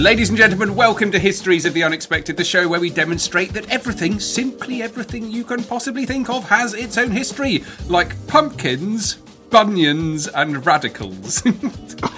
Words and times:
Ladies 0.00 0.30
and 0.30 0.38
gentlemen, 0.38 0.74
welcome 0.74 1.12
to 1.12 1.18
Histories 1.18 1.66
of 1.66 1.74
the 1.74 1.84
Unexpected, 1.84 2.34
the 2.34 2.42
show 2.42 2.66
where 2.66 2.80
we 2.80 2.88
demonstrate 2.88 3.52
that 3.52 3.68
everything, 3.68 4.18
simply 4.18 4.80
everything 4.80 5.30
you 5.30 5.44
can 5.44 5.62
possibly 5.62 6.06
think 6.06 6.30
of, 6.30 6.48
has 6.48 6.72
its 6.72 6.96
own 6.96 7.10
history, 7.10 7.62
like 7.86 8.16
pumpkins, 8.26 9.16
bunions, 9.50 10.26
and 10.26 10.64
radicals. 10.64 11.42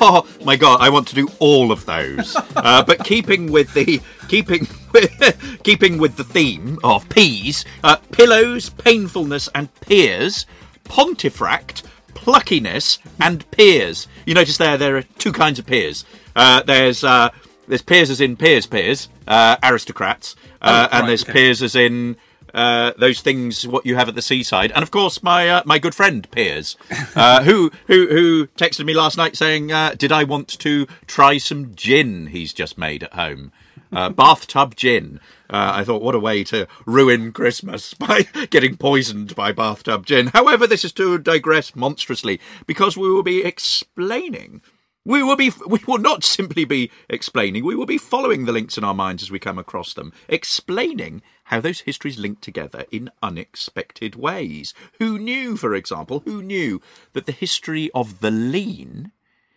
Oh 0.00 0.28
my 0.44 0.55
god, 0.55 0.80
I 0.80 0.91
want 0.91 1.08
to 1.08 1.16
do 1.16 1.28
all 1.41 1.72
of 1.72 1.84
those. 1.86 2.36
Uh, 2.56 2.84
but 2.84 3.02
keeping 3.05 3.50
with 3.50 3.74
the 3.74 4.00
keeping 4.28 4.69
with, 4.92 5.61
keeping 5.64 5.98
with 5.98 6.17
the 6.17 6.22
theme 6.22 6.78
of 6.84 7.08
peas, 7.08 7.64
uh, 7.83 7.96
pillows, 8.12 8.70
painfulness, 8.70 9.48
and 9.56 9.74
peers, 9.80 10.46
Pontefract, 10.84 11.83
pluckiness, 12.14 12.98
and 13.20 13.48
peers. 13.50 14.06
You 14.24 14.34
notice 14.34 14.58
there 14.58 14.78
there 14.78 14.96
are 14.96 15.02
two 15.02 15.33
kinds 15.33 15.58
of 15.58 15.67
peers. 15.67 16.05
Uh, 16.36 16.62
there's 16.62 17.02
uh, 17.05 17.30
there's 17.68 17.82
peers 17.82 18.10
as 18.10 18.20
in 18.20 18.36
peers, 18.36 18.66
peers, 18.66 19.08
uh, 19.27 19.56
aristocrats, 19.62 20.36
uh, 20.60 20.88
Oh, 20.91 20.96
and 20.96 21.00
right, 21.02 21.06
there's 21.08 21.22
okay. 21.24 21.32
peers 21.32 21.62
as 21.62 21.74
in 21.74 22.16
uh, 22.55 22.92
those 22.98 23.20
things 23.22 23.66
what 23.66 23.86
you 23.86 23.96
have 23.96 24.08
at 24.08 24.14
the 24.14 24.22
seaside, 24.22 24.70
and 24.72 24.82
of 24.82 24.91
course 24.91 25.22
my 25.22 25.48
uh, 25.48 25.62
my 25.64 25.78
good 25.78 25.94
friend 25.94 26.30
Piers, 26.30 26.77
uh, 27.16 27.42
who 27.44 27.70
who 27.86 28.06
who 28.08 28.46
texted 28.58 28.84
me 28.84 28.92
last 28.94 29.16
night 29.16 29.36
saying, 29.36 29.72
uh, 29.72 29.94
"Did 29.96 30.12
I 30.12 30.24
want 30.24 30.48
to 30.60 30.86
try 31.06 31.38
some 31.38 31.74
gin 31.74 32.27
he's 32.27 32.52
just 32.52 32.77
made 32.77 33.02
at 33.05 33.14
home?" 33.14 33.52
Uh, 33.90 34.08
bathtub 34.22 34.77
gin. 34.77 35.18
Uh, 35.48 35.72
I 35.77 35.84
thought, 35.84 36.00
what 36.00 36.14
a 36.14 36.18
way 36.18 36.44
to 36.44 36.66
ruin 36.86 37.30
Christmas 37.30 37.92
by 38.08 38.22
getting 38.48 38.77
poisoned 38.78 39.34
by 39.36 39.52
bathtub 39.52 40.06
gin. 40.06 40.28
However, 40.28 40.66
this 40.66 40.83
is 40.84 40.92
to 40.94 41.18
digress 41.18 41.77
monstrously 41.77 42.40
because 42.67 42.96
we 42.96 43.11
will 43.11 43.22
be 43.22 43.45
explaining 43.45 44.62
we 45.05 45.23
will 45.23 45.36
be 45.36 45.51
we 45.67 45.80
will 45.86 45.98
not 45.98 46.23
simply 46.23 46.64
be 46.64 46.90
explaining, 47.08 47.64
we 47.64 47.74
will 47.74 47.86
be 47.86 47.98
following 47.98 48.45
the 48.45 48.52
links 48.52 48.79
in 48.79 48.85
our 48.85 48.95
minds 48.95 49.23
as 49.23 49.30
we 49.30 49.39
come 49.39 49.58
across 49.58 49.95
them, 49.95 50.13
explaining 50.29 51.23
how 51.45 51.61
those 51.61 51.80
histories 51.80 52.18
link 52.18 52.40
together 52.40 52.85
in 52.90 53.11
unexpected 53.23 54.14
ways. 54.14 54.74
Who 54.98 55.18
knew, 55.18 55.57
for 55.57 55.74
example, 55.74 56.20
who 56.24 56.42
knew 56.42 56.80
that 57.14 57.27
the 57.27 57.33
history 57.33 57.90
of 57.95 58.20
the 58.20 58.30
lean 58.30 59.13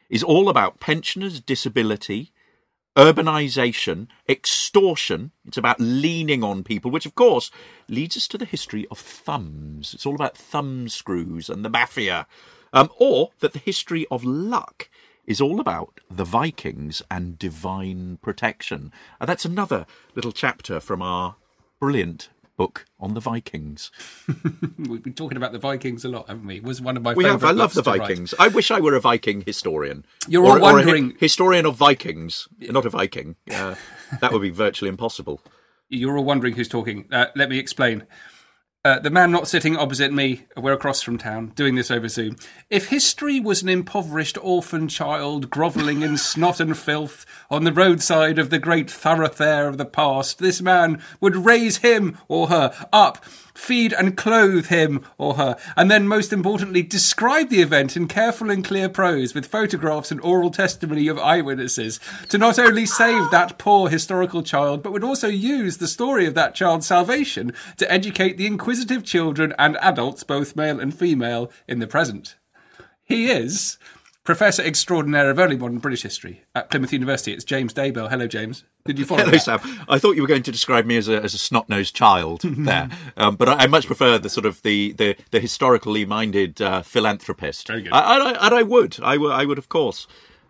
is 0.09 0.23
all 0.23 0.49
about 0.49 0.79
pensioners' 0.79 1.39
disability, 1.39 2.31
urbanisation, 2.95 4.07
extortion. 4.27 5.31
It's 5.45 5.57
about 5.57 5.79
leaning 5.79 6.43
on 6.43 6.63
people, 6.63 6.89
which 6.89 7.05
of 7.05 7.15
course 7.15 7.51
leads 7.87 8.17
us 8.17 8.27
to 8.29 8.37
the 8.37 8.45
history 8.45 8.87
of 8.89 8.97
thumbs. 8.97 9.93
It's 9.93 10.05
all 10.05 10.15
about 10.15 10.37
thumb 10.37 10.89
screws 10.89 11.49
and 11.49 11.63
the 11.63 11.69
mafia. 11.69 12.27
Um, 12.73 12.89
or 12.97 13.29
that 13.39 13.53
the 13.53 13.59
history 13.59 14.05
of 14.11 14.25
luck 14.25 14.89
is 15.27 15.41
all 15.41 15.59
about 15.59 15.99
the 16.09 16.23
Vikings 16.25 17.01
and 17.09 17.37
divine 17.39 18.17
protection. 18.21 18.91
And 19.19 19.27
that's 19.29 19.45
another 19.45 19.85
little 20.15 20.31
chapter 20.31 20.79
from 20.79 21.01
our 21.01 21.35
brilliant 21.79 22.29
book 22.57 22.85
on 22.99 23.13
the 23.15 23.19
Vikings. 23.19 23.91
We've 24.77 25.03
been 25.03 25.13
talking 25.13 25.35
about 25.37 25.51
the 25.51 25.59
Vikings 25.59 26.05
a 26.05 26.09
lot, 26.09 26.29
haven't 26.29 26.47
we? 26.47 26.55
It 26.57 26.63
was 26.63 26.81
one 26.81 26.95
of 26.95 27.03
my 27.03 27.13
We 27.13 27.25
have. 27.25 27.43
I 27.43 27.51
love 27.51 27.73
the 27.73 27.81
to 27.81 27.89
write. 27.91 27.99
Vikings. 28.01 28.33
I 28.39 28.47
wish 28.47 28.71
I 28.71 28.79
were 28.79 28.95
a 28.95 29.01
Viking 29.01 29.41
historian. 29.41 30.05
You're 30.27 30.43
Or- 30.45 30.51
all 30.51 30.57
or 30.57 30.59
a 30.59 30.63
hi- 30.67 30.73
wondering- 30.73 31.17
historian 31.19 31.65
of 31.65 31.75
Vikings, 31.75 32.47
not 32.59 32.85
a 32.85 32.89
Viking. 32.89 33.35
Uh, 33.51 33.75
that 34.21 34.31
would 34.31 34.41
be 34.41 34.51
virtually 34.51 34.89
impossible. 34.89 35.41
You're 35.89 36.17
all 36.17 36.23
wondering 36.23 36.55
who's 36.55 36.69
talking. 36.69 37.07
Uh, 37.11 37.27
let 37.35 37.49
me 37.49 37.59
explain. 37.59 38.03
Uh, 38.85 38.99
the 38.99 39.09
man 39.09 39.31
not 39.31 39.47
sitting 39.47 39.75
opposite 39.75 40.13
me, 40.13 40.43
we're 40.55 40.71
across 40.71 41.01
from 41.01 41.17
town, 41.17 41.51
doing 41.55 41.73
this 41.73 41.89
over 41.89 42.07
Zoom. 42.07 42.35
If 42.69 42.89
history 42.89 43.39
was 43.39 43.63
an 43.63 43.69
impoverished 43.69 44.37
orphan 44.39 44.87
child 44.87 45.49
grovelling 45.49 46.03
in 46.03 46.17
snot 46.17 46.59
and 46.59 46.77
filth 46.77 47.25
on 47.49 47.63
the 47.63 47.73
roadside 47.73 48.37
of 48.37 48.51
the 48.51 48.59
great 48.59 48.91
thoroughfare 48.91 49.67
of 49.67 49.79
the 49.79 49.85
past, 49.85 50.37
this 50.37 50.61
man 50.61 51.01
would 51.19 51.35
raise 51.35 51.77
him 51.77 52.19
or 52.27 52.49
her 52.49 52.71
up, 52.93 53.25
feed 53.55 53.93
and 53.93 54.17
clothe 54.17 54.67
him 54.67 55.03
or 55.17 55.35
her, 55.35 55.57
and 55.75 55.89
then, 55.89 56.07
most 56.07 56.31
importantly, 56.31 56.83
describe 56.83 57.49
the 57.49 57.61
event 57.61 57.95
in 57.95 58.07
careful 58.07 58.51
and 58.51 58.65
clear 58.65 58.89
prose 58.89 59.33
with 59.33 59.47
photographs 59.47 60.11
and 60.11 60.21
oral 60.21 60.51
testimony 60.51 61.07
of 61.07 61.17
eyewitnesses 61.17 61.99
to 62.29 62.37
not 62.37 62.59
only 62.59 62.85
save 62.85 63.31
that 63.31 63.57
poor 63.57 63.89
historical 63.89 64.43
child, 64.43 64.83
but 64.83 64.91
would 64.91 65.03
also 65.03 65.27
use 65.27 65.77
the 65.77 65.87
story 65.87 66.25
of 66.25 66.35
that 66.35 66.53
child's 66.53 66.85
salvation 66.85 67.53
to 67.77 67.89
educate 67.91 68.37
the 68.37 68.45
inquisitive 68.75 69.05
children 69.05 69.53
and 69.57 69.77
adults, 69.77 70.23
both 70.23 70.53
male 70.53 70.81
and 70.81 70.93
female, 70.93 71.49
in 71.65 71.79
the 71.79 71.87
present. 71.87 72.35
He 73.05 73.31
is 73.31 73.77
Professor 74.25 74.61
Extraordinaire 74.61 75.29
of 75.29 75.39
Early 75.39 75.55
Modern 75.55 75.77
British 75.77 76.01
History 76.01 76.43
at 76.53 76.69
Plymouth 76.69 76.91
University. 76.91 77.31
It's 77.31 77.45
James 77.45 77.73
Daybell. 77.73 78.09
Hello, 78.09 78.27
James. 78.27 78.65
Did 78.83 78.99
you 78.99 79.05
follow 79.05 79.21
Hello, 79.21 79.31
that? 79.31 79.39
Sam. 79.39 79.85
I 79.87 79.97
thought 79.97 80.17
you 80.17 80.23
were 80.23 80.27
going 80.27 80.43
to 80.43 80.51
describe 80.51 80.85
me 80.85 80.97
as 80.97 81.07
a, 81.07 81.23
as 81.23 81.33
a 81.33 81.37
snot-nosed 81.37 81.95
child 81.95 82.41
there, 82.43 82.89
um, 83.15 83.37
but 83.37 83.47
I, 83.47 83.63
I 83.63 83.67
much 83.67 83.87
prefer 83.87 84.17
the 84.17 84.29
sort 84.29 84.45
of 84.45 84.61
the 84.63 84.91
the, 84.91 85.15
the 85.31 85.39
historically 85.39 86.05
minded 86.05 86.61
uh, 86.61 86.81
philanthropist. 86.81 87.67
Very 87.67 87.83
good. 87.83 87.93
I, 87.93 88.17
I, 88.17 88.45
and 88.45 88.55
I 88.55 88.61
would, 88.61 88.99
I 89.01 89.15
would, 89.15 89.31
I 89.31 89.45
would, 89.45 89.57
of 89.57 89.69
course. 89.69 90.05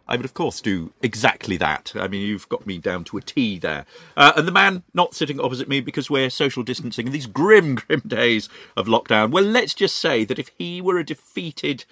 I 0.08 0.16
would, 0.16 0.26
of 0.26 0.34
course, 0.34 0.62
do 0.62 0.94
exactly 1.02 1.58
that. 1.58 1.94
I 1.96 2.08
mean, 2.08 2.22
you've 2.22 2.48
got 2.48 2.68
me 2.68 2.78
down 2.78 3.04
to 3.06 3.18
a 3.18 3.22
T 3.22 3.58
there. 3.58 3.86
Uh, 4.16 4.34
and 4.38 4.48
the 4.48 4.52
man 4.52 4.84
not 4.94 5.16
sitting 5.16 5.40
opposite 5.40 5.68
me 5.68 5.82
because 5.82 6.10
we're 6.10 6.30
social 6.30 6.64
distancing 6.64 7.08
in 7.08 7.14
these 7.14 7.26
grim, 7.26 7.76
grim 7.88 8.02
days 8.06 8.48
of 8.78 8.88
lockdown. 8.88 9.32
Well, 9.32 9.44
let's 9.44 9.74
just 9.74 9.98
say 9.98 10.24
that 10.26 10.40
if 10.40 10.52
he 10.58 10.80
were 10.82 11.00
a 11.00 11.06
defeated 11.06 11.86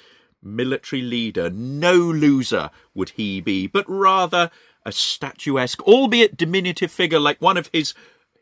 military 0.44 1.02
leader, 1.02 1.50
no 1.50 1.96
loser 1.96 2.70
would 2.94 3.12
he 3.12 3.42
be, 3.42 3.66
but 3.66 3.86
rather 3.88 4.52
a 4.86 4.92
statuesque, 4.92 5.82
albeit 5.84 6.38
diminutive 6.38 6.92
figure 6.92 7.20
like 7.20 7.42
one 7.42 7.58
of 7.58 7.70
his 7.74 7.94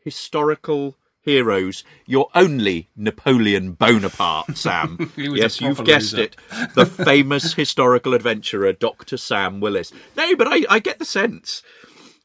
historical 0.04 0.96
heroes, 1.22 1.84
your 2.06 2.28
only 2.34 2.90
Napoleon 2.96 3.72
Bonaparte, 3.72 4.56
Sam. 4.56 5.10
He 5.16 5.28
was 5.28 5.40
a 5.40 5.42
yes, 5.42 5.60
you've 5.60 5.84
guessed 5.84 6.12
loser. 6.12 6.24
it. 6.24 6.36
The 6.74 6.86
famous 7.04 7.54
historical 7.54 8.14
adventurer, 8.14 8.72
Dr. 8.72 9.16
Sam 9.16 9.60
Willis. 9.60 9.92
No, 10.16 10.36
but 10.36 10.48
I, 10.48 10.64
I 10.68 10.78
get 10.80 10.98
the 10.98 11.04
sense, 11.04 11.62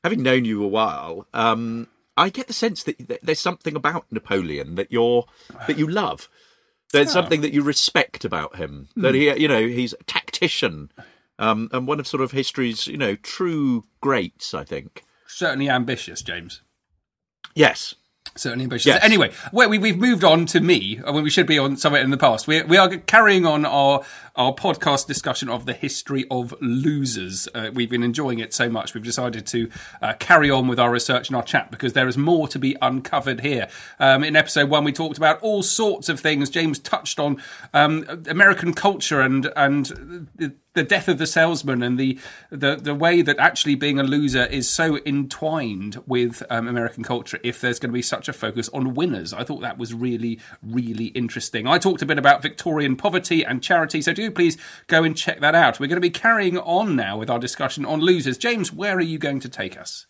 having 0.03 0.23
known 0.23 0.45
you 0.45 0.63
a 0.63 0.67
while, 0.67 1.27
um, 1.33 1.87
I 2.17 2.29
get 2.29 2.47
the 2.47 2.53
sense 2.53 2.83
that 2.83 2.97
th- 3.07 3.21
there's 3.21 3.39
something 3.39 3.75
about 3.75 4.05
Napoleon 4.11 4.75
that 4.75 4.91
you're 4.91 5.25
that 5.67 5.77
you 5.77 5.87
love. 5.87 6.27
There's 6.91 7.11
something 7.11 7.41
that 7.41 7.53
you 7.53 7.61
respect 7.63 8.23
about 8.25 8.55
him. 8.55 8.87
That 8.95 9.13
he, 9.13 9.31
you 9.37 9.47
know, 9.47 9.67
he's 9.67 9.93
a 9.93 10.03
tactician, 10.05 10.89
um, 11.37 11.69
and 11.73 11.85
one 11.85 11.99
of 11.99 12.07
sort 12.07 12.23
of 12.23 12.31
history's, 12.31 12.87
you 12.87 12.97
know, 12.97 13.15
true 13.15 13.83
greats. 14.01 14.53
I 14.53 14.63
think. 14.63 15.03
Certainly 15.27 15.69
ambitious, 15.69 16.21
James. 16.21 16.61
Yes. 17.53 17.93
Certainly 18.37 18.63
ambitious. 18.63 18.87
Yes. 18.87 19.03
Anyway, 19.03 19.31
we, 19.51 19.77
we've 19.77 19.97
moved 19.97 20.23
on 20.23 20.45
to 20.47 20.59
me 20.59 20.99
uh, 20.99 21.11
when 21.11 21.23
we 21.23 21.29
should 21.29 21.47
be 21.47 21.59
on 21.59 21.77
somewhere 21.77 22.01
in 22.01 22.11
the 22.11 22.17
past. 22.17 22.47
We, 22.47 22.61
we 22.63 22.77
are 22.77 22.89
carrying 22.89 23.45
on 23.45 23.65
our 23.65 24.03
our 24.37 24.53
podcast 24.53 25.07
discussion 25.07 25.49
of 25.49 25.65
the 25.65 25.73
history 25.73 26.25
of 26.29 26.53
losers. 26.61 27.47
Uh, 27.53 27.71
we've 27.73 27.89
been 27.89 28.03
enjoying 28.03 28.39
it 28.39 28.53
so 28.53 28.69
much. 28.69 28.93
We've 28.93 29.03
decided 29.03 29.45
to 29.47 29.69
uh, 30.01 30.13
carry 30.19 30.49
on 30.49 30.67
with 30.67 30.79
our 30.79 30.91
research 30.91 31.29
and 31.29 31.35
our 31.35 31.43
chat 31.43 31.71
because 31.71 31.93
there 31.93 32.07
is 32.07 32.17
more 32.17 32.47
to 32.47 32.59
be 32.59 32.75
uncovered 32.81 33.41
here. 33.41 33.67
Um, 33.99 34.23
in 34.23 34.35
episode 34.35 34.69
one, 34.69 34.83
we 34.83 34.91
talked 34.91 35.17
about 35.17 35.41
all 35.41 35.63
sorts 35.63 36.07
of 36.09 36.19
things. 36.19 36.49
James 36.49 36.79
touched 36.79 37.19
on 37.19 37.41
um, 37.73 38.23
American 38.29 38.73
culture 38.73 39.21
and 39.21 39.51
and 39.55 40.27
the, 40.35 40.53
death 40.83 41.07
of 41.07 41.17
the 41.17 41.25
salesman 41.25 41.81
and 41.81 41.97
the, 41.97 42.19
the 42.51 42.75
the 42.75 42.93
way 42.93 43.23
that 43.23 43.39
actually 43.39 43.73
being 43.73 43.97
a 43.99 44.03
loser 44.03 44.45
is 44.45 44.69
so 44.69 44.99
entwined 45.07 45.99
with 46.05 46.43
um, 46.51 46.67
American 46.67 47.03
culture. 47.03 47.39
If 47.43 47.59
there's 47.59 47.79
going 47.79 47.89
to 47.89 47.93
be 47.93 48.03
such 48.03 48.29
a 48.29 48.33
focus 48.33 48.69
on 48.69 48.93
winners, 48.93 49.33
I 49.33 49.43
thought 49.43 49.61
that 49.61 49.79
was 49.79 49.95
really 49.95 50.39
really 50.61 51.05
interesting. 51.05 51.65
I 51.65 51.79
talked 51.79 52.03
a 52.03 52.05
bit 52.05 52.19
about 52.19 52.43
Victorian 52.43 52.95
poverty 52.95 53.43
and 53.43 53.63
charity, 53.63 54.03
so 54.03 54.13
do 54.13 54.26
please 54.31 54.57
go 54.87 55.03
and 55.03 55.15
check 55.15 55.39
that 55.39 55.55
out. 55.55 55.79
We're 55.79 55.87
going 55.87 55.97
to 55.97 56.01
be 56.01 56.09
carrying 56.09 56.57
on 56.57 56.95
now 56.95 57.17
with 57.17 57.29
our 57.29 57.39
discussion 57.39 57.85
on 57.85 57.99
losers. 57.99 58.37
James, 58.37 58.71
where 58.71 58.95
are 58.97 59.01
you 59.01 59.17
going 59.17 59.39
to 59.41 59.49
take 59.49 59.79
us? 59.79 60.05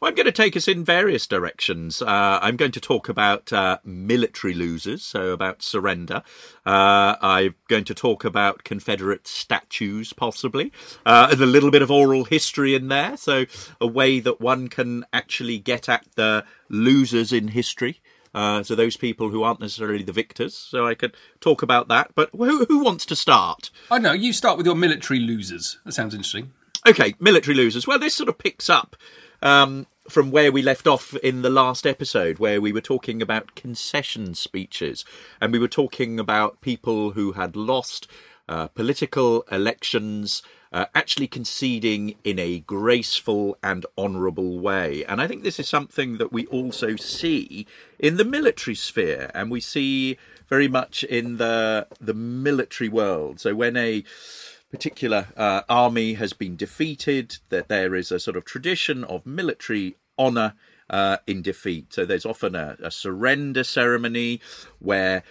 Well, 0.00 0.08
I'm 0.08 0.14
going 0.14 0.26
to 0.26 0.32
take 0.32 0.56
us 0.56 0.68
in 0.68 0.84
various 0.84 1.26
directions. 1.26 2.00
Uh, 2.00 2.38
I'm 2.40 2.56
going 2.56 2.70
to 2.72 2.80
talk 2.80 3.08
about 3.08 3.52
uh, 3.52 3.78
military 3.84 4.54
losers, 4.54 5.02
so 5.02 5.32
about 5.32 5.60
surrender. 5.60 6.22
Uh, 6.64 7.16
I'm 7.20 7.56
going 7.68 7.84
to 7.84 7.94
talk 7.94 8.24
about 8.24 8.62
Confederate 8.62 9.26
statues, 9.26 10.12
possibly, 10.12 10.72
uh, 11.04 11.28
and 11.32 11.40
a 11.40 11.46
little 11.46 11.72
bit 11.72 11.82
of 11.82 11.90
oral 11.90 12.24
history 12.24 12.76
in 12.76 12.86
there. 12.88 13.16
So, 13.16 13.46
a 13.80 13.88
way 13.88 14.20
that 14.20 14.40
one 14.40 14.68
can 14.68 15.04
actually 15.12 15.58
get 15.58 15.88
at 15.88 16.06
the 16.14 16.44
losers 16.68 17.32
in 17.32 17.48
history. 17.48 18.00
Uh, 18.38 18.62
so 18.62 18.76
those 18.76 18.96
people 18.96 19.30
who 19.30 19.42
aren't 19.42 19.58
necessarily 19.58 20.04
the 20.04 20.12
victors. 20.12 20.54
So 20.56 20.86
I 20.86 20.94
could 20.94 21.16
talk 21.40 21.60
about 21.60 21.88
that. 21.88 22.12
But 22.14 22.30
who, 22.30 22.66
who 22.66 22.84
wants 22.84 23.04
to 23.06 23.16
start? 23.16 23.72
I 23.90 23.98
know 23.98 24.12
you 24.12 24.32
start 24.32 24.56
with 24.56 24.64
your 24.64 24.76
military 24.76 25.18
losers. 25.18 25.78
That 25.84 25.90
sounds 25.90 26.14
interesting. 26.14 26.52
Okay, 26.86 27.16
military 27.18 27.56
losers. 27.56 27.88
Well, 27.88 27.98
this 27.98 28.14
sort 28.14 28.28
of 28.28 28.38
picks 28.38 28.70
up 28.70 28.94
um, 29.42 29.88
from 30.08 30.30
where 30.30 30.52
we 30.52 30.62
left 30.62 30.86
off 30.86 31.16
in 31.16 31.42
the 31.42 31.50
last 31.50 31.84
episode, 31.84 32.38
where 32.38 32.60
we 32.60 32.70
were 32.70 32.80
talking 32.80 33.20
about 33.20 33.56
concession 33.56 34.36
speeches, 34.36 35.04
and 35.40 35.52
we 35.52 35.58
were 35.58 35.66
talking 35.66 36.20
about 36.20 36.60
people 36.60 37.10
who 37.10 37.32
had 37.32 37.56
lost 37.56 38.06
uh, 38.48 38.68
political 38.68 39.42
elections. 39.50 40.44
Uh, 40.70 40.84
actually 40.94 41.26
conceding 41.26 42.14
in 42.24 42.38
a 42.38 42.58
graceful 42.60 43.56
and 43.62 43.86
honourable 43.96 44.58
way. 44.58 45.02
And 45.06 45.18
I 45.18 45.26
think 45.26 45.42
this 45.42 45.58
is 45.58 45.66
something 45.66 46.18
that 46.18 46.30
we 46.30 46.44
also 46.48 46.94
see 46.94 47.66
in 47.98 48.18
the 48.18 48.24
military 48.24 48.74
sphere, 48.74 49.30
and 49.34 49.50
we 49.50 49.60
see 49.60 50.18
very 50.48 50.68
much 50.68 51.04
in 51.04 51.38
the 51.38 51.86
the 52.00 52.12
military 52.12 52.90
world. 52.90 53.40
So 53.40 53.54
when 53.54 53.78
a 53.78 54.04
particular 54.70 55.28
uh, 55.36 55.62
army 55.68 56.14
has 56.14 56.32
been 56.34 56.56
defeated, 56.56 57.38
that 57.48 57.68
there 57.68 57.94
is 57.94 58.12
a 58.12 58.20
sort 58.20 58.36
of 58.36 58.44
tradition 58.44 59.04
of 59.04 59.24
military 59.24 59.96
honour 60.18 60.52
uh, 60.90 61.18
in 61.26 61.42
defeat. 61.42 61.92
So 61.94 62.04
there's 62.04 62.26
often 62.26 62.54
a, 62.54 62.76
a 62.82 62.90
surrender 62.90 63.64
ceremony 63.64 64.40
where 64.78 65.22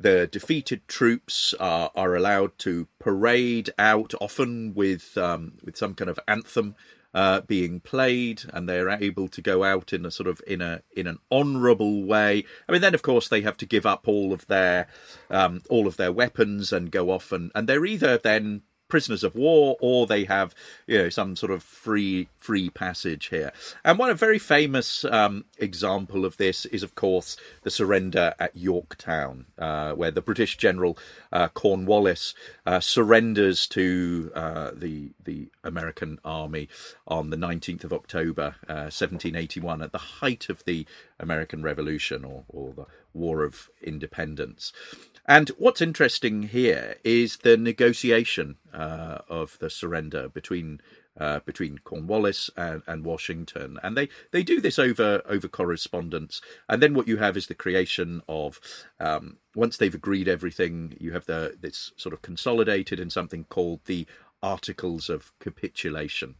the 0.00 0.26
defeated 0.26 0.86
troops 0.88 1.54
are, 1.58 1.90
are 1.94 2.14
allowed 2.14 2.58
to 2.58 2.88
parade 2.98 3.70
out, 3.78 4.14
often 4.20 4.74
with 4.74 5.16
um, 5.18 5.54
with 5.64 5.76
some 5.76 5.94
kind 5.94 6.10
of 6.10 6.20
anthem 6.26 6.74
uh, 7.14 7.40
being 7.40 7.80
played, 7.80 8.42
and 8.52 8.68
they're 8.68 8.90
able 8.90 9.26
to 9.28 9.40
go 9.40 9.64
out 9.64 9.92
in 9.92 10.04
a 10.04 10.10
sort 10.10 10.28
of 10.28 10.42
in 10.46 10.60
a 10.60 10.82
in 10.94 11.06
an 11.06 11.18
honourable 11.32 12.04
way. 12.04 12.44
I 12.68 12.72
mean, 12.72 12.82
then 12.82 12.94
of 12.94 13.02
course 13.02 13.28
they 13.28 13.40
have 13.40 13.56
to 13.56 13.66
give 13.66 13.86
up 13.86 14.06
all 14.06 14.32
of 14.32 14.46
their 14.48 14.86
um, 15.30 15.62
all 15.70 15.86
of 15.86 15.96
their 15.96 16.12
weapons 16.12 16.72
and 16.72 16.90
go 16.90 17.10
off, 17.10 17.32
and 17.32 17.50
and 17.54 17.68
they're 17.68 17.86
either 17.86 18.18
then 18.18 18.62
prisoners 18.88 19.24
of 19.24 19.34
war 19.34 19.76
or 19.80 20.06
they 20.06 20.24
have 20.24 20.54
you 20.86 20.98
know 20.98 21.08
some 21.08 21.36
sort 21.36 21.52
of 21.52 21.62
free 21.62 22.28
free 22.36 22.70
passage 22.70 23.28
here. 23.28 23.52
And 23.84 23.98
one 23.98 24.10
a 24.10 24.14
very 24.14 24.38
famous 24.38 25.04
um, 25.04 25.44
example 25.58 26.24
of 26.24 26.36
this 26.36 26.64
is 26.66 26.82
of 26.82 26.94
course 26.94 27.36
the 27.62 27.70
surrender 27.70 28.34
at 28.38 28.56
yorktown 28.56 29.46
uh, 29.58 29.92
where 29.92 30.10
the 30.10 30.20
british 30.20 30.56
general 30.56 30.96
uh, 31.32 31.48
cornwallis 31.48 32.34
uh, 32.64 32.80
surrenders 32.80 33.66
to 33.66 34.30
uh, 34.34 34.70
the 34.74 35.10
the 35.22 35.48
american 35.64 36.18
army 36.24 36.68
on 37.06 37.30
the 37.30 37.36
19th 37.36 37.84
of 37.84 37.92
october 37.92 38.54
1781 38.66 39.80
uh, 39.80 39.84
at 39.84 39.92
the 39.92 39.98
height 39.98 40.48
of 40.48 40.64
the 40.64 40.86
american 41.18 41.62
revolution 41.62 42.24
or, 42.24 42.44
or 42.48 42.72
the 42.72 42.86
war 43.16 43.42
of 43.42 43.70
independence 43.82 44.72
and 45.26 45.48
what's 45.58 45.82
interesting 45.82 46.44
here 46.44 46.96
is 47.02 47.38
the 47.38 47.56
negotiation 47.56 48.56
uh, 48.72 49.18
of 49.28 49.58
the 49.58 49.68
surrender 49.68 50.28
between 50.28 50.80
uh, 51.18 51.40
between 51.46 51.78
Cornwallis 51.78 52.50
and, 52.58 52.82
and, 52.86 53.02
Washington, 53.02 53.78
and 53.82 53.96
they, 53.96 54.10
they 54.32 54.42
do 54.42 54.60
this 54.60 54.78
over 54.78 55.22
over 55.24 55.48
correspondence. 55.48 56.42
And 56.68 56.82
then 56.82 56.92
what 56.92 57.08
you 57.08 57.16
have 57.16 57.38
is 57.38 57.46
the 57.46 57.54
creation 57.54 58.20
of 58.28 58.60
um, 59.00 59.38
once 59.54 59.78
they've 59.78 59.94
agreed 59.94 60.28
everything, 60.28 60.94
you 61.00 61.12
have 61.12 61.24
the 61.24 61.56
this 61.58 61.92
sort 61.96 62.12
of 62.12 62.22
consolidated 62.22 63.00
in 63.00 63.10
something 63.10 63.44
called 63.44 63.80
the 63.86 64.06
Articles 64.42 65.08
of 65.08 65.32
Capitulation. 65.40 66.34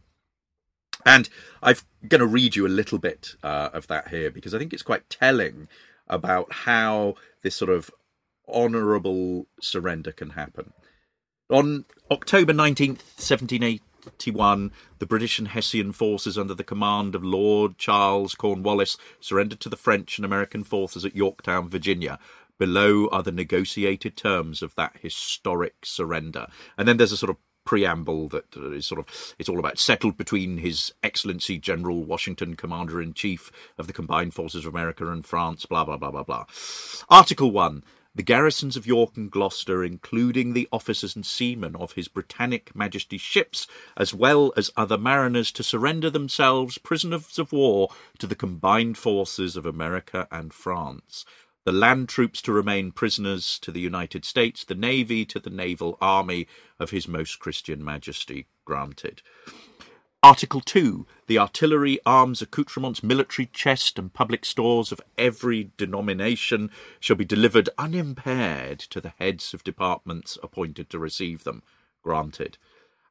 And 1.05 1.27
I'm 1.61 1.75
going 2.07 2.19
to 2.19 2.27
read 2.27 2.55
you 2.55 2.65
a 2.65 2.69
little 2.69 2.99
bit 2.99 3.35
uh, 3.43 3.69
of 3.73 3.87
that 3.87 4.09
here 4.09 4.29
because 4.29 4.53
I 4.53 4.59
think 4.59 4.73
it's 4.73 4.83
quite 4.83 5.09
telling 5.09 5.67
about 6.09 6.51
how 6.51 7.15
this 7.43 7.55
sort 7.55 7.69
of 7.69 7.91
honourable 8.47 9.47
surrender 9.61 10.11
can 10.11 10.31
happen. 10.31 10.73
On 11.49 11.85
October 12.11 12.53
19th, 12.53 13.03
1781, 13.15 14.71
the 14.99 15.05
British 15.05 15.39
and 15.39 15.49
Hessian 15.49 15.91
forces 15.91 16.37
under 16.37 16.53
the 16.53 16.63
command 16.63 17.15
of 17.15 17.23
Lord 17.23 17.77
Charles 17.77 18.35
Cornwallis 18.35 18.97
surrendered 19.19 19.59
to 19.61 19.69
the 19.69 19.77
French 19.77 20.17
and 20.17 20.25
American 20.25 20.63
forces 20.63 21.05
at 21.05 21.15
Yorktown, 21.15 21.69
Virginia. 21.69 22.19
Below 22.57 23.07
are 23.09 23.23
the 23.23 23.31
negotiated 23.31 24.17
terms 24.17 24.61
of 24.61 24.75
that 24.75 24.97
historic 25.01 25.85
surrender. 25.85 26.47
And 26.77 26.87
then 26.87 26.97
there's 26.97 27.11
a 27.11 27.17
sort 27.17 27.29
of 27.29 27.37
preamble 27.67 28.29
that 28.29 28.57
uh, 28.57 28.71
is 28.71 28.87
sort 28.87 28.99
of 28.99 29.35
it's 29.37 29.49
all 29.49 29.59
about 29.59 29.77
settled 29.77 30.17
between 30.17 30.57
His 30.57 30.93
Excellency 31.03 31.59
General 31.59 32.03
Washington, 32.03 32.55
Commander 32.55 33.01
in 33.01 33.13
Chief 33.13 33.51
of 33.77 33.85
the 33.85 33.93
Combined 33.93 34.33
Forces 34.33 34.65
of 34.65 34.73
America 34.73 35.11
and 35.11 35.23
France, 35.23 35.67
blah 35.67 35.83
blah 35.83 35.97
blah 35.97 36.09
blah 36.09 36.23
blah. 36.23 36.45
Article 37.09 37.51
one. 37.51 37.83
The 38.15 38.23
garrisons 38.23 38.75
of 38.75 38.87
York 38.87 39.15
and 39.15 39.29
Gloucester, 39.29 39.83
including 39.83 40.53
the 40.53 40.67
officers 40.71 41.15
and 41.15 41.23
seamen 41.23 41.75
of 41.75 41.91
His 41.91 42.07
Britannic 42.07 42.75
Majesty's 42.75 43.21
ships, 43.21 43.67
as 43.95 44.11
well 44.11 44.51
as 44.57 44.71
other 44.75 44.97
mariners, 44.97 45.51
to 45.51 45.61
surrender 45.61 46.09
themselves 46.09 46.79
prisoners 46.79 47.37
of 47.37 47.51
war 47.51 47.89
to 48.17 48.25
the 48.25 48.33
combined 48.33 48.97
forces 48.97 49.55
of 49.55 49.67
America 49.67 50.27
and 50.31 50.51
France. 50.51 51.25
The 51.67 51.73
land 51.73 52.07
troops 52.07 52.41
to 52.43 52.53
remain 52.53 52.93
prisoners 52.93 53.59
to 53.59 53.73
the 53.73 53.81
United 53.81 54.23
States, 54.23 54.63
the 54.63 54.73
Navy 54.73 55.25
to 55.25 55.37
the 55.37 55.49
Naval 55.49 55.97
Army 55.99 56.47
of 56.79 56.91
His 56.91 57.09
Most 57.09 57.39
Christian 57.39 57.83
Majesty. 57.83 58.47
Granted. 58.63 59.21
Article 60.23 60.61
2. 60.61 61.05
The 61.25 61.37
artillery, 61.37 61.99
arms, 62.05 62.41
accoutrements, 62.41 63.03
military 63.03 63.47
chest, 63.47 63.99
and 63.99 64.13
public 64.13 64.45
stores 64.45 64.93
of 64.93 65.01
every 65.17 65.71
denomination 65.75 66.71
shall 67.01 67.17
be 67.17 67.25
delivered 67.25 67.69
unimpaired 67.77 68.79
to 68.79 69.01
the 69.01 69.11
heads 69.19 69.53
of 69.53 69.65
departments 69.65 70.37
appointed 70.41 70.89
to 70.91 70.99
receive 70.99 71.43
them. 71.43 71.63
Granted. 72.01 72.57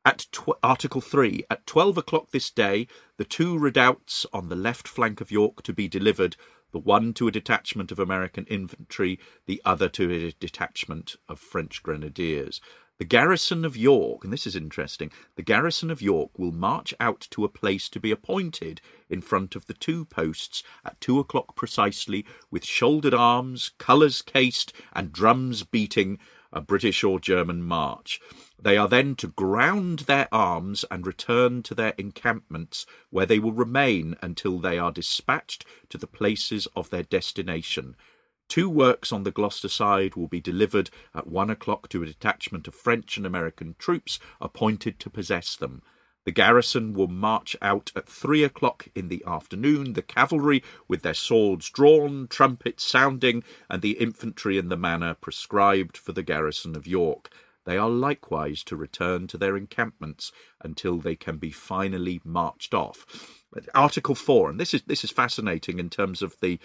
At 0.03 0.29
tw- 0.33 0.57
Article 0.63 1.03
3. 1.03 1.45
At 1.51 1.67
twelve 1.67 1.99
o'clock 1.99 2.31
this 2.31 2.49
day, 2.49 2.87
the 3.19 3.25
two 3.25 3.59
redoubts 3.59 4.25
on 4.33 4.49
the 4.49 4.57
left 4.57 4.89
flank 4.89 5.21
of 5.21 5.31
York 5.31 5.63
to 5.65 5.75
be 5.75 5.89
delivered, 5.89 6.37
the 6.77 6.81
one 6.81 7.15
to 7.15 7.27
a 7.27 7.33
detachment 7.33 7.91
of 7.91 7.99
American 7.99 8.45
infantry, 8.49 9.19
the 9.47 9.63
other 9.65 9.89
to 9.89 10.13
a 10.13 10.33
detachment 10.33 11.17
of 11.27 11.39
French 11.39 11.83
grenadiers. 11.83 12.61
The 12.99 13.07
garrison 13.07 13.65
of 13.65 13.79
York, 13.79 14.25
and 14.25 14.31
this 14.31 14.47
is 14.47 14.55
interesting, 14.55 15.11
the 15.37 15.43
garrison 15.43 15.91
of 15.91 16.03
York 16.03 16.39
will 16.39 16.53
march 16.53 16.93
out 17.01 17.29
to 17.31 17.47
a 17.47 17.49
place 17.49 17.89
to 17.89 17.99
be 17.99 18.11
appointed 18.11 18.83
in 19.09 19.23
front 19.23 19.57
of 19.57 19.65
the 19.65 19.73
two 19.73 20.05
posts 20.05 20.63
at 20.85 21.01
two 21.01 21.19
o'clock 21.19 21.57
precisely, 21.57 22.27
with 22.51 22.63
shouldered 22.63 23.15
arms, 23.15 23.71
colours 23.79 24.21
cased, 24.21 24.75
and 24.93 25.13
drums 25.13 25.63
beating 25.63 26.19
a 26.53 26.61
British 26.61 27.05
or 27.05 27.21
German 27.21 27.63
march. 27.63 28.21
They 28.61 28.77
are 28.77 28.89
then 28.89 29.17
to 29.17 29.29
ground 29.29 30.01
their 30.01 30.29
arms 30.33 30.85
and 30.91 31.07
return 31.07 31.63
to 31.65 31.75
their 31.75 31.95
encampments, 31.99 32.87
where 33.11 33.27
they 33.27 33.39
will 33.39 33.53
remain 33.53 34.17
until 34.23 34.59
they 34.59 34.79
are 34.79 34.93
dispatched 34.93 35.65
to 35.91 35.99
the 35.99 36.07
places 36.07 36.67
of 36.75 36.91
their 36.91 37.03
destination. 37.03 37.97
Two 38.49 38.71
works 38.71 39.13
on 39.13 39.25
the 39.25 39.33
Gloucester 39.33 39.69
side 39.69 40.15
will 40.15 40.29
be 40.29 40.41
delivered 40.41 40.91
at 41.15 41.27
one 41.27 41.51
o'clock 41.51 41.89
to 41.89 42.03
a 42.03 42.07
detachment 42.07 42.69
of 42.69 42.75
French 42.75 43.17
and 43.17 43.27
American 43.27 43.75
troops 43.79 44.21
appointed 44.41 45.01
to 45.01 45.11
possess 45.11 45.57
them. 45.57 45.83
The 46.27 46.33
garrison 46.33 46.93
will 46.93 47.07
march 47.07 47.55
out 47.63 47.93
at 47.95 48.09
three 48.09 48.43
o'clock 48.43 48.89
in 48.97 49.07
the 49.07 49.23
afternoon, 49.25 49.93
the 49.93 50.03
cavalry 50.03 50.61
with 50.89 51.03
their 51.03 51.15
swords 51.15 51.71
drawn, 51.71 52.27
trumpets 52.27 52.83
sounding, 52.83 53.45
and 53.71 53.81
the 53.81 53.93
infantry 53.93 54.59
in 54.59 54.69
the 54.69 54.77
manner 54.77 55.15
prescribed 55.15 55.97
for 55.97 56.11
the 56.11 56.25
garrison 56.25 56.75
of 56.75 56.85
York. 56.85 57.31
They 57.65 57.79
are 57.79 57.89
likewise 57.89 58.65
to 58.65 58.77
return 58.77 59.29
to 59.29 59.39
their 59.39 59.57
encampments 59.57 60.33
until 60.61 60.99
they 60.99 61.15
can 61.15 61.37
be 61.37 61.53
finally 61.53 62.21
marched 62.25 62.75
off. 62.75 63.07
Article 63.73 64.17
4, 64.17 64.51
and 64.51 64.61
this 64.61 64.75
is, 64.75 64.83
this 64.83 65.05
is 65.05 65.13
fascinating 65.13 65.79
in 65.79 65.91
terms 65.91 66.23
of 66.23 66.37
the 66.41 66.59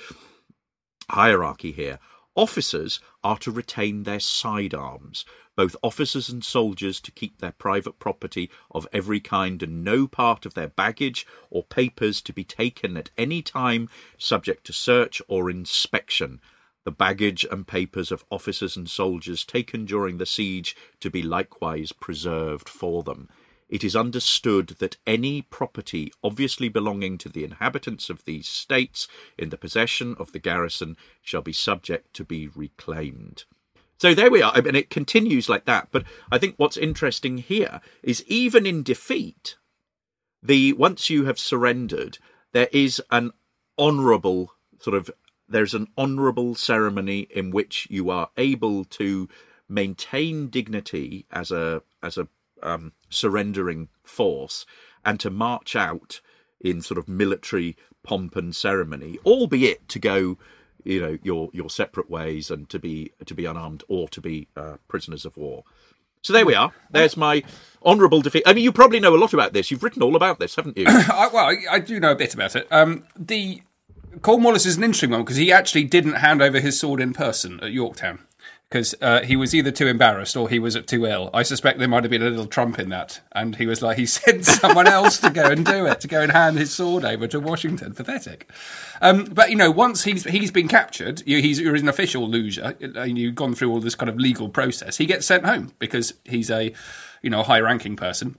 hierarchy 1.08 1.72
here. 1.72 2.00
Officers 2.36 3.02
are 3.26 3.38
to 3.40 3.52
retain 3.52 4.04
their 4.04 4.20
sidearms, 4.20 5.26
both 5.58 5.76
officers 5.84 6.30
and 6.30 6.44
soldiers 6.44 7.02
to 7.02 7.12
keep 7.12 7.40
their 7.40 7.52
private 7.52 8.00
property 8.00 8.50
of 8.72 8.88
every 8.94 9.20
kind 9.20 9.62
and 9.62 9.84
no 9.84 10.08
part 10.08 10.46
of 10.46 10.54
their 10.54 10.70
baggage 10.70 11.28
or 11.50 11.64
papers 11.64 12.22
to 12.22 12.32
be 12.32 12.46
taken 12.46 12.96
at 12.96 13.10
any 13.18 13.42
time 13.42 13.90
subject 14.18 14.66
to 14.66 14.74
search 14.74 15.22
or 15.28 15.50
inspection. 15.50 16.40
The 16.86 16.92
baggage 16.92 17.46
and 17.52 17.68
papers 17.68 18.14
of 18.14 18.24
officers 18.32 18.78
and 18.78 18.90
soldiers 18.90 19.44
taken 19.44 19.84
during 19.84 20.18
the 20.18 20.26
siege 20.26 20.76
to 21.02 21.10
be 21.10 21.22
likewise 21.22 21.92
preserved 21.92 22.70
for 22.70 23.04
them 23.04 23.28
it 23.72 23.84
is 23.84 23.96
understood 23.96 24.76
that 24.80 24.98
any 25.08 25.42
property 25.42 26.12
obviously 26.24 26.70
belonging 26.70 27.18
to 27.18 27.30
the 27.30 27.46
inhabitants 27.46 28.10
of 28.10 28.26
these 28.26 28.48
states 28.48 29.08
in 29.38 29.50
the 29.50 29.58
possession 29.58 30.16
of 30.20 30.34
the 30.34 30.40
garrison 30.40 30.98
shall 31.22 31.42
be 31.42 31.54
subject 31.54 32.14
to 32.14 32.26
be 32.26 32.48
reclaimed. 32.48 33.46
So 33.98 34.14
there 34.14 34.30
we 34.30 34.42
are. 34.42 34.52
I 34.54 34.62
mean, 34.62 34.76
it 34.76 34.90
continues 34.90 35.48
like 35.48 35.66
that. 35.66 35.88
But 35.92 36.04
I 36.32 36.38
think 36.38 36.56
what's 36.58 36.78
interesting 36.78 37.38
here 37.38 37.80
is 38.04 38.26
even 38.28 38.66
in 38.66 38.84
defeat, 38.84 39.56
the 40.44 40.74
once 40.74 41.10
you 41.10 41.26
have 41.26 41.40
surrendered, 41.40 42.18
there 42.52 42.70
is 42.72 43.02
an 43.10 43.32
honourable 43.80 44.54
sort 44.80 44.96
of 44.96 45.10
there's 45.48 45.74
an 45.74 45.88
honourable 45.98 46.56
ceremony 46.56 47.28
in 47.30 47.52
which 47.52 47.88
you 47.90 48.10
are 48.10 48.30
able 48.38 48.84
to 48.86 49.30
maintain 49.70 50.48
dignity 50.48 51.26
as 51.32 51.52
a 51.52 51.84
as 52.02 52.18
a 52.18 52.28
um, 52.64 52.94
surrendering 53.10 53.90
force 54.04 54.66
and 55.04 55.20
to 55.20 55.30
march 55.30 55.76
out 55.76 56.22
in 56.60 56.82
sort 56.82 56.98
of 56.98 57.08
military 57.08 57.76
pomp 58.04 58.36
and 58.36 58.56
ceremony, 58.56 59.18
albeit 59.26 59.88
to 59.90 60.00
go, 60.00 60.38
you 60.84 61.00
know, 61.00 61.18
your 61.24 61.50
your 61.54 61.70
separate 61.70 62.10
ways 62.10 62.50
and 62.52 62.70
to 62.70 62.80
be 62.80 63.12
to 63.26 63.34
be 63.34 63.46
unarmed 63.46 63.84
or 63.88 64.08
to 64.10 64.22
be 64.22 64.48
uh, 64.56 64.78
prisoners 64.88 65.26
of 65.26 65.38
war. 65.38 65.64
So 66.24 66.34
there 66.34 66.46
we 66.46 66.54
are. 66.54 66.72
There's 66.92 67.18
my 67.18 67.42
honourable 67.84 68.22
defeat. 68.22 68.44
I 68.46 68.54
mean, 68.54 68.64
you 68.64 68.72
probably 68.72 69.00
know 69.00 69.16
a 69.16 69.18
lot 69.18 69.34
about 69.34 69.54
this. 69.54 69.72
You've 69.72 69.82
written 69.82 70.04
all 70.04 70.16
about 70.16 70.40
this, 70.40 70.56
haven't 70.56 70.78
you? 70.78 70.86
I, 70.88 71.30
well, 71.34 71.46
I, 71.46 71.58
I, 71.72 71.80
do 71.80 72.00
know 72.00 72.12
a 72.12 72.16
bit 72.16 72.36
about 72.36 72.56
it. 72.56 72.68
Um, 72.70 73.06
the 73.18 73.64
Cornwallis 74.22 74.68
is 74.68 74.78
an 74.78 74.84
interesting 74.84 75.10
one 75.10 75.24
because 75.24 75.38
he 75.38 75.52
actually 75.52 75.86
didn't 75.86 76.14
hand 76.14 76.44
over 76.44 76.60
his 76.60 76.80
sword 76.80 77.02
in 77.02 77.14
person 77.14 77.60
at 77.64 77.72
Yorktown 77.72 78.20
because 78.72 78.96
uh, 79.02 79.22
he 79.24 79.36
was 79.36 79.54
either 79.54 79.70
too 79.70 79.88
embarrassed 79.88 80.38
or 80.38 80.48
he 80.48 80.58
was 80.58 80.80
too 80.86 81.06
ill. 81.06 81.30
I 81.34 81.44
suspect 81.44 81.78
there 81.78 81.90
might 81.90 82.06
have 82.06 82.10
been 82.10 82.22
a 82.22 82.30
little 82.30 82.46
trump 82.46 82.80
in 82.80 82.88
that, 82.88 83.20
and 83.34 83.58
he 83.58 83.66
was 83.66 83.82
like 83.82 83.98
he 83.98 84.06
sent 84.08 84.46
someone 84.46 84.88
else 84.88 85.18
to 85.20 85.30
go 85.30 85.44
and 85.44 85.66
do 85.66 85.86
it, 85.86 86.00
to 86.00 86.08
go 86.08 86.22
and 86.22 86.32
hand 86.32 86.58
his 86.58 86.74
sword 86.74 87.04
over 87.04 87.28
to 87.28 87.40
Washington. 87.42 87.94
Pathetic. 87.94 88.50
Um, 89.02 89.26
but 89.26 89.50
you 89.50 89.58
know, 89.58 89.70
once 89.70 90.06
he's 90.06 90.24
he's 90.24 90.52
been 90.52 90.70
captured, 90.70 91.22
you, 91.26 91.42
he's 91.42 91.60
you're 91.60 91.76
an 91.76 91.90
official 91.90 92.28
loser, 92.30 92.78
and 92.80 93.18
you've 93.18 93.36
gone 93.36 93.56
through 93.56 93.72
all 93.72 93.82
this 93.82 93.96
kind 93.96 94.10
of 94.10 94.16
legal 94.16 94.48
process. 94.48 94.96
He 94.96 95.06
gets 95.06 95.26
sent 95.26 95.46
home 95.46 95.74
because 95.78 96.14
he's 96.24 96.50
a 96.50 96.74
you 97.22 97.30
know 97.30 97.44
high-ranking 97.44 97.98
person. 97.98 98.38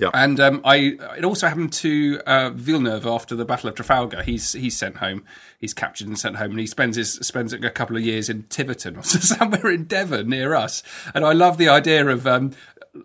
Yeah. 0.00 0.10
And 0.12 0.40
um, 0.40 0.60
I 0.64 0.98
it 1.16 1.24
also 1.24 1.46
happened 1.46 1.72
to 1.74 2.20
uh, 2.26 2.50
Villeneuve 2.50 3.06
after 3.06 3.36
the 3.36 3.44
Battle 3.44 3.68
of 3.68 3.76
Trafalgar. 3.76 4.24
He's 4.24 4.52
he's 4.52 4.76
sent 4.76 4.96
home. 4.96 5.24
He's 5.56 5.72
captured 5.72 6.08
and 6.08 6.18
sent 6.18 6.36
home, 6.36 6.50
and 6.50 6.60
he 6.60 6.66
spends 6.66 6.96
his 6.96 7.12
spends 7.14 7.52
a 7.52 7.70
couple 7.70 7.96
of 7.96 8.02
years 8.02 8.28
in 8.28 8.42
Tiverton 8.44 8.96
or 8.98 9.04
somewhere 9.04 9.70
in 9.70 9.84
Devon 9.84 10.28
near 10.28 10.56
us. 10.56 10.82
And 11.14 11.24
I 11.24 11.32
love 11.32 11.58
the 11.58 11.68
idea 11.68 12.08
of 12.08 12.26
um, 12.26 12.50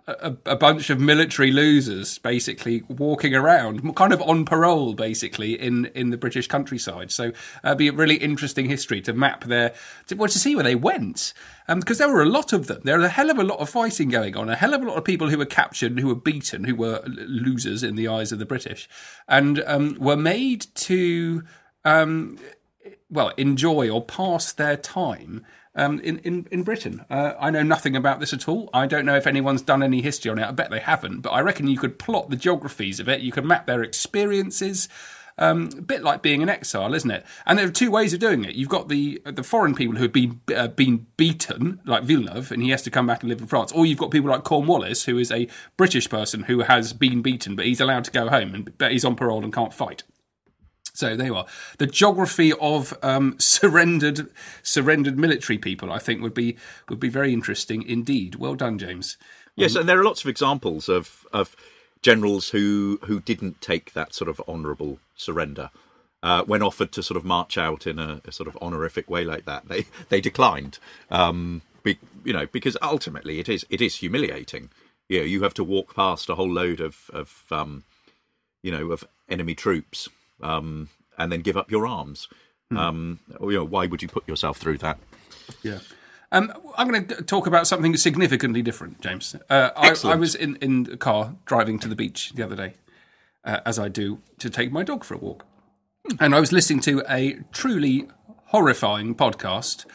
a, 0.07 0.35
a, 0.45 0.55
bunch 0.55 0.89
of 0.89 0.99
military 0.99 1.51
losers 1.51 2.17
basically 2.19 2.83
walking 2.87 3.33
around, 3.33 3.95
kind 3.95 4.13
of 4.13 4.21
on 4.21 4.45
parole, 4.45 4.93
basically 4.93 5.59
in 5.59 5.85
in 5.95 6.09
the 6.09 6.17
British 6.17 6.47
countryside. 6.47 7.11
So 7.11 7.31
it'd 7.63 7.77
be 7.77 7.87
a 7.87 7.93
really 7.93 8.15
interesting 8.15 8.69
history 8.69 9.01
to 9.01 9.13
map 9.13 9.45
their 9.45 9.73
to, 10.07 10.15
well, 10.15 10.29
to 10.29 10.39
see 10.39 10.55
where 10.55 10.63
they 10.63 10.75
went 10.75 11.33
because 11.67 12.01
um, 12.01 12.07
there 12.07 12.15
were 12.15 12.23
a 12.23 12.29
lot 12.29 12.53
of 12.53 12.67
them. 12.67 12.81
There 12.83 12.97
was 12.97 13.05
a 13.05 13.09
hell 13.09 13.29
of 13.29 13.37
a 13.37 13.43
lot 13.43 13.59
of 13.59 13.69
fighting 13.69 14.09
going 14.09 14.35
on, 14.35 14.49
a 14.49 14.55
hell 14.55 14.73
of 14.73 14.81
a 14.81 14.85
lot 14.85 14.97
of 14.97 15.03
people 15.03 15.29
who 15.29 15.37
were 15.37 15.45
captured, 15.45 15.99
who 15.99 16.07
were 16.07 16.15
beaten, 16.15 16.63
who 16.63 16.75
were 16.75 17.01
losers 17.05 17.83
in 17.83 17.95
the 17.95 18.07
eyes 18.07 18.31
of 18.31 18.39
the 18.39 18.45
British, 18.45 18.89
and 19.27 19.63
um, 19.67 19.95
were 19.99 20.17
made 20.17 20.65
to, 20.75 21.43
um, 21.85 22.39
well, 23.09 23.29
enjoy 23.37 23.89
or 23.89 24.03
pass 24.03 24.51
their 24.51 24.77
time. 24.77 25.45
Um, 25.79 26.01
in, 26.01 26.19
in, 26.19 26.45
in 26.51 26.63
Britain. 26.63 27.05
Uh, 27.09 27.35
I 27.39 27.51
know 27.51 27.63
nothing 27.63 27.95
about 27.95 28.19
this 28.19 28.33
at 28.33 28.49
all. 28.49 28.69
I 28.73 28.85
don't 28.85 29.05
know 29.05 29.15
if 29.15 29.25
anyone's 29.25 29.61
done 29.61 29.81
any 29.81 30.01
history 30.01 30.29
on 30.29 30.37
it. 30.37 30.45
I 30.45 30.51
bet 30.51 30.69
they 30.69 30.81
haven't, 30.81 31.21
but 31.21 31.29
I 31.29 31.39
reckon 31.39 31.67
you 31.67 31.77
could 31.77 31.97
plot 31.97 32.29
the 32.29 32.35
geographies 32.35 32.99
of 32.99 33.07
it. 33.07 33.21
You 33.21 33.31
could 33.31 33.45
map 33.45 33.65
their 33.65 33.81
experiences. 33.81 34.89
Um, 35.37 35.69
a 35.77 35.81
bit 35.81 36.03
like 36.03 36.21
being 36.21 36.43
an 36.43 36.49
exile, 36.49 36.93
isn't 36.93 37.09
it? 37.09 37.25
And 37.45 37.57
there 37.57 37.65
are 37.65 37.71
two 37.71 37.91
ways 37.91 38.13
of 38.13 38.19
doing 38.19 38.43
it. 38.43 38.55
You've 38.55 38.67
got 38.67 38.89
the 38.89 39.21
the 39.23 39.41
foreign 39.41 39.73
people 39.73 39.95
who 39.95 40.03
have 40.03 40.11
been 40.11 40.41
uh, 40.53 40.67
been 40.67 41.07
beaten, 41.15 41.79
like 41.85 42.03
Villeneuve, 42.03 42.51
and 42.51 42.61
he 42.61 42.71
has 42.71 42.81
to 42.81 42.91
come 42.91 43.07
back 43.07 43.21
and 43.21 43.29
live 43.29 43.39
in 43.39 43.47
France. 43.47 43.71
Or 43.71 43.85
you've 43.85 43.99
got 43.99 44.11
people 44.11 44.29
like 44.29 44.43
Cornwallis, 44.43 45.05
who 45.05 45.17
is 45.17 45.31
a 45.31 45.47
British 45.77 46.09
person 46.09 46.43
who 46.43 46.59
has 46.63 46.91
been 46.91 47.21
beaten, 47.21 47.55
but 47.55 47.65
he's 47.65 47.79
allowed 47.79 48.03
to 48.03 48.11
go 48.11 48.27
home, 48.27 48.53
and 48.53 48.77
but 48.77 48.91
he's 48.91 49.05
on 49.05 49.15
parole 49.15 49.45
and 49.45 49.53
can't 49.53 49.73
fight. 49.73 50.03
So 50.99 51.15
there 51.15 51.27
you 51.27 51.35
are. 51.35 51.45
The 51.77 51.87
geography 51.87 52.51
of 52.59 52.93
um, 53.01 53.35
surrendered 53.39 54.29
surrendered 54.61 55.17
military 55.17 55.57
people, 55.57 55.93
I 55.93 55.97
think, 55.97 56.21
would 56.21 56.33
be 56.33 56.57
would 56.89 56.99
be 56.99 57.07
very 57.07 57.31
interesting 57.31 57.83
indeed. 57.83 58.35
Well 58.35 58.55
done, 58.55 58.77
James. 58.77 59.15
Yes, 59.55 59.75
um, 59.75 59.81
and 59.81 59.89
there 59.89 59.97
are 59.97 60.03
lots 60.03 60.23
of 60.23 60.29
examples 60.29 60.89
of 60.89 61.25
of 61.31 61.55
generals 62.01 62.49
who 62.49 62.99
who 63.03 63.21
didn't 63.21 63.61
take 63.61 63.93
that 63.93 64.13
sort 64.13 64.27
of 64.29 64.41
honourable 64.45 64.99
surrender. 65.15 65.69
Uh, 66.21 66.43
when 66.43 66.61
offered 66.61 66.91
to 66.91 67.01
sort 67.01 67.15
of 67.15 67.23
march 67.23 67.57
out 67.57 67.87
in 67.87 67.97
a, 67.97 68.19
a, 68.25 68.31
sort 68.33 68.49
of 68.49 68.57
honorific 68.61 69.09
way 69.09 69.23
like 69.23 69.45
that, 69.45 69.69
they 69.69 69.85
they 70.09 70.19
declined. 70.19 70.79
Um, 71.09 71.61
be, 71.81 71.97
you 72.25 72.33
know, 72.33 72.45
because 72.47 72.75
ultimately 72.81 73.39
it 73.39 73.47
is 73.47 73.65
it 73.69 73.79
is 73.79 73.95
humiliating. 73.95 74.69
You 75.07 75.19
know, 75.19 75.25
you 75.25 75.43
have 75.43 75.53
to 75.53 75.63
walk 75.63 75.95
past 75.95 76.29
a 76.29 76.35
whole 76.35 76.51
load 76.51 76.81
of 76.81 77.09
of 77.13 77.45
um, 77.51 77.85
you 78.61 78.69
know 78.69 78.91
of 78.91 79.05
enemy 79.29 79.55
troops 79.55 80.09
um, 80.41 80.89
and 81.17 81.31
then 81.31 81.41
give 81.41 81.57
up 81.57 81.71
your 81.71 81.85
arms. 81.87 82.27
Hmm. 82.69 82.77
Um, 82.77 83.19
you 83.41 83.53
know, 83.53 83.65
why 83.65 83.87
would 83.87 84.01
you 84.01 84.07
put 84.07 84.27
yourself 84.27 84.57
through 84.57 84.77
that? 84.79 84.99
Yeah. 85.63 85.79
Um, 86.31 86.53
I'm 86.77 86.87
going 86.87 87.07
to 87.07 87.23
talk 87.23 87.47
about 87.47 87.65
something 87.65 87.97
significantly 87.97 88.61
different, 88.61 89.01
James. 89.01 89.35
Uh, 89.49 89.71
I, 89.75 89.95
I, 90.03 90.15
was 90.15 90.35
in, 90.35 90.57
in 90.57 90.83
the 90.83 90.97
car 90.97 91.35
driving 91.45 91.79
to 91.79 91.87
the 91.87 91.95
beach 91.95 92.33
the 92.35 92.43
other 92.43 92.55
day, 92.55 92.75
uh, 93.43 93.61
as 93.65 93.79
I 93.79 93.87
do 93.87 94.21
to 94.37 94.49
take 94.49 94.71
my 94.71 94.83
dog 94.83 95.03
for 95.03 95.15
a 95.15 95.17
walk. 95.17 95.45
And 96.19 96.35
I 96.35 96.39
was 96.39 96.51
listening 96.51 96.81
to 96.81 97.03
a 97.09 97.39
truly 97.51 98.07
horrifying 98.45 99.15
podcast 99.15 99.85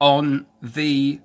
on 0.00 0.46
the 0.60 1.20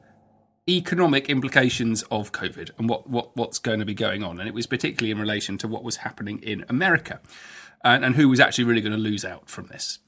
economic 0.67 1.29
implications 1.29 2.03
of 2.03 2.31
COVID 2.31 2.69
and 2.77 2.88
what, 2.88 3.09
what 3.09 3.36
what's 3.36 3.57
going 3.57 3.79
to 3.79 3.86
be 3.86 3.95
going 3.95 4.24
on. 4.24 4.39
And 4.39 4.48
it 4.48 4.53
was 4.53 4.67
particularly 4.67 5.12
in 5.12 5.19
relation 5.19 5.57
to 5.59 5.67
what 5.67 5.83
was 5.83 5.98
happening 5.98 6.39
in 6.43 6.63
America 6.69 7.19
and, 7.83 8.03
and 8.05 8.15
who 8.15 8.29
was 8.29 8.39
actually 8.39 8.65
really 8.65 8.81
going 8.81 8.93
to 8.93 8.98
lose 8.98 9.25
out 9.25 9.50
from 9.50 9.67
this. 9.67 10.00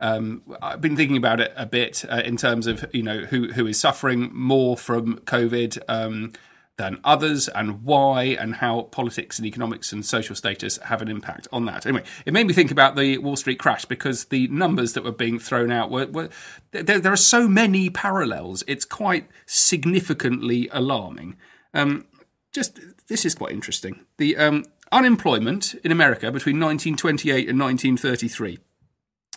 Um, 0.00 0.42
I've 0.60 0.80
been 0.80 0.96
thinking 0.96 1.16
about 1.16 1.40
it 1.40 1.52
a 1.56 1.66
bit 1.66 2.04
uh, 2.10 2.22
in 2.24 2.36
terms 2.36 2.66
of 2.66 2.84
you 2.92 3.02
know 3.02 3.20
who 3.20 3.52
who 3.52 3.66
is 3.66 3.78
suffering 3.78 4.30
more 4.34 4.76
from 4.76 5.18
COVID 5.20 5.78
um, 5.88 6.32
than 6.76 6.98
others, 7.04 7.46
and 7.48 7.84
why, 7.84 8.24
and 8.24 8.56
how 8.56 8.82
politics 8.82 9.38
and 9.38 9.46
economics 9.46 9.92
and 9.92 10.04
social 10.04 10.34
status 10.34 10.78
have 10.78 11.00
an 11.00 11.08
impact 11.08 11.46
on 11.52 11.66
that. 11.66 11.86
Anyway, 11.86 12.02
it 12.26 12.32
made 12.32 12.48
me 12.48 12.52
think 12.52 12.72
about 12.72 12.96
the 12.96 13.18
Wall 13.18 13.36
Street 13.36 13.60
crash 13.60 13.84
because 13.84 14.26
the 14.26 14.48
numbers 14.48 14.94
that 14.94 15.04
were 15.04 15.12
being 15.12 15.38
thrown 15.38 15.70
out 15.70 15.90
were, 15.90 16.06
were 16.06 16.28
there, 16.72 16.98
there, 16.98 17.12
are 17.12 17.16
so 17.16 17.46
many 17.46 17.88
parallels. 17.88 18.64
It's 18.66 18.84
quite 18.84 19.28
significantly 19.46 20.68
alarming. 20.72 21.36
Um, 21.72 22.06
just 22.52 22.80
this 23.06 23.24
is 23.24 23.36
quite 23.36 23.52
interesting. 23.52 24.04
The 24.16 24.36
um, 24.36 24.64
unemployment 24.92 25.74
in 25.84 25.90
America 25.90 26.30
between 26.30 26.60
1928 26.60 27.48
and 27.48 27.58
1933 27.58 28.58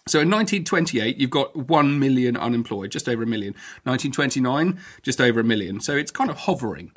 so 0.07 0.19
in 0.19 0.29
1928, 0.29 1.17
you've 1.17 1.29
got 1.29 1.55
1 1.55 1.99
million 1.99 2.37
unemployed, 2.37 2.91
just 2.91 3.09
over 3.09 3.23
a 3.23 3.27
million. 3.27 3.53
1929, 3.83 4.79
just 5.01 5.19
over 5.19 5.39
a 5.39 5.43
million. 5.43 5.79
So 5.79 5.95
it's 5.95 6.11
kind 6.11 6.29
of 6.29 6.37
hovering. 6.37 6.91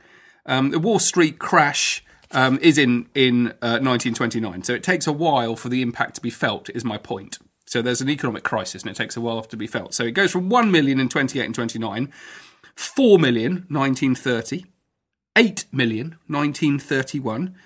Um, 0.47 0.71
the 0.71 0.79
Wall 0.79 0.99
Street 0.99 1.39
crash 1.39 2.05
um, 2.31 2.59
is 2.63 2.79
in, 2.79 3.09
in 3.15 3.49
uh, 3.63 3.83
1929. 3.83 4.63
So 4.63 4.75
it 4.75 4.83
takes 4.83 5.07
a 5.07 5.13
while 5.13 5.57
for 5.57 5.69
the 5.69 5.83
impact 5.83 6.15
to 6.17 6.21
be 6.21 6.31
felt, 6.31 6.71
is 6.71 6.85
my 6.85 6.99
point. 6.99 7.39
So 7.67 7.83
there's 7.83 8.01
an 8.01 8.09
economic 8.09 8.43
crisis 8.43 8.83
and 8.83 8.91
it 8.91 8.97
takes 8.97 9.17
a 9.17 9.21
while 9.21 9.43
to 9.43 9.57
be 9.57 9.67
felt. 9.67 9.95
So 9.95 10.05
it 10.05 10.13
goes 10.13 10.33
from 10.33 10.49
1 10.49 10.71
million 10.71 10.99
in 11.01 11.09
28 11.09 11.45
and 11.45 11.55
29, 11.55 12.13
4 12.75 13.19
million 13.19 13.67
1930, 13.69 14.67
8 15.37 15.65
million 15.73 16.17
1931, 16.27 17.57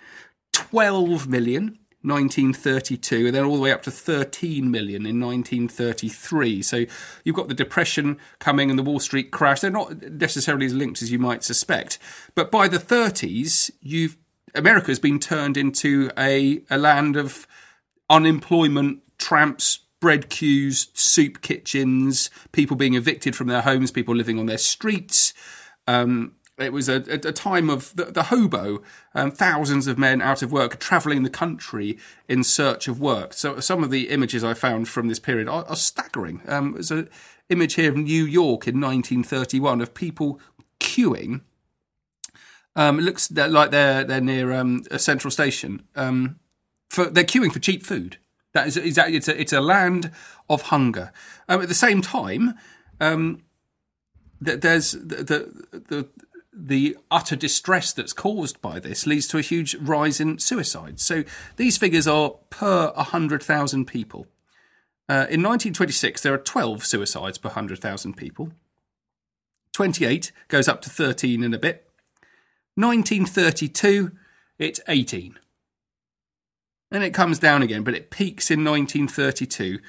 12 0.75 1.28
million 1.28 1.78
1932 2.02 3.26
and 3.26 3.35
then 3.37 3.45
all 3.45 3.54
the 3.54 3.62
way 3.62 3.71
up 3.71 3.85
to 3.85 3.93
13 3.93 4.69
million 4.69 5.07
in 5.07 5.21
1933 5.21 6.62
so 6.62 6.85
you've 7.23 7.37
got 7.37 7.47
the 7.47 7.54
depression 7.54 8.19
coming 8.40 8.71
and 8.71 8.76
the 8.76 8.83
wall 8.83 8.99
street 8.99 9.31
crash. 9.31 9.61
They're 9.61 9.71
not 9.71 10.02
necessarily 10.02 10.66
as 10.66 10.75
linked 10.75 11.00
as 11.00 11.12
you 11.12 11.21
might 11.21 11.45
suspect. 11.45 12.00
But 12.35 12.50
by 12.50 12.66
the 12.66 12.78
30s 12.78 13.71
you've 13.83 14.16
america's 14.57 14.99
been 14.99 15.21
turned 15.21 15.57
into 15.57 16.11
a, 16.19 16.61
a 16.69 16.76
land 16.76 17.14
of 17.14 17.47
unemployment 18.11 19.00
tramps 19.16 19.78
bread 20.00 20.28
queues 20.28 20.88
soup 20.93 21.40
kitchens 21.40 22.31
people 22.50 22.76
being 22.76 22.95
evicted 22.95 23.37
from 23.37 23.47
their 23.47 23.62
homes 23.62 23.93
people 23.93 24.16
living 24.16 24.40
on 24.40 24.47
their 24.47 24.59
streets. 24.59 25.35
Um, 25.87 26.33
it 26.59 26.73
was 26.73 26.89
a, 26.89 26.97
a, 26.97 27.33
time 27.33 27.69
of 27.69 27.95
the, 27.97 28.05
the 28.05 28.25
hobo, 28.25 28.81
um, 29.15 29.33
thousands 29.33 29.89
of 29.89 29.99
men 29.99 30.23
out 30.23 30.41
of 30.41 30.53
work, 30.53 30.79
travelling 30.79 31.25
the 31.25 31.31
country 31.31 31.99
in 32.29 32.45
search 32.45 32.87
of 32.87 33.01
work. 33.01 33.33
So 33.33 33.59
some 33.59 33.83
of 33.83 33.91
the 33.91 34.09
images 34.09 34.45
I 34.45 34.55
found 34.55 34.89
from 34.89 35.09
this 35.09 35.19
period 35.19 35.49
are, 35.49 35.65
are 35.65 35.77
staggering. 35.77 36.43
Um, 36.47 36.75
there's 36.75 36.93
an 36.93 37.09
image 37.49 37.75
here 37.75 37.91
of 37.91 37.97
New 37.97 38.25
York 38.25 38.69
in 38.69 38.81
1931 38.81 39.81
of 39.81 39.95
people 39.95 40.39
queuing. 40.79 41.41
Um, 42.77 42.99
it 42.99 43.03
looks 43.03 43.31
like 43.31 43.71
they're 43.71 44.05
they're 44.05 44.21
near 44.21 44.53
um, 44.53 44.83
a 44.91 44.99
central 44.99 45.31
station. 45.31 45.83
Um, 45.95 46.39
for 46.89 47.07
they're 47.07 47.25
queuing 47.25 47.53
for 47.53 47.61
cheap 47.61 47.85
food. 47.85 48.19
That 48.53 48.67
is 48.67 48.77
exactly 48.77 49.17
it's 49.17 49.29
a 49.29 49.41
it's 49.41 49.53
a 49.53 49.61
land 49.61 50.11
of 50.49 50.63
hunger. 50.63 51.13
Um, 51.49 51.63
at 51.63 51.69
the 51.69 51.75
same 51.75 52.03
time, 52.03 52.55
um, 53.01 53.43
there's 54.41 54.93
the, 54.93 55.17
the, 55.23 55.79
the 55.89 56.09
the 56.57 56.97
utter 57.11 57.37
distress 57.37 57.93
that's 57.93 58.13
caused 58.13 58.61
by 58.61 58.79
this 58.79 59.07
leads 59.07 59.27
to 59.29 59.39
a 59.39 59.43
huge 59.43 59.75
rise 59.77 60.21
in 60.21 60.39
suicides. 60.39 61.03
So 61.03 61.25
these 61.57 61.77
figures 61.77 62.07
are 62.07 62.35
per 62.51 62.93
100,000 62.93 63.87
people. 63.87 64.27
Uh, 65.09 65.27
in 65.29 65.43
1926, 65.43 66.23
there 66.23 66.33
are 66.33 66.39
12 66.39 66.85
suicides 66.85 67.39
per 67.39 67.49
100,000 67.49 68.17
people. 68.17 68.53
28 69.73 70.31
goes 70.49 70.69
up 70.69 70.81
to 70.83 70.91
13 70.91 71.43
in 71.43 71.53
a 71.53 71.59
bit. 71.59 71.89
1932, 72.77 74.13
it's 74.59 74.81
18. 74.89 75.39
And 76.91 77.03
it 77.03 77.13
comes 77.13 77.39
down 77.39 77.63
again, 77.63 77.83
but 77.83 77.95
it 77.95 78.11
peaks 78.11 78.51
in 78.51 78.65
1932. 78.65 79.81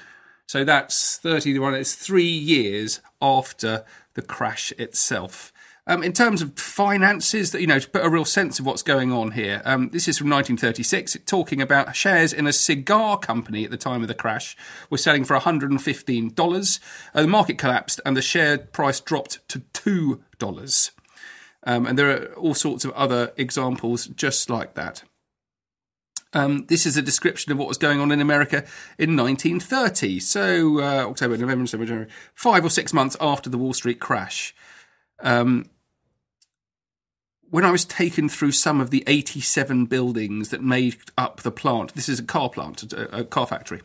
So 0.48 0.64
that's 0.64 1.16
31, 1.18 1.74
it's 1.74 1.94
three 1.94 2.24
years 2.24 3.00
after 3.22 3.84
the 4.14 4.22
crash 4.22 4.72
itself. 4.72 5.52
Um, 5.88 6.02
in 6.02 6.12
terms 6.12 6.42
of 6.42 6.58
finances, 6.58 7.54
you 7.54 7.68
know, 7.68 7.78
to 7.78 7.88
put 7.88 8.04
a 8.04 8.10
real 8.10 8.24
sense 8.24 8.58
of 8.58 8.66
what's 8.66 8.82
going 8.82 9.12
on 9.12 9.32
here, 9.32 9.62
um, 9.64 9.90
this 9.90 10.08
is 10.08 10.18
from 10.18 10.28
1936, 10.30 11.16
talking 11.26 11.60
about 11.60 11.94
shares 11.94 12.32
in 12.32 12.48
a 12.48 12.52
cigar 12.52 13.16
company 13.18 13.64
at 13.64 13.70
the 13.70 13.76
time 13.76 14.02
of 14.02 14.08
the 14.08 14.14
crash 14.14 14.56
were 14.90 14.98
selling 14.98 15.24
for 15.24 15.38
$115. 15.38 16.80
Uh, 17.14 17.22
the 17.22 17.28
market 17.28 17.56
collapsed 17.56 18.00
and 18.04 18.16
the 18.16 18.22
share 18.22 18.58
price 18.58 18.98
dropped 18.98 19.48
to 19.48 19.60
$2. 19.60 20.90
Um, 21.62 21.86
and 21.86 21.96
there 21.96 22.10
are 22.10 22.34
all 22.34 22.54
sorts 22.54 22.84
of 22.84 22.90
other 22.92 23.32
examples 23.36 24.06
just 24.06 24.50
like 24.50 24.74
that. 24.74 25.04
Um, 26.32 26.66
this 26.66 26.84
is 26.84 26.96
a 26.96 27.02
description 27.02 27.52
of 27.52 27.58
what 27.58 27.68
was 27.68 27.78
going 27.78 28.00
on 28.00 28.10
in 28.10 28.20
America 28.20 28.64
in 28.98 29.16
1930. 29.16 30.18
So, 30.18 30.80
uh, 30.80 31.06
October, 31.08 31.36
November, 31.36 31.64
December, 31.64 31.86
January, 31.86 32.10
five 32.34 32.64
or 32.64 32.70
six 32.70 32.92
months 32.92 33.16
after 33.20 33.48
the 33.48 33.56
Wall 33.56 33.72
Street 33.72 34.00
crash. 34.00 34.52
Um, 35.20 35.70
when 37.50 37.64
I 37.64 37.70
was 37.70 37.84
taken 37.84 38.28
through 38.28 38.52
some 38.52 38.80
of 38.80 38.90
the 38.90 39.04
87 39.06 39.86
buildings 39.86 40.48
that 40.50 40.62
made 40.62 40.96
up 41.16 41.42
the 41.42 41.50
plant, 41.50 41.94
this 41.94 42.08
is 42.08 42.18
a 42.18 42.24
car 42.24 42.50
plant, 42.50 42.92
a, 42.92 43.24
car 43.24 43.46
factory, 43.46 43.82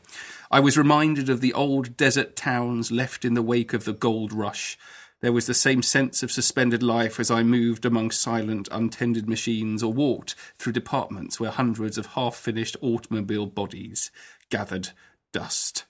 I 0.49 0.59
was 0.59 0.77
reminded 0.77 1.29
of 1.29 1.41
the 1.41 1.53
old 1.53 1.95
desert 1.95 2.35
towns 2.35 2.91
left 2.91 3.23
in 3.23 3.33
the 3.33 3.41
wake 3.41 3.73
of 3.73 3.85
the 3.85 3.93
gold 3.93 4.33
rush. 4.33 4.77
There 5.21 5.31
was 5.31 5.45
the 5.45 5.53
same 5.53 5.83
sense 5.83 6.23
of 6.23 6.31
suspended 6.31 6.81
life 6.81 7.19
as 7.19 7.29
I 7.29 7.43
moved 7.43 7.85
among 7.85 8.09
silent, 8.11 8.67
untended 8.71 9.29
machines 9.29 9.83
or 9.83 9.93
walked 9.93 10.35
through 10.57 10.73
departments 10.73 11.39
where 11.39 11.51
hundreds 11.51 11.97
of 11.97 12.07
half 12.07 12.35
finished 12.35 12.75
automobile 12.81 13.45
bodies 13.45 14.09
gathered 14.49 14.89
dust. 15.31 15.85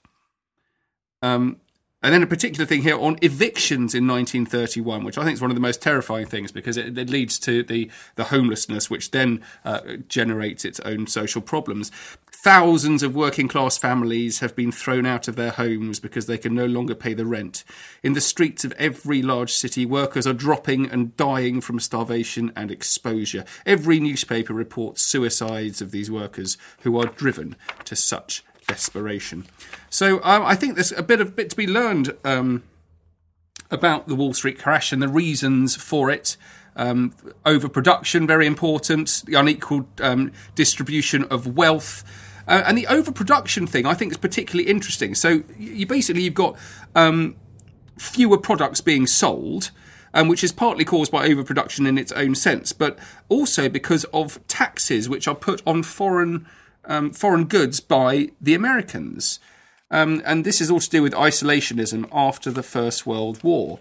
Um, 1.21 1.61
and 2.03 2.13
then 2.13 2.23
a 2.23 2.27
particular 2.27 2.65
thing 2.65 2.81
here 2.81 2.99
on 2.99 3.17
evictions 3.21 3.93
in 3.93 4.07
1931, 4.07 5.03
which 5.03 5.17
I 5.17 5.23
think 5.23 5.35
is 5.35 5.41
one 5.41 5.51
of 5.51 5.55
the 5.55 5.61
most 5.61 5.81
terrifying 5.81 6.25
things 6.25 6.51
because 6.51 6.75
it, 6.75 6.97
it 6.97 7.09
leads 7.09 7.37
to 7.39 7.61
the, 7.61 7.91
the 8.15 8.25
homelessness, 8.25 8.89
which 8.89 9.11
then 9.11 9.41
uh, 9.63 9.81
generates 10.07 10.65
its 10.65 10.79
own 10.79 11.05
social 11.05 11.41
problems. 11.41 11.91
Thousands 12.31 13.03
of 13.03 13.13
working 13.13 13.47
class 13.47 13.77
families 13.77 14.39
have 14.39 14.55
been 14.55 14.71
thrown 14.71 15.05
out 15.05 15.27
of 15.27 15.35
their 15.35 15.51
homes 15.51 15.99
because 15.99 16.25
they 16.25 16.39
can 16.39 16.55
no 16.55 16.65
longer 16.65 16.95
pay 16.95 17.13
the 17.13 17.27
rent. 17.27 17.63
In 18.01 18.13
the 18.13 18.21
streets 18.21 18.65
of 18.65 18.71
every 18.79 19.21
large 19.21 19.53
city, 19.53 19.85
workers 19.85 20.25
are 20.25 20.33
dropping 20.33 20.89
and 20.89 21.15
dying 21.15 21.61
from 21.61 21.79
starvation 21.79 22.51
and 22.55 22.71
exposure. 22.71 23.45
Every 23.63 23.99
newspaper 23.99 24.55
reports 24.55 25.03
suicides 25.03 25.83
of 25.83 25.91
these 25.91 26.09
workers 26.09 26.57
who 26.81 26.99
are 26.99 27.05
driven 27.05 27.55
to 27.85 27.95
such 27.95 28.43
desperation. 28.71 29.45
So 29.89 30.21
um, 30.23 30.43
I 30.45 30.55
think 30.55 30.75
there's 30.75 30.91
a 30.91 31.03
bit 31.03 31.21
of 31.21 31.35
bit 31.35 31.49
to 31.49 31.55
be 31.55 31.67
learned 31.67 32.15
um, 32.23 32.63
about 33.69 34.07
the 34.07 34.15
Wall 34.15 34.33
Street 34.33 34.57
crash 34.59 34.91
and 34.91 35.01
the 35.01 35.07
reasons 35.07 35.75
for 35.75 36.09
it. 36.09 36.37
Um, 36.75 37.13
overproduction, 37.45 38.25
very 38.27 38.47
important. 38.47 39.23
The 39.25 39.35
unequal 39.35 39.87
um, 40.01 40.31
distribution 40.55 41.25
of 41.25 41.57
wealth. 41.57 42.03
Uh, 42.47 42.63
and 42.65 42.77
the 42.77 42.87
overproduction 42.87 43.67
thing, 43.67 43.85
I 43.85 43.93
think, 43.93 44.11
is 44.11 44.17
particularly 44.17 44.69
interesting. 44.69 45.15
So 45.15 45.43
you 45.57 45.85
basically 45.85 46.23
you've 46.23 46.33
got 46.33 46.57
um, 46.95 47.35
fewer 47.97 48.37
products 48.37 48.81
being 48.81 49.05
sold, 49.05 49.71
um, 50.13 50.27
which 50.27 50.43
is 50.43 50.51
partly 50.51 50.85
caused 50.85 51.11
by 51.11 51.27
overproduction 51.27 51.85
in 51.85 51.97
its 51.97 52.11
own 52.13 52.35
sense, 52.35 52.73
but 52.73 52.97
also 53.29 53.69
because 53.69 54.05
of 54.05 54.45
taxes 54.47 55.07
which 55.07 55.27
are 55.27 55.35
put 55.35 55.61
on 55.65 55.83
foreign 55.83 56.47
um, 56.91 57.11
foreign 57.11 57.45
goods 57.45 57.79
by 57.79 58.29
the 58.41 58.53
Americans. 58.53 59.39
Um, 59.89 60.21
and 60.25 60.45
this 60.45 60.61
is 60.61 60.69
all 60.69 60.79
to 60.79 60.89
do 60.89 61.01
with 61.01 61.13
isolationism 61.13 62.07
after 62.11 62.51
the 62.51 62.63
First 62.63 63.05
World 63.05 63.43
War. 63.43 63.79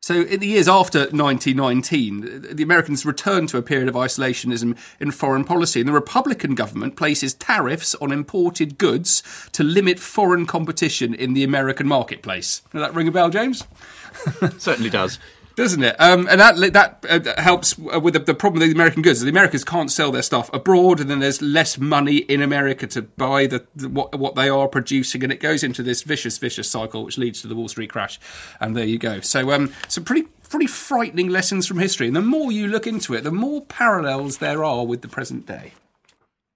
So, 0.00 0.22
in 0.22 0.38
the 0.38 0.46
years 0.46 0.68
after 0.68 1.00
1919, 1.00 2.46
the 2.52 2.62
Americans 2.62 3.04
returned 3.04 3.48
to 3.48 3.58
a 3.58 3.62
period 3.62 3.88
of 3.88 3.96
isolationism 3.96 4.78
in 5.00 5.10
foreign 5.10 5.42
policy, 5.42 5.80
and 5.80 5.88
the 5.88 5.92
Republican 5.92 6.54
government 6.54 6.96
places 6.96 7.34
tariffs 7.34 7.96
on 7.96 8.12
imported 8.12 8.78
goods 8.78 9.22
to 9.50 9.64
limit 9.64 9.98
foreign 9.98 10.46
competition 10.46 11.12
in 11.12 11.34
the 11.34 11.42
American 11.42 11.88
marketplace. 11.88 12.60
Does 12.70 12.82
that 12.82 12.94
ring 12.94 13.08
a 13.08 13.10
bell, 13.10 13.30
James? 13.30 13.64
Certainly 14.58 14.90
does 14.90 15.18
doesn't 15.56 15.82
it? 15.82 15.96
Um, 15.98 16.28
and 16.30 16.40
that 16.40 16.56
that 16.74 17.04
uh, 17.08 17.42
helps 17.42 17.76
with 17.78 18.12
the, 18.12 18.20
the, 18.20 18.34
problem 18.34 18.60
with 18.60 18.68
the 18.68 18.74
American 18.74 19.02
goods. 19.02 19.22
The 19.22 19.30
Americans 19.30 19.64
can't 19.64 19.90
sell 19.90 20.12
their 20.12 20.22
stuff 20.22 20.50
abroad, 20.52 21.00
and 21.00 21.10
then 21.10 21.20
there's 21.20 21.40
less 21.40 21.78
money 21.78 22.18
in 22.18 22.42
America 22.42 22.86
to 22.88 23.02
buy 23.02 23.46
the, 23.46 23.66
the, 23.74 23.88
what 23.88 24.18
what 24.18 24.34
they 24.34 24.50
are 24.50 24.68
producing, 24.68 25.24
and 25.24 25.32
it 25.32 25.40
goes 25.40 25.64
into 25.64 25.82
this 25.82 26.02
vicious, 26.02 26.36
vicious 26.36 26.70
cycle, 26.70 27.04
which 27.04 27.18
leads 27.18 27.40
to 27.40 27.48
the 27.48 27.56
Wall 27.56 27.68
Street 27.68 27.90
crash. 27.90 28.20
And 28.60 28.76
there 28.76 28.84
you 28.84 28.98
go. 28.98 29.20
So, 29.20 29.50
um, 29.50 29.72
some 29.88 30.04
pretty 30.04 30.28
pretty 30.48 30.66
frightening 30.66 31.28
lessons 31.28 31.66
from 31.66 31.78
history. 31.78 32.06
And 32.06 32.14
the 32.14 32.22
more 32.22 32.52
you 32.52 32.68
look 32.68 32.86
into 32.86 33.14
it, 33.14 33.24
the 33.24 33.32
more 33.32 33.62
parallels 33.62 34.38
there 34.38 34.62
are 34.62 34.84
with 34.84 35.02
the 35.02 35.08
present 35.08 35.46
day. 35.46 35.72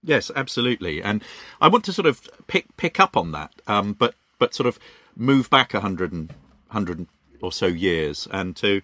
Yes, 0.03 0.31
absolutely. 0.37 1.03
And 1.03 1.23
I 1.61 1.69
want 1.69 1.85
to 1.87 1.93
sort 1.93 2.07
of 2.07 2.29
pick 2.47 2.77
pick 2.77 3.01
up 3.01 3.17
on 3.17 3.33
that, 3.33 3.53
um, 3.67 3.95
but 3.95 4.15
but 4.39 4.55
sort 4.55 4.67
of 4.67 4.79
move 5.17 5.49
back 5.49 5.73
a 5.73 5.81
hundred 5.81 6.13
and 6.13 6.35
hundred 6.69 7.07
or 7.43 7.53
so 7.53 7.67
years, 7.67 8.29
and 8.31 8.57
to 8.57 8.83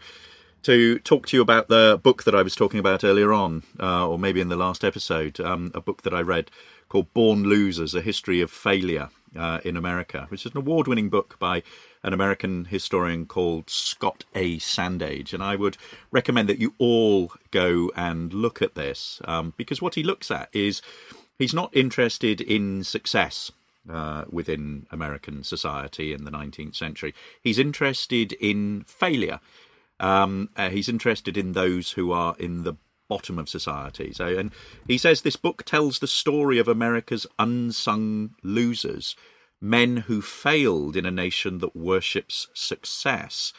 to 0.63 0.99
talk 0.99 1.27
to 1.29 1.37
you 1.37 1.43
about 1.43 1.69
the 1.69 2.01
book 2.03 2.25
that 2.25 2.35
I 2.35 2.43
was 2.43 2.57
talking 2.57 2.81
about 2.81 3.05
earlier 3.05 3.33
on, 3.33 3.63
uh, 3.79 4.09
or 4.09 4.19
maybe 4.19 4.41
in 4.41 4.49
the 4.49 4.57
last 4.57 4.83
episode, 4.83 5.39
um, 5.39 5.71
a 5.75 5.81
book 5.81 6.03
that 6.03 6.13
I 6.13 6.21
read 6.21 6.51
called 6.89 7.13
Born 7.15 7.45
Losers: 7.45 7.95
A 7.95 8.01
History 8.01 8.41
of 8.41 8.51
Failure 8.51 9.11
uh, 9.37 9.61
in 9.65 9.77
America, 9.77 10.27
which 10.29 10.45
is 10.45 10.53
an 10.53 10.59
award-winning 10.59 11.09
book 11.09 11.37
by 11.39 11.63
an 12.03 12.13
American 12.13 12.67
historian 12.67 13.27
called 13.27 13.69
Scott 13.69 14.25
A. 14.35 14.59
Sandage, 14.59 15.33
and 15.33 15.43
I 15.43 15.57
would 15.57 15.77
recommend 16.11 16.49
that 16.49 16.59
you 16.59 16.75
all 16.79 17.33
go 17.51 17.91
and 17.97 18.33
look 18.33 18.63
at 18.63 18.75
this 18.75 19.21
um, 19.25 19.55
because 19.57 19.83
what 19.83 19.95
he 19.95 20.03
looks 20.03 20.31
at 20.31 20.49
is 20.53 20.83
he's 21.39 21.55
not 21.55 21.77
interested 21.77 22.41
in 22.41 22.85
success 22.85 23.51
uh, 23.91 24.25
within 24.31 24.87
American 24.91 25.45
society 25.45 26.13
in 26.13 26.25
the 26.25 26.31
19th 26.31 26.77
century. 26.77 27.15
He's 27.41 27.59
interested 27.59 28.33
in 28.35 28.85
failure. 28.87 29.41
Um, 29.99 30.51
uh, 30.57 30.71
he's 30.71 30.89
interested 30.89 31.37
in 31.37 31.53
those 31.53 31.93
who 31.93 32.13
are 32.13 32.37
in 32.39 32.65
the 32.65 32.75
bottom 33.09 33.39
of 33.39 33.49
society. 33.49 34.13
So, 34.13 34.27
and 34.27 34.51
he 34.87 34.99
says 34.99 35.23
this 35.23 35.37
book 35.37 35.65
tells 35.65 35.99
the 35.99 36.07
story 36.07 36.59
of 36.59 36.69
America's 36.69 37.27
unsung 37.39 38.35
losers, 38.43 39.17
men 39.61 39.99
who 39.99 40.21
failed 40.21 40.97
in 40.97 41.07
a 41.07 41.11
nation 41.11 41.59
that 41.59 41.77
worships 41.77 42.49
success. 42.53 43.53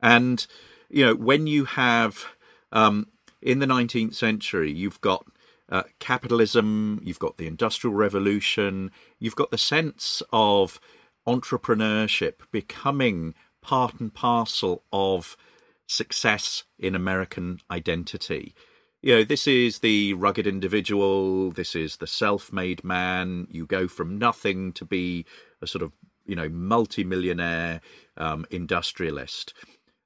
And 0.00 0.46
you 0.88 1.04
know, 1.04 1.14
when 1.14 1.46
you 1.46 1.64
have 1.64 2.26
um, 2.72 3.08
in 3.42 3.58
the 3.58 3.66
19th 3.66 4.14
century, 4.14 4.70
you've 4.70 5.00
got 5.00 5.26
uh, 5.68 5.82
capitalism, 5.98 7.00
you've 7.02 7.18
got 7.18 7.36
the 7.36 7.46
Industrial 7.46 7.94
Revolution, 7.94 8.90
you've 9.18 9.36
got 9.36 9.50
the 9.50 9.58
sense 9.58 10.22
of 10.32 10.80
entrepreneurship 11.26 12.34
becoming 12.52 13.34
part 13.60 13.98
and 13.98 14.14
parcel 14.14 14.84
of 14.92 15.36
success 15.86 16.64
in 16.78 16.94
American 16.94 17.58
identity. 17.70 18.54
You 19.02 19.16
know, 19.16 19.24
this 19.24 19.46
is 19.46 19.80
the 19.80 20.14
rugged 20.14 20.46
individual, 20.46 21.50
this 21.50 21.74
is 21.74 21.96
the 21.98 22.06
self 22.06 22.52
made 22.52 22.82
man. 22.82 23.46
You 23.50 23.66
go 23.66 23.88
from 23.88 24.18
nothing 24.18 24.72
to 24.74 24.84
be 24.84 25.24
a 25.60 25.66
sort 25.66 25.82
of, 25.82 25.92
you 26.24 26.34
know, 26.34 26.48
multi-millionaire 26.48 27.80
um, 28.16 28.46
industrialist. 28.50 29.52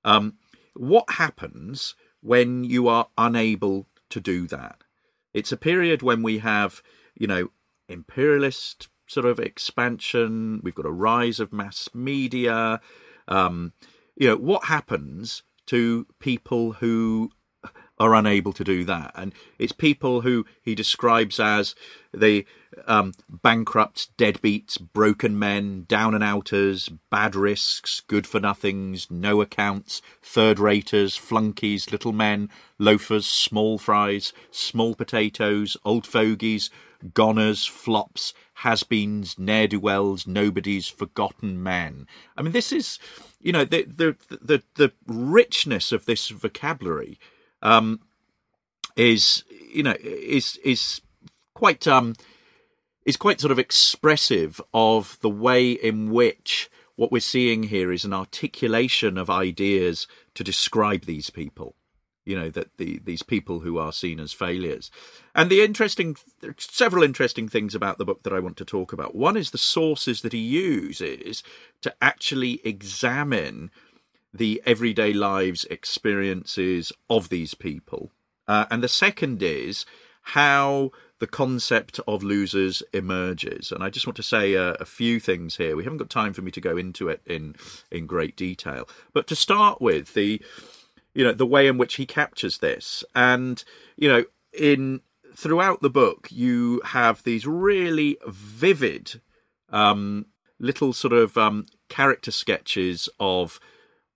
Um, 0.04 0.34
what 0.74 1.10
happens 1.10 1.94
when 2.22 2.64
you 2.64 2.88
are 2.88 3.08
unable 3.16 3.86
to 4.10 4.20
do 4.20 4.46
that? 4.48 4.79
It's 5.32 5.52
a 5.52 5.56
period 5.56 6.02
when 6.02 6.22
we 6.22 6.38
have, 6.38 6.82
you 7.14 7.26
know, 7.26 7.50
imperialist 7.88 8.88
sort 9.06 9.26
of 9.26 9.38
expansion. 9.38 10.60
We've 10.62 10.74
got 10.74 10.86
a 10.86 10.90
rise 10.90 11.40
of 11.40 11.52
mass 11.52 11.88
media. 11.94 12.80
Um, 13.28 13.72
you 14.16 14.28
know, 14.28 14.36
what 14.36 14.64
happens 14.64 15.42
to 15.66 16.06
people 16.18 16.72
who 16.72 17.30
are 18.00 18.14
unable 18.14 18.54
to 18.54 18.64
do 18.64 18.82
that. 18.82 19.12
And 19.14 19.34
it's 19.58 19.72
people 19.72 20.22
who 20.22 20.46
he 20.62 20.74
describes 20.74 21.38
as 21.38 21.74
the 22.14 22.46
um, 22.86 23.12
bankrupts, 23.28 24.08
deadbeats, 24.16 24.80
broken 24.80 25.38
men, 25.38 25.84
down 25.86 26.14
and 26.14 26.24
outers, 26.24 26.88
bad 27.10 27.36
risks, 27.36 28.00
good 28.00 28.26
for 28.26 28.40
nothings, 28.40 29.10
no 29.10 29.42
accounts, 29.42 30.00
third 30.22 30.58
raters, 30.58 31.14
flunkies, 31.14 31.92
little 31.92 32.12
men, 32.12 32.48
loafers, 32.78 33.26
small 33.26 33.76
fries, 33.76 34.32
small 34.50 34.94
potatoes, 34.94 35.76
old 35.84 36.06
fogies, 36.06 36.70
goners, 37.12 37.66
flops, 37.66 38.32
has 38.54 38.82
beens, 38.82 39.38
ne'er 39.38 39.66
do 39.66 39.78
wells, 39.78 40.26
nobodies, 40.26 40.88
forgotten 40.88 41.62
men. 41.62 42.06
I 42.36 42.42
mean, 42.42 42.52
this 42.52 42.72
is, 42.72 42.98
you 43.40 43.52
know, 43.52 43.66
the 43.66 43.84
the 43.84 44.16
the, 44.28 44.62
the 44.76 44.92
richness 45.06 45.92
of 45.92 46.06
this 46.06 46.30
vocabulary 46.30 47.18
um, 47.62 48.00
is 48.96 49.44
you 49.72 49.82
know 49.82 49.94
is 50.00 50.58
is 50.64 51.00
quite 51.54 51.86
um, 51.86 52.14
is 53.04 53.16
quite 53.16 53.40
sort 53.40 53.52
of 53.52 53.58
expressive 53.58 54.60
of 54.72 55.18
the 55.20 55.30
way 55.30 55.72
in 55.72 56.10
which 56.10 56.70
what 56.96 57.10
we're 57.10 57.20
seeing 57.20 57.64
here 57.64 57.90
is 57.90 58.04
an 58.04 58.12
articulation 58.12 59.16
of 59.16 59.30
ideas 59.30 60.06
to 60.34 60.44
describe 60.44 61.06
these 61.06 61.30
people 61.30 61.74
you 62.30 62.36
know 62.36 62.48
that 62.50 62.76
the 62.76 63.00
these 63.04 63.22
people 63.22 63.60
who 63.60 63.78
are 63.78 63.92
seen 63.92 64.20
as 64.20 64.32
failures. 64.32 64.90
And 65.34 65.50
the 65.50 65.62
interesting 65.62 66.16
several 66.58 67.02
interesting 67.02 67.48
things 67.48 67.74
about 67.74 67.98
the 67.98 68.04
book 68.04 68.22
that 68.22 68.32
I 68.32 68.40
want 68.40 68.56
to 68.58 68.64
talk 68.64 68.92
about. 68.92 69.14
One 69.14 69.36
is 69.36 69.50
the 69.50 69.58
sources 69.58 70.22
that 70.22 70.32
he 70.32 70.38
uses 70.38 71.42
to 71.82 71.94
actually 72.00 72.60
examine 72.64 73.70
the 74.32 74.62
everyday 74.64 75.12
lives 75.12 75.64
experiences 75.70 76.92
of 77.08 77.28
these 77.28 77.54
people. 77.54 78.10
Uh, 78.46 78.66
and 78.70 78.82
the 78.82 78.88
second 78.88 79.42
is 79.42 79.86
how 80.22 80.90
the 81.18 81.26
concept 81.26 82.00
of 82.08 82.22
losers 82.22 82.82
emerges. 82.92 83.70
And 83.70 83.84
I 83.84 83.90
just 83.90 84.06
want 84.06 84.16
to 84.16 84.22
say 84.22 84.54
a, 84.54 84.72
a, 84.74 84.84
few 84.84 85.20
things 85.20 85.56
here. 85.56 85.76
We 85.76 85.84
haven't 85.84 85.98
got 85.98 86.10
time 86.10 86.32
for 86.32 86.42
me 86.42 86.50
to 86.52 86.60
go 86.60 86.76
into 86.76 87.08
it 87.08 87.20
in 87.26 87.54
in 87.90 88.06
great 88.06 88.36
detail, 88.36 88.88
but 89.12 89.26
to 89.28 89.36
start 89.36 89.80
with 89.80 90.14
the 90.14 90.40
you 91.14 91.24
know 91.24 91.32
the 91.32 91.46
way 91.46 91.66
in 91.66 91.78
which 91.78 91.96
he 91.96 92.06
captures 92.06 92.58
this, 92.58 93.04
and 93.14 93.62
you 93.96 94.08
know 94.08 94.24
in 94.58 95.02
throughout 95.34 95.80
the 95.80 95.90
book 95.90 96.28
you 96.30 96.80
have 96.86 97.22
these 97.22 97.46
really 97.46 98.16
vivid 98.26 99.20
um, 99.68 100.26
little 100.58 100.92
sort 100.92 101.12
of 101.12 101.36
um, 101.36 101.66
character 101.88 102.30
sketches 102.30 103.08
of 103.20 103.60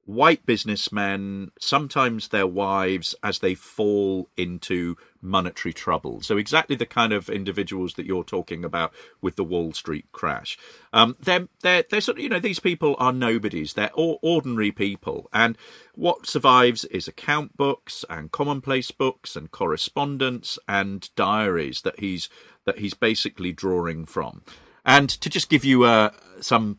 white 0.07 0.45
businessmen, 0.47 1.51
sometimes 1.59 2.29
their 2.29 2.47
wives, 2.47 3.14
as 3.23 3.38
they 3.38 3.55
fall 3.55 4.29
into 4.37 4.97
monetary 5.21 5.73
trouble. 5.73 6.21
So 6.21 6.37
exactly 6.37 6.77
the 6.77 6.87
kind 6.87 7.12
of 7.12 7.31
individuals 7.31 7.95
that 7.95 8.07
you're 8.07 8.25
talking 8.25 8.64
about 8.64 8.93
with 9.21 9.37
the 9.37 9.45
Wall 9.45 9.73
Street 9.73 10.07
crash. 10.12 10.59
Um, 10.93 11.17
they're 11.21 11.49
they're 11.62 11.85
they're 11.88 12.01
sort 12.01 12.19
of 12.19 12.23
you 12.23 12.29
know 12.29 12.38
these 12.38 12.61
people 12.61 12.97
are 12.99 13.12
nobodies. 13.12 13.75
They're 13.75 13.90
ordinary 13.95 14.73
people, 14.73 15.29
and 15.33 15.57
what 15.95 16.27
survives 16.27 16.85
is 16.87 17.09
account 17.09 17.57
books 17.57 18.05
and 18.11 18.31
commonplace 18.31 18.90
books 18.90 19.37
and 19.37 19.51
correspondence 19.51 20.59
and 20.69 21.09
diaries 21.17 21.83
that 21.83 22.01
he's 22.01 22.29
that 22.64 22.79
he's 22.79 22.95
basically 22.95 23.53
drawing 23.53 24.05
from. 24.05 24.43
And 24.85 25.09
to 25.09 25.31
just 25.31 25.49
give 25.49 25.64
you 25.64 25.85
uh, 25.85 26.11
some 26.40 26.79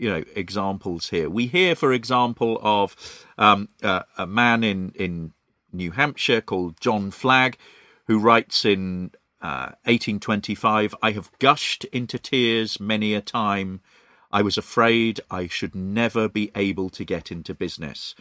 you 0.00 0.08
know 0.08 0.24
examples 0.34 1.10
here. 1.10 1.28
We 1.28 1.46
hear, 1.46 1.74
for 1.74 1.92
example, 1.92 2.58
of 2.62 2.96
um, 3.36 3.68
uh, 3.82 4.02
a 4.16 4.26
man 4.26 4.64
in 4.64 4.92
in 4.94 5.32
New 5.72 5.90
Hampshire 5.90 6.40
called 6.40 6.80
John 6.80 7.10
Flagg, 7.10 7.58
who 8.06 8.18
writes 8.18 8.64
in 8.64 9.12
uh, 9.42 9.76
1825, 9.84 10.94
"I 11.02 11.12
have 11.12 11.30
gushed 11.38 11.84
into 11.86 12.18
tears 12.18 12.80
many 12.80 13.14
a 13.14 13.20
time. 13.20 13.82
I 14.32 14.40
was 14.40 14.56
afraid 14.56 15.20
I 15.30 15.48
should 15.48 15.74
never 15.74 16.28
be 16.28 16.50
able 16.54 16.88
to 16.90 17.04
get 17.04 17.30
into 17.30 17.54
business." 17.54 18.14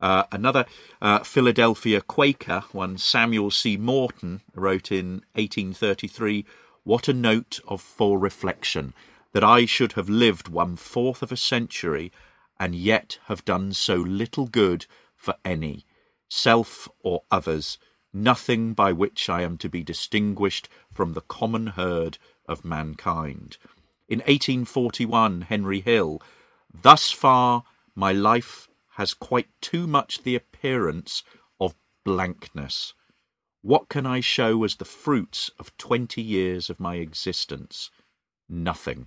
Uh, 0.00 0.24
another 0.32 0.64
uh, 1.02 1.18
Philadelphia 1.18 2.00
Quaker, 2.00 2.64
one 2.72 2.96
Samuel 2.96 3.50
C. 3.50 3.76
Morton, 3.76 4.40
wrote 4.54 4.90
in 4.90 5.20
1833, 5.34 6.46
What 6.84 7.06
a 7.06 7.12
note 7.12 7.60
of 7.68 7.82
for 7.82 8.18
reflection 8.18 8.94
that 9.32 9.44
I 9.44 9.64
should 9.64 9.92
have 9.92 10.08
lived 10.08 10.48
one 10.48 10.76
fourth 10.76 11.22
of 11.22 11.30
a 11.30 11.36
century 11.36 12.10
and 12.58 12.74
yet 12.74 13.18
have 13.26 13.44
done 13.44 13.72
so 13.72 13.96
little 13.96 14.46
good 14.46 14.86
for 15.16 15.34
any, 15.44 15.86
self 16.28 16.88
or 17.00 17.22
others, 17.30 17.78
nothing 18.12 18.74
by 18.74 18.92
which 18.92 19.28
I 19.28 19.42
am 19.42 19.56
to 19.58 19.68
be 19.68 19.82
distinguished 19.82 20.68
from 20.92 21.12
the 21.12 21.20
common 21.20 21.68
herd 21.68 22.18
of 22.46 22.64
mankind. 22.64 23.56
In 24.08 24.18
1841, 24.20 25.42
Henry 25.42 25.80
Hill, 25.80 26.20
thus 26.72 27.10
far 27.12 27.64
my 27.94 28.12
life 28.12 28.68
has 28.94 29.14
quite 29.14 29.48
too 29.60 29.86
much 29.86 30.22
the 30.22 30.34
appearance 30.34 31.22
of 31.60 31.74
blankness. 32.04 32.92
What 33.62 33.88
can 33.88 34.06
I 34.06 34.20
show 34.20 34.64
as 34.64 34.76
the 34.76 34.84
fruits 34.84 35.50
of 35.58 35.76
twenty 35.76 36.22
years 36.22 36.70
of 36.70 36.80
my 36.80 36.96
existence? 36.96 37.90
Nothing. 38.48 39.06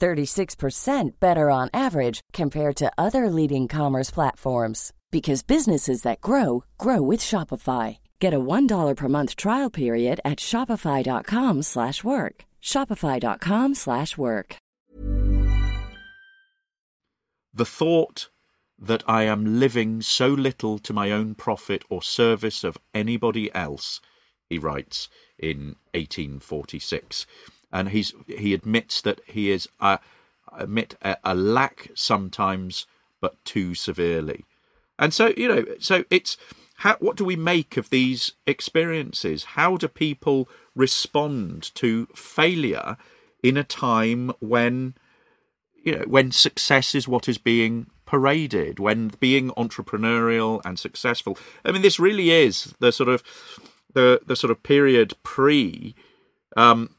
36% 0.00 1.10
better 1.18 1.50
on 1.50 1.68
average 1.74 2.20
compared 2.32 2.76
to 2.76 2.92
other 2.96 3.28
leading 3.28 3.66
commerce 3.68 4.10
platforms 4.10 4.92
because 5.10 5.42
businesses 5.42 6.02
that 6.02 6.20
grow 6.20 6.64
grow 6.78 7.02
with 7.02 7.20
Shopify. 7.20 7.98
Get 8.20 8.34
a 8.34 8.38
$1 8.38 8.96
per 8.96 9.08
month 9.08 9.34
trial 9.36 9.70
period 9.70 10.20
at 10.24 10.38
shopify.com/work. 10.38 12.44
shopify.com/work. 12.62 14.56
The 17.54 17.64
thought 17.64 18.28
that 18.78 19.02
I 19.08 19.22
am 19.22 19.58
living 19.58 20.02
so 20.02 20.28
little 20.28 20.78
to 20.80 20.92
my 20.92 21.10
own 21.10 21.34
profit 21.34 21.82
or 21.88 22.02
service 22.02 22.62
of 22.64 22.76
anybody 22.92 23.50
else, 23.54 24.02
he 24.50 24.58
writes 24.58 25.08
in 25.38 25.76
1846 25.94 27.24
and 27.72 27.90
he's 27.90 28.14
he 28.26 28.54
admits 28.54 29.00
that 29.02 29.20
he 29.26 29.50
is 29.50 29.68
uh, 29.80 29.98
admit 30.56 30.96
a, 31.02 31.16
a 31.24 31.34
lack 31.34 31.90
sometimes, 31.94 32.86
but 33.20 33.42
too 33.44 33.74
severely. 33.74 34.44
And 34.98 35.12
so 35.12 35.32
you 35.36 35.48
know, 35.48 35.64
so 35.78 36.04
it's 36.10 36.36
how, 36.80 36.96
what 36.96 37.16
do 37.16 37.24
we 37.24 37.36
make 37.36 37.76
of 37.76 37.90
these 37.90 38.32
experiences? 38.46 39.44
How 39.44 39.76
do 39.76 39.88
people 39.88 40.48
respond 40.74 41.74
to 41.76 42.06
failure 42.14 42.98
in 43.42 43.56
a 43.56 43.64
time 43.64 44.30
when 44.40 44.94
you 45.82 45.96
know 45.96 46.04
when 46.06 46.32
success 46.32 46.94
is 46.94 47.08
what 47.08 47.28
is 47.28 47.38
being 47.38 47.86
paraded, 48.04 48.78
when 48.78 49.08
being 49.20 49.50
entrepreneurial 49.50 50.60
and 50.64 50.78
successful? 50.78 51.38
I 51.64 51.72
mean, 51.72 51.82
this 51.82 51.98
really 51.98 52.30
is 52.30 52.74
the 52.78 52.92
sort 52.92 53.08
of 53.08 53.22
the 53.94 54.20
the 54.26 54.36
sort 54.36 54.50
of 54.50 54.62
period 54.62 55.14
pre 55.22 55.94
um, 56.56 56.95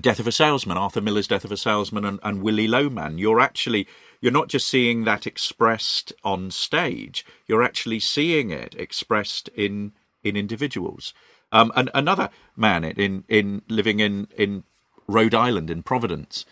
Death 0.00 0.18
of 0.18 0.26
a 0.26 0.32
Salesman, 0.32 0.76
Arthur 0.76 1.00
Miller's 1.00 1.28
Death 1.28 1.44
of 1.44 1.52
a 1.52 1.56
Salesman, 1.56 2.04
and, 2.04 2.20
and 2.22 2.42
Willy 2.42 2.68
Loman, 2.68 3.18
you're 3.18 3.40
actually 3.40 3.86
you're 4.20 4.32
not 4.32 4.48
just 4.48 4.68
seeing 4.68 5.04
that 5.04 5.26
expressed 5.26 6.12
on 6.22 6.50
stage; 6.50 7.24
you're 7.46 7.62
actually 7.62 8.00
seeing 8.00 8.50
it 8.50 8.74
expressed 8.74 9.48
in 9.54 9.92
in 10.22 10.36
individuals. 10.36 11.14
Um, 11.52 11.72
and 11.74 11.90
another 11.94 12.28
man 12.56 12.84
in 12.84 13.24
in 13.28 13.62
living 13.68 14.00
in 14.00 14.28
in 14.36 14.64
Rhode 15.06 15.34
Island 15.34 15.70
in 15.70 15.82
Providence 15.82 16.44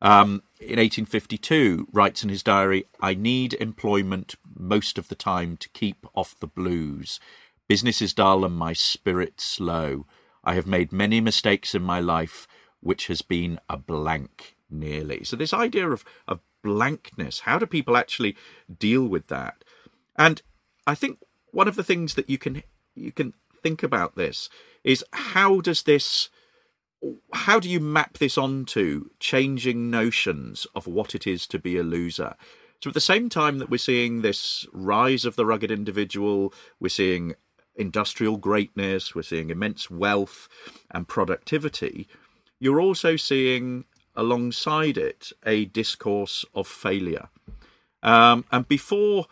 um, 0.00 0.42
in 0.60 0.78
1852 0.78 1.88
writes 1.92 2.22
in 2.24 2.30
his 2.30 2.42
diary, 2.42 2.86
"I 3.00 3.14
need 3.14 3.54
employment 3.54 4.34
most 4.58 4.98
of 4.98 5.08
the 5.08 5.14
time 5.14 5.56
to 5.58 5.68
keep 5.68 6.04
off 6.14 6.38
the 6.38 6.46
blues. 6.48 7.20
Business 7.68 8.02
is 8.02 8.12
dull 8.12 8.44
and 8.44 8.56
my 8.56 8.72
spirits 8.72 9.60
low. 9.60 10.06
I 10.42 10.54
have 10.54 10.66
made 10.66 10.90
many 10.90 11.20
mistakes 11.20 11.76
in 11.76 11.82
my 11.82 12.00
life." 12.00 12.48
Which 12.80 13.06
has 13.08 13.22
been 13.22 13.58
a 13.68 13.76
blank 13.76 14.56
nearly. 14.70 15.24
So 15.24 15.36
this 15.36 15.54
idea 15.54 15.88
of, 15.90 16.04
of 16.26 16.40
blankness, 16.62 17.40
how 17.40 17.58
do 17.58 17.66
people 17.66 17.96
actually 17.96 18.36
deal 18.78 19.06
with 19.06 19.28
that? 19.28 19.64
And 20.16 20.42
I 20.86 20.94
think 20.94 21.18
one 21.50 21.68
of 21.68 21.76
the 21.76 21.84
things 21.84 22.14
that 22.14 22.28
you 22.28 22.38
can 22.38 22.62
you 22.94 23.12
can 23.12 23.32
think 23.62 23.82
about 23.82 24.16
this 24.16 24.48
is 24.84 25.04
how 25.12 25.60
does 25.60 25.82
this 25.82 26.28
how 27.32 27.60
do 27.60 27.68
you 27.68 27.80
map 27.80 28.18
this 28.18 28.36
onto 28.36 29.10
changing 29.20 29.90
notions 29.90 30.66
of 30.74 30.86
what 30.86 31.14
it 31.14 31.26
is 31.26 31.46
to 31.48 31.58
be 31.58 31.76
a 31.76 31.82
loser? 31.82 32.34
So 32.82 32.90
at 32.90 32.94
the 32.94 33.00
same 33.00 33.28
time 33.28 33.58
that 33.58 33.70
we're 33.70 33.78
seeing 33.78 34.22
this 34.22 34.66
rise 34.72 35.24
of 35.24 35.36
the 35.36 35.46
rugged 35.46 35.70
individual, 35.70 36.52
we're 36.78 36.88
seeing 36.88 37.34
industrial 37.76 38.36
greatness, 38.36 39.14
we're 39.14 39.22
seeing 39.22 39.50
immense 39.50 39.90
wealth 39.90 40.48
and 40.90 41.06
productivity, 41.06 42.08
you're 42.60 42.80
also 42.80 43.16
seeing 43.16 43.84
alongside 44.14 44.98
it 44.98 45.32
a 45.46 45.66
discourse 45.66 46.44
of 46.54 46.66
failure. 46.66 47.28
Um, 48.02 48.44
and 48.50 48.66
before 48.66 49.26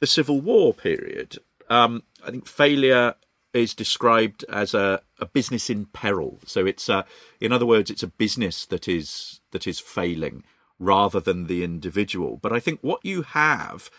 the 0.00 0.06
Civil 0.06 0.40
War 0.40 0.74
period, 0.74 1.38
um, 1.70 2.02
I 2.24 2.30
think 2.30 2.46
failure 2.46 3.14
is 3.52 3.74
described 3.74 4.44
as 4.48 4.74
a, 4.74 5.00
a 5.20 5.26
business 5.26 5.70
in 5.70 5.86
peril. 5.86 6.40
So 6.44 6.66
it's 6.66 6.88
a, 6.88 7.06
in 7.40 7.52
other 7.52 7.66
words, 7.66 7.90
it's 7.90 8.02
a 8.02 8.08
business 8.08 8.66
that 8.66 8.88
is 8.88 9.40
that 9.52 9.66
is 9.66 9.78
failing 9.78 10.42
rather 10.78 11.20
than 11.20 11.46
the 11.46 11.62
individual. 11.62 12.38
But 12.42 12.52
I 12.52 12.58
think 12.58 12.80
what 12.82 13.04
you 13.04 13.22
have 13.22 13.90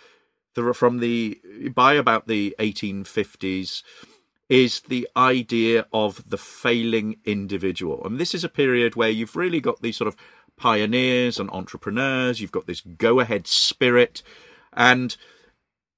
from 0.74 1.00
the 1.00 1.40
by 1.74 1.94
about 1.94 2.28
the 2.28 2.56
1850s 2.60 3.84
is 4.50 4.82
the 4.82 5.08
idea 5.18 5.88
of 5.92 6.30
the 6.30 6.38
failing 6.38 7.18
individual. 7.26 8.06
And 8.06 8.20
this 8.20 8.36
is 8.36 8.44
a 8.44 8.50
period 8.50 8.96
where 8.96 9.10
you've 9.10 9.36
really 9.36 9.60
got 9.60 9.82
these 9.82 9.98
sort 9.98 10.08
of 10.08 10.16
pioneers 10.56 11.40
and 11.40 11.50
entrepreneurs, 11.50 12.40
you've 12.40 12.52
got 12.52 12.68
this 12.68 12.82
go 12.82 13.20
ahead 13.20 13.48
spirit, 13.48 14.22
and 14.74 15.18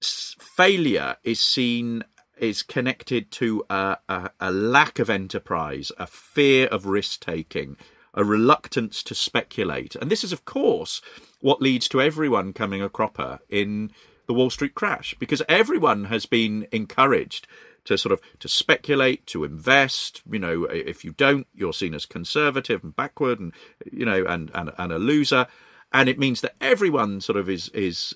failure 0.01 1.17
is 1.23 1.39
seen 1.39 2.03
is 2.37 2.61
connected 2.61 3.31
to 3.31 3.65
a, 3.69 3.97
a, 4.07 4.29
a 4.39 4.51
lack 4.51 4.99
of 4.99 5.09
enterprise, 5.09 5.91
a 5.97 6.05
fear 6.05 6.67
of 6.67 6.85
risk 6.85 7.19
taking, 7.19 7.75
a 8.13 8.23
reluctance 8.23 9.01
to 9.03 9.15
speculate. 9.15 9.95
And 9.95 10.11
this 10.11 10.23
is, 10.23 10.31
of 10.31 10.45
course, 10.45 11.01
what 11.41 11.61
leads 11.63 11.87
to 11.89 12.01
everyone 12.01 12.53
coming 12.53 12.81
a 12.81 12.89
cropper 12.89 13.39
in 13.49 13.91
the 14.27 14.33
Wall 14.33 14.51
Street 14.51 14.75
crash, 14.75 15.15
because 15.17 15.41
everyone 15.49 16.05
has 16.05 16.25
been 16.27 16.67
encouraged 16.71 17.47
to 17.87 17.97
sort 17.97 18.11
of 18.13 18.21
to 18.39 18.47
speculate, 18.47 19.25
to 19.27 19.43
invest. 19.43 20.21
You 20.29 20.39
know, 20.39 20.65
if 20.65 21.03
you 21.03 21.13
don't, 21.13 21.47
you're 21.55 21.73
seen 21.73 21.93
as 21.93 22.05
conservative 22.05 22.83
and 22.83 22.95
backward, 22.95 23.39
and 23.39 23.53
you 23.91 24.05
know, 24.05 24.25
and 24.25 24.51
and, 24.53 24.71
and 24.77 24.91
a 24.91 24.99
loser. 24.99 25.47
And 25.93 26.09
it 26.09 26.19
means 26.19 26.41
that 26.41 26.55
everyone 26.61 27.21
sort 27.21 27.37
of 27.37 27.49
is 27.49 27.69
is 27.69 28.13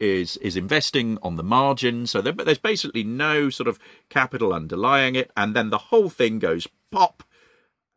is 0.00 0.36
is 0.38 0.56
investing 0.56 1.18
on 1.22 1.36
the 1.36 1.42
margin. 1.42 2.06
So 2.06 2.20
there, 2.20 2.32
there's 2.32 2.58
basically 2.58 3.04
no 3.04 3.50
sort 3.50 3.68
of 3.68 3.78
capital 4.08 4.52
underlying 4.52 5.16
it, 5.16 5.30
and 5.36 5.54
then 5.54 5.70
the 5.70 5.78
whole 5.78 6.08
thing 6.08 6.38
goes 6.38 6.68
pop, 6.90 7.24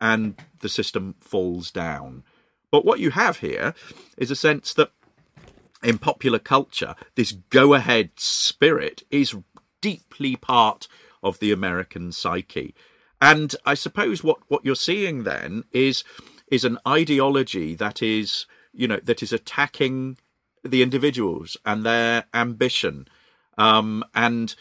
and 0.00 0.34
the 0.60 0.68
system 0.68 1.14
falls 1.20 1.70
down. 1.70 2.24
But 2.70 2.84
what 2.84 3.00
you 3.00 3.10
have 3.10 3.38
here 3.38 3.74
is 4.16 4.30
a 4.30 4.36
sense 4.36 4.74
that 4.74 4.90
in 5.84 5.98
popular 5.98 6.38
culture, 6.38 6.94
this 7.14 7.32
go 7.32 7.74
ahead 7.74 8.10
spirit 8.16 9.04
is 9.10 9.36
deeply 9.80 10.36
part 10.36 10.88
of 11.22 11.38
the 11.38 11.52
American 11.52 12.12
psyche. 12.12 12.74
And 13.20 13.54
I 13.64 13.74
suppose 13.74 14.24
what, 14.24 14.38
what 14.48 14.64
you're 14.64 14.74
seeing 14.74 15.22
then 15.22 15.64
is 15.72 16.04
is 16.50 16.64
an 16.64 16.78
ideology 16.86 17.74
that 17.74 18.02
is 18.02 18.46
you 18.74 18.86
know 18.86 18.98
that 19.02 19.22
is 19.22 19.32
attacking 19.32 20.18
the 20.62 20.82
individuals 20.82 21.56
and 21.64 21.84
their 21.84 22.24
ambition 22.34 23.08
um, 23.58 24.04
and 24.14 24.54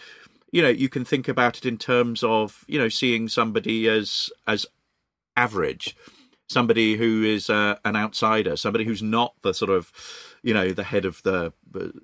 you 0.52 0.62
know 0.62 0.70
you 0.70 0.88
can 0.90 1.04
think 1.04 1.28
about 1.28 1.58
it 1.58 1.66
in 1.66 1.78
terms 1.78 2.24
of 2.24 2.64
you 2.68 2.80
know 2.80 2.88
seeing 2.88 3.28
somebody 3.28 3.90
as 3.90 4.30
as 4.48 4.66
average 5.36 5.96
somebody 6.52 6.96
who 6.96 7.24
is 7.24 7.50
uh, 7.50 7.76
an 7.86 7.96
outsider 7.96 8.56
somebody 8.56 8.84
who's 8.84 9.02
not 9.02 9.34
the 9.42 9.54
sort 9.54 9.72
of 9.72 9.92
you 10.44 10.54
know, 10.54 10.72
the 10.72 10.84
head 10.84 11.06
of 11.06 11.22
the 11.24 11.54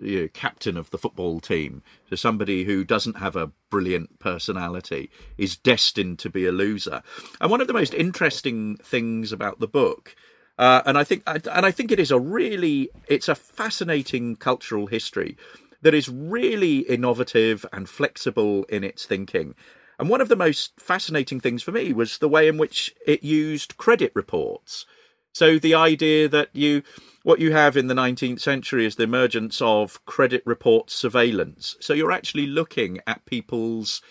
you 0.01 0.21
know, 0.21 0.27
captain 0.33 0.77
of 0.77 0.89
the 0.91 0.97
football 0.97 1.39
team, 1.39 1.81
to 2.09 2.17
somebody 2.17 2.63
who 2.63 2.83
doesn't 2.83 3.17
have 3.17 3.35
a 3.35 3.51
brilliant 3.69 4.19
personality, 4.19 5.09
is 5.37 5.55
destined 5.55 6.19
to 6.19 6.29
be 6.29 6.45
a 6.45 6.51
loser. 6.51 7.01
And 7.41 7.49
one 7.49 7.61
of 7.61 7.67
the 7.67 7.73
most 7.73 7.93
interesting 7.93 8.77
things 8.77 9.31
about 9.31 9.59
the 9.59 9.67
book. 9.67 10.15
Uh, 10.57 10.81
and 10.85 10.97
I 10.97 11.03
think, 11.03 11.23
and 11.25 11.47
I 11.65 11.71
think 11.71 11.91
it 11.91 11.99
is 11.99 12.11
a 12.11 12.19
really, 12.19 12.89
it's 13.07 13.27
a 13.27 13.35
fascinating 13.35 14.35
cultural 14.35 14.87
history 14.87 15.37
that 15.81 15.93
is 15.93 16.09
really 16.09 16.79
innovative 16.79 17.65
and 17.71 17.87
flexible 17.87 18.63
in 18.65 18.83
its 18.83 19.05
thinking. 19.05 19.55
And 19.99 20.09
one 20.09 20.21
of 20.21 20.29
the 20.29 20.35
most 20.35 20.79
fascinating 20.79 21.39
things 21.39 21.63
for 21.63 21.71
me 21.71 21.91
was 21.91 22.19
the 22.19 22.29
way 22.29 22.47
in 22.47 22.57
which 22.57 22.93
it 23.05 23.23
used 23.23 23.77
credit 23.77 24.11
reports. 24.13 24.85
So 25.33 25.59
the 25.59 25.75
idea 25.75 26.27
that 26.29 26.49
you 26.53 26.83
what 27.23 27.39
you 27.39 27.51
have 27.51 27.75
in 27.75 27.87
the 27.87 27.93
19th 27.93 28.39
century 28.39 28.85
is 28.85 28.95
the 28.95 29.03
emergence 29.03 29.61
of 29.61 30.03
credit 30.05 30.41
report 30.45 30.89
surveillance. 30.89 31.75
So 31.79 31.93
you're 31.93 32.11
actually 32.11 32.47
looking 32.47 32.99
at 33.05 33.25
people's 33.25 34.01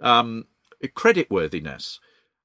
um, 0.00 0.46
creditworthiness 0.82 1.98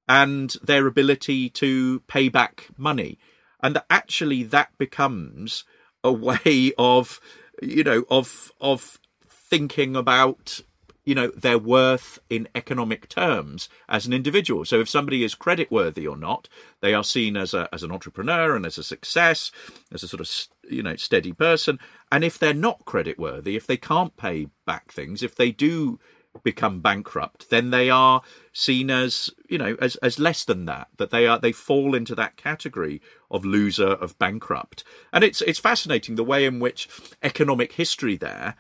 and 0.07 0.55
their 0.63 0.87
ability 0.87 1.49
to 1.49 2.01
pay 2.07 2.29
back 2.29 2.67
money, 2.77 3.19
and 3.61 3.75
that 3.75 3.85
actually 3.89 4.43
that 4.43 4.77
becomes 4.77 5.63
a 6.03 6.11
way 6.29 6.73
of 6.77 7.19
you 7.61 7.83
know 7.83 8.03
of 8.09 8.51
of 8.59 8.99
thinking 9.29 9.95
about 9.95 10.61
you 11.05 11.15
know 11.15 11.27
their 11.29 11.57
worth 11.57 12.19
in 12.29 12.47
economic 12.55 13.07
terms 13.07 13.69
as 13.87 14.05
an 14.05 14.13
individual. 14.13 14.65
So 14.65 14.79
if 14.81 14.89
somebody 14.89 15.23
is 15.23 15.35
creditworthy 15.35 16.09
or 16.09 16.17
not 16.17 16.49
they 16.81 16.93
are 16.93 17.03
seen 17.03 17.37
as 17.37 17.53
a 17.53 17.69
as 17.71 17.83
an 17.83 17.91
entrepreneur 17.91 18.55
and 18.55 18.65
as 18.65 18.77
a 18.77 18.83
success 18.83 19.51
as 19.93 20.03
a 20.03 20.07
sort 20.07 20.21
of 20.21 20.29
you 20.69 20.83
know 20.83 20.95
steady 20.95 21.31
person. 21.31 21.79
And 22.11 22.23
if 22.23 22.37
they're 22.37 22.53
not 22.53 22.85
creditworthy 22.85 23.55
if 23.55 23.67
they 23.67 23.77
can't 23.77 24.17
pay 24.17 24.47
back 24.65 24.91
things 24.91 25.23
if 25.23 25.35
they 25.35 25.51
do 25.51 25.99
become 26.43 26.81
bankrupt 26.81 27.49
then 27.49 27.69
they 27.69 27.89
are 27.89 28.21
seen 28.51 28.89
as 28.89 29.29
you 29.47 29.57
know 29.57 29.77
as 29.79 29.95
as 29.97 30.19
less 30.19 30.43
than 30.43 30.65
that 30.65 30.89
that 30.97 31.09
they 31.09 31.25
are 31.25 31.39
they 31.39 31.53
fall 31.53 31.95
into 31.95 32.13
that 32.13 32.35
category 32.35 33.01
of 33.31 33.45
loser 33.45 33.87
of 33.87 34.17
bankrupt. 34.17 34.83
And 35.13 35.23
it's 35.23 35.41
it's 35.41 35.59
fascinating 35.59 36.15
the 36.15 36.23
way 36.23 36.45
in 36.45 36.59
which 36.59 36.89
economic 37.21 37.73
history 37.73 38.17
there 38.17 38.55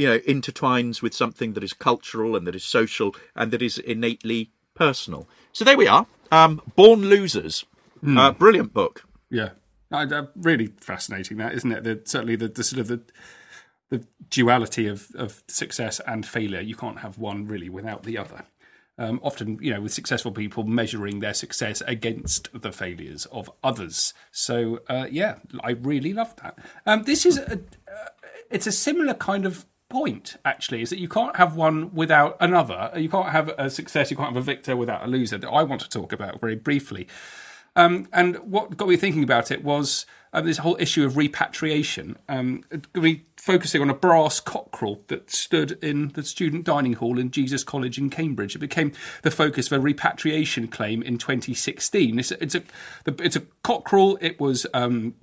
you 0.00 0.06
know, 0.06 0.18
intertwines 0.20 1.02
with 1.02 1.14
something 1.14 1.52
that 1.52 1.62
is 1.62 1.74
cultural 1.74 2.34
and 2.34 2.46
that 2.46 2.54
is 2.54 2.64
social 2.64 3.14
and 3.36 3.52
that 3.52 3.60
is 3.60 3.76
innately 3.76 4.50
personal. 4.74 5.28
So 5.52 5.62
there 5.62 5.76
we 5.76 5.86
are. 5.86 6.06
Um, 6.32 6.62
Born 6.74 7.02
Losers. 7.02 7.66
Mm. 8.02 8.18
Uh, 8.18 8.32
brilliant 8.32 8.72
book. 8.72 9.04
Yeah. 9.28 9.50
Uh, 9.92 10.22
really 10.36 10.68
fascinating, 10.80 11.36
that 11.36 11.52
isn't 11.52 11.70
it? 11.70 11.84
The, 11.84 12.00
certainly, 12.04 12.36
the, 12.36 12.48
the 12.48 12.64
sort 12.64 12.80
of 12.80 12.88
the 12.88 13.02
the 13.90 14.06
duality 14.30 14.86
of, 14.86 15.08
of 15.16 15.42
success 15.48 16.00
and 16.06 16.24
failure. 16.24 16.60
You 16.60 16.76
can't 16.76 17.00
have 17.00 17.18
one 17.18 17.46
really 17.46 17.68
without 17.68 18.04
the 18.04 18.16
other. 18.16 18.44
Um, 18.96 19.18
often, 19.22 19.58
you 19.60 19.72
know, 19.74 19.80
with 19.80 19.92
successful 19.92 20.30
people 20.30 20.62
measuring 20.62 21.20
their 21.20 21.34
success 21.34 21.82
against 21.86 22.48
the 22.54 22.70
failures 22.70 23.26
of 23.26 23.50
others. 23.64 24.14
So, 24.30 24.80
uh, 24.88 25.08
yeah, 25.10 25.36
I 25.62 25.70
really 25.70 26.12
love 26.12 26.36
that. 26.36 26.56
Um, 26.86 27.02
this 27.02 27.26
is 27.26 27.36
a, 27.38 27.54
uh, 27.54 28.08
it's 28.50 28.68
a 28.68 28.72
similar 28.72 29.14
kind 29.14 29.44
of 29.44 29.66
point 29.90 30.36
actually 30.44 30.80
is 30.80 30.90
that 30.90 30.98
you 30.98 31.08
can't 31.08 31.36
have 31.36 31.56
one 31.56 31.94
without 31.94 32.36
another 32.40 32.90
you 32.96 33.08
can't 33.08 33.30
have 33.30 33.48
a 33.58 33.68
success 33.68 34.10
you 34.10 34.16
can't 34.16 34.30
have 34.30 34.36
a 34.36 34.40
victor 34.40 34.76
without 34.76 35.04
a 35.04 35.06
loser 35.06 35.36
that 35.36 35.50
i 35.50 35.62
want 35.62 35.80
to 35.80 35.88
talk 35.88 36.12
about 36.12 36.40
very 36.40 36.56
briefly 36.56 37.06
Um, 37.76 38.08
and 38.12 38.36
what 38.38 38.76
got 38.76 38.88
me 38.88 38.96
thinking 38.96 39.22
about 39.22 39.50
it 39.50 39.62
was 39.62 40.06
uh, 40.32 40.40
this 40.40 40.58
whole 40.58 40.76
issue 40.78 41.04
of 41.04 41.16
repatriation. 41.16 42.16
Um, 42.28 42.64
me 42.94 43.24
focusing 43.36 43.80
on 43.80 43.90
a 43.90 43.94
brass 43.94 44.40
cockerel 44.40 45.02
that 45.08 45.30
stood 45.30 45.82
in 45.82 46.08
the 46.10 46.22
student 46.22 46.64
dining 46.64 46.94
hall 46.94 47.18
in 47.18 47.30
Jesus 47.30 47.64
College 47.64 47.98
in 47.98 48.10
Cambridge. 48.10 48.54
It 48.54 48.60
became 48.60 48.92
the 49.22 49.30
focus 49.30 49.70
of 49.70 49.78
a 49.78 49.80
repatriation 49.80 50.68
claim 50.68 51.02
in 51.02 51.18
2016. 51.18 52.18
It's, 52.18 52.32
it's 52.32 52.54
a 52.54 52.62
it's 53.06 53.36
a 53.36 53.42
cockerel. 53.62 54.18
It 54.20 54.40
was. 54.40 54.66
Um, 54.74 55.14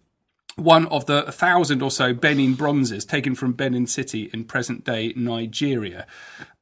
one 0.57 0.87
of 0.87 1.05
the 1.05 1.31
thousand 1.31 1.83
or 1.83 1.91
so 1.91 2.13
Benin 2.13 2.55
bronzes 2.55 3.05
taken 3.05 3.35
from 3.35 3.53
Benin 3.53 3.85
City 3.85 4.29
in 4.33 4.43
present 4.43 4.83
day 4.83 5.13
Nigeria 5.15 6.07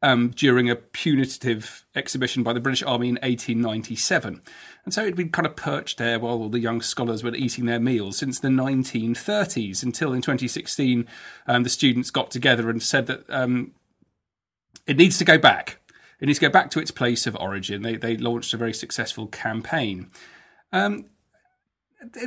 um, 0.01 0.31
during 0.35 0.69
a 0.69 0.75
punitive 0.75 1.85
exhibition 1.95 2.43
by 2.43 2.51
the 2.51 2.59
British 2.59 2.83
Army 2.83 3.07
in 3.07 3.15
1897. 3.15 4.41
And 4.83 4.93
so 4.93 5.01
it'd 5.01 5.15
been 5.15 5.29
kind 5.29 5.45
of 5.45 5.55
perched 5.55 5.97
there 5.97 6.19
while 6.19 6.41
all 6.41 6.49
the 6.49 6.59
young 6.59 6.81
scholars 6.81 7.23
were 7.23 7.33
eating 7.33 7.65
their 7.65 7.79
meals 7.79 8.17
since 8.17 8.37
the 8.37 8.49
1930s 8.49 9.81
until 9.81 10.11
in 10.11 10.21
2016 10.21 11.07
um, 11.47 11.63
the 11.63 11.69
students 11.69 12.11
got 12.11 12.29
together 12.29 12.69
and 12.69 12.83
said 12.83 13.07
that 13.07 13.23
um, 13.29 13.71
it 14.85 14.97
needs 14.97 15.17
to 15.17 15.25
go 15.25 15.37
back. 15.37 15.79
It 16.19 16.25
needs 16.25 16.39
to 16.39 16.47
go 16.47 16.51
back 16.51 16.69
to 16.71 16.79
its 16.79 16.91
place 16.91 17.25
of 17.25 17.35
origin. 17.37 17.81
They, 17.81 17.95
they 17.95 18.17
launched 18.17 18.53
a 18.53 18.57
very 18.57 18.73
successful 18.73 19.27
campaign. 19.27 20.11
Um, 20.73 21.05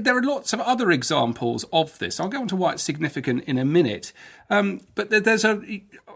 there 0.01 0.17
are 0.17 0.23
lots 0.23 0.53
of 0.53 0.61
other 0.61 0.91
examples 0.91 1.65
of 1.73 1.99
this. 1.99 2.21
I'll 2.21 2.29
go 2.29 2.41
on 2.41 2.49
to 2.49 2.57
why 2.57 2.73
it's 2.73 2.83
significant 2.83 3.45
in 3.45 3.59
a 3.59 3.65
minute. 3.65 4.13
Um, 4.51 4.81
but 4.95 5.11
there's 5.11 5.45
a. 5.45 5.61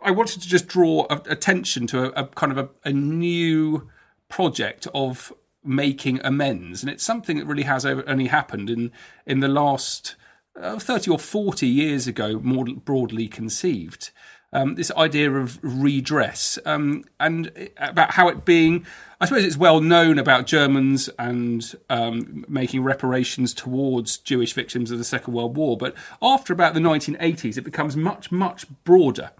I 0.03 0.11
wanted 0.11 0.43
to 0.43 0.49
just 0.49 0.67
draw 0.67 1.07
attention 1.11 1.87
to 1.89 2.05
a, 2.05 2.25
a 2.25 2.27
kind 2.27 2.53
of 2.53 2.59
a, 2.59 2.69
a, 2.85 2.93
new 2.93 3.89
project 4.29 4.89
of 4.95 5.33
making 5.65 6.21
amends, 6.25 6.83
and 6.83 6.91
it's 6.91 7.05
something 7.05 7.39
that 7.39 7.47
really 7.47 7.63
has 7.63 7.87
only 7.87 8.27
happened 8.27 8.69
in 8.69 8.91
in 9.27 9.41
the 9.41 9.49
last 9.49 10.17
uh, 10.61 10.79
thirty 10.79 11.11
or 11.11 11.19
forty 11.19 11.69
years 11.69 12.07
ago, 12.07 12.41
more 12.43 12.65
broadly 12.65 13.29
conceived 13.29 14.11
um, 14.53 14.75
this 14.75 14.91
idea 14.93 15.33
of 15.33 15.59
redress 15.63 16.59
um, 16.67 17.05
and 17.19 17.71
about 17.79 18.13
how 18.13 18.29
it 18.29 18.45
being, 18.45 18.85
I 19.21 19.25
suppose 19.25 19.45
it's 19.45 19.57
well 19.57 19.81
known 19.81 20.19
about 20.19 20.47
Germans 20.47 21.09
and 21.19 21.75
um, 21.89 22.45
making 22.49 22.83
reparations 22.83 23.55
towards 23.55 24.19
Jewish 24.19 24.53
victims 24.53 24.91
of 24.91 24.99
the 24.99 25.05
Second 25.05 25.33
World 25.33 25.57
War. 25.57 25.77
But 25.77 25.95
after 26.21 26.53
about 26.53 26.75
the 26.75 26.81
1980s, 26.81 27.57
it 27.57 27.63
becomes 27.63 27.97
much, 27.97 28.31
much 28.31 28.67
broader. 28.85 29.31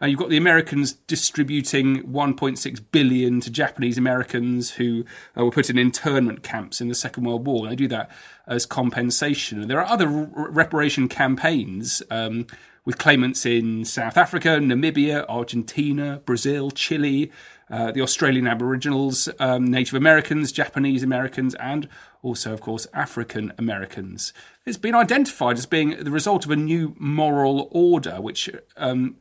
Uh, 0.00 0.06
you've 0.06 0.18
got 0.18 0.30
the 0.30 0.36
Americans 0.36 0.92
distributing 0.92 2.02
1.6 2.04 2.80
billion 2.92 3.40
to 3.40 3.50
Japanese 3.50 3.98
Americans 3.98 4.72
who 4.72 5.04
uh, 5.36 5.44
were 5.44 5.50
put 5.50 5.68
in 5.68 5.76
internment 5.76 6.42
camps 6.42 6.80
in 6.80 6.88
the 6.88 6.94
Second 6.94 7.24
World 7.24 7.46
War. 7.46 7.68
They 7.68 7.76
do 7.76 7.88
that 7.88 8.10
as 8.46 8.64
compensation. 8.64 9.60
And 9.60 9.70
there 9.70 9.80
are 9.80 9.86
other 9.86 10.08
reparation 10.08 11.08
campaigns. 11.08 12.02
Um, 12.10 12.46
with 12.84 12.98
claimants 12.98 13.46
in 13.46 13.84
South 13.84 14.16
Africa, 14.16 14.58
Namibia, 14.60 15.24
Argentina, 15.28 16.20
Brazil, 16.24 16.70
Chile, 16.70 17.30
uh, 17.70 17.92
the 17.92 18.02
Australian 18.02 18.46
Aboriginals, 18.46 19.28
um, 19.38 19.64
Native 19.66 19.94
Americans, 19.94 20.52
Japanese 20.52 21.02
Americans, 21.02 21.54
and 21.54 21.88
also, 22.22 22.52
of 22.52 22.60
course, 22.60 22.86
African 22.92 23.52
Americans. 23.56 24.32
It's 24.66 24.76
been 24.76 24.94
identified 24.94 25.58
as 25.58 25.66
being 25.66 26.02
the 26.02 26.10
result 26.10 26.44
of 26.44 26.50
a 26.50 26.56
new 26.56 26.94
moral 26.98 27.68
order 27.70 28.20
which 28.20 28.50
um, 28.76 29.16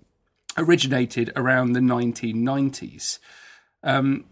originated 0.57 1.31
around 1.35 1.73
the 1.73 1.79
1990s. 1.79 3.19
Um, 3.83 4.25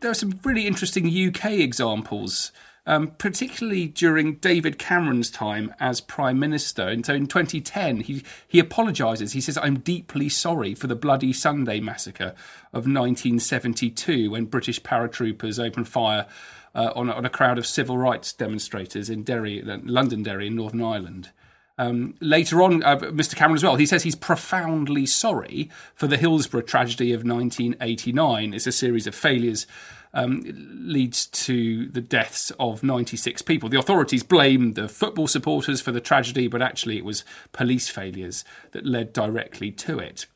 there 0.00 0.10
are 0.10 0.14
some 0.14 0.40
really 0.44 0.66
interesting 0.66 1.06
UK 1.06 1.52
examples 1.52 2.52
um, 2.86 3.08
particularly 3.18 3.86
during 3.86 4.34
David 4.36 4.78
Cameron's 4.78 5.30
time 5.30 5.74
as 5.80 6.00
Prime 6.00 6.38
Minister. 6.38 6.88
And 6.88 7.04
so 7.04 7.14
in 7.14 7.26
2010, 7.26 8.00
he, 8.00 8.22
he 8.46 8.58
apologises. 8.58 9.32
He 9.32 9.40
says, 9.40 9.58
I'm 9.58 9.78
deeply 9.78 10.28
sorry 10.28 10.74
for 10.74 10.86
the 10.86 10.96
Bloody 10.96 11.32
Sunday 11.32 11.80
massacre 11.80 12.34
of 12.72 12.86
1972 12.86 14.30
when 14.30 14.44
British 14.44 14.82
paratroopers 14.82 15.64
opened 15.64 15.88
fire 15.88 16.26
uh, 16.74 16.90
on, 16.94 17.08
on, 17.10 17.24
a 17.24 17.30
crowd 17.30 17.56
of 17.56 17.66
civil 17.66 17.96
rights 17.96 18.32
demonstrators 18.32 19.08
in 19.08 19.22
Derry, 19.22 19.62
Londonderry 19.62 20.48
in 20.48 20.56
Northern 20.56 20.82
Ireland. 20.82 21.30
Um, 21.76 22.14
later 22.20 22.62
on, 22.62 22.82
uh, 22.82 22.96
Mr. 22.96 23.34
Cameron 23.34 23.56
as 23.56 23.64
well, 23.64 23.76
he 23.76 23.86
says 23.86 24.02
he's 24.02 24.14
profoundly 24.14 25.06
sorry 25.06 25.70
for 25.94 26.06
the 26.06 26.16
Hillsborough 26.16 26.62
tragedy 26.62 27.12
of 27.12 27.24
1989. 27.24 28.54
It's 28.54 28.66
a 28.66 28.72
series 28.72 29.06
of 29.06 29.14
failures 29.14 29.66
um, 30.14 30.42
leads 30.46 31.26
to 31.26 31.88
the 31.88 32.00
deaths 32.00 32.50
of 32.58 32.82
96 32.82 33.42
people. 33.42 33.68
The 33.68 33.78
authorities 33.78 34.22
blame 34.22 34.74
the 34.74 34.88
football 34.88 35.26
supporters 35.26 35.80
for 35.80 35.92
the 35.92 36.00
tragedy, 36.00 36.46
but 36.46 36.62
actually 36.62 36.96
it 36.96 37.04
was 37.04 37.24
police 37.52 37.88
failures 37.88 38.44
that 38.70 38.86
led 38.86 39.12
directly 39.12 39.72
to 39.72 39.98
it. 39.98 40.26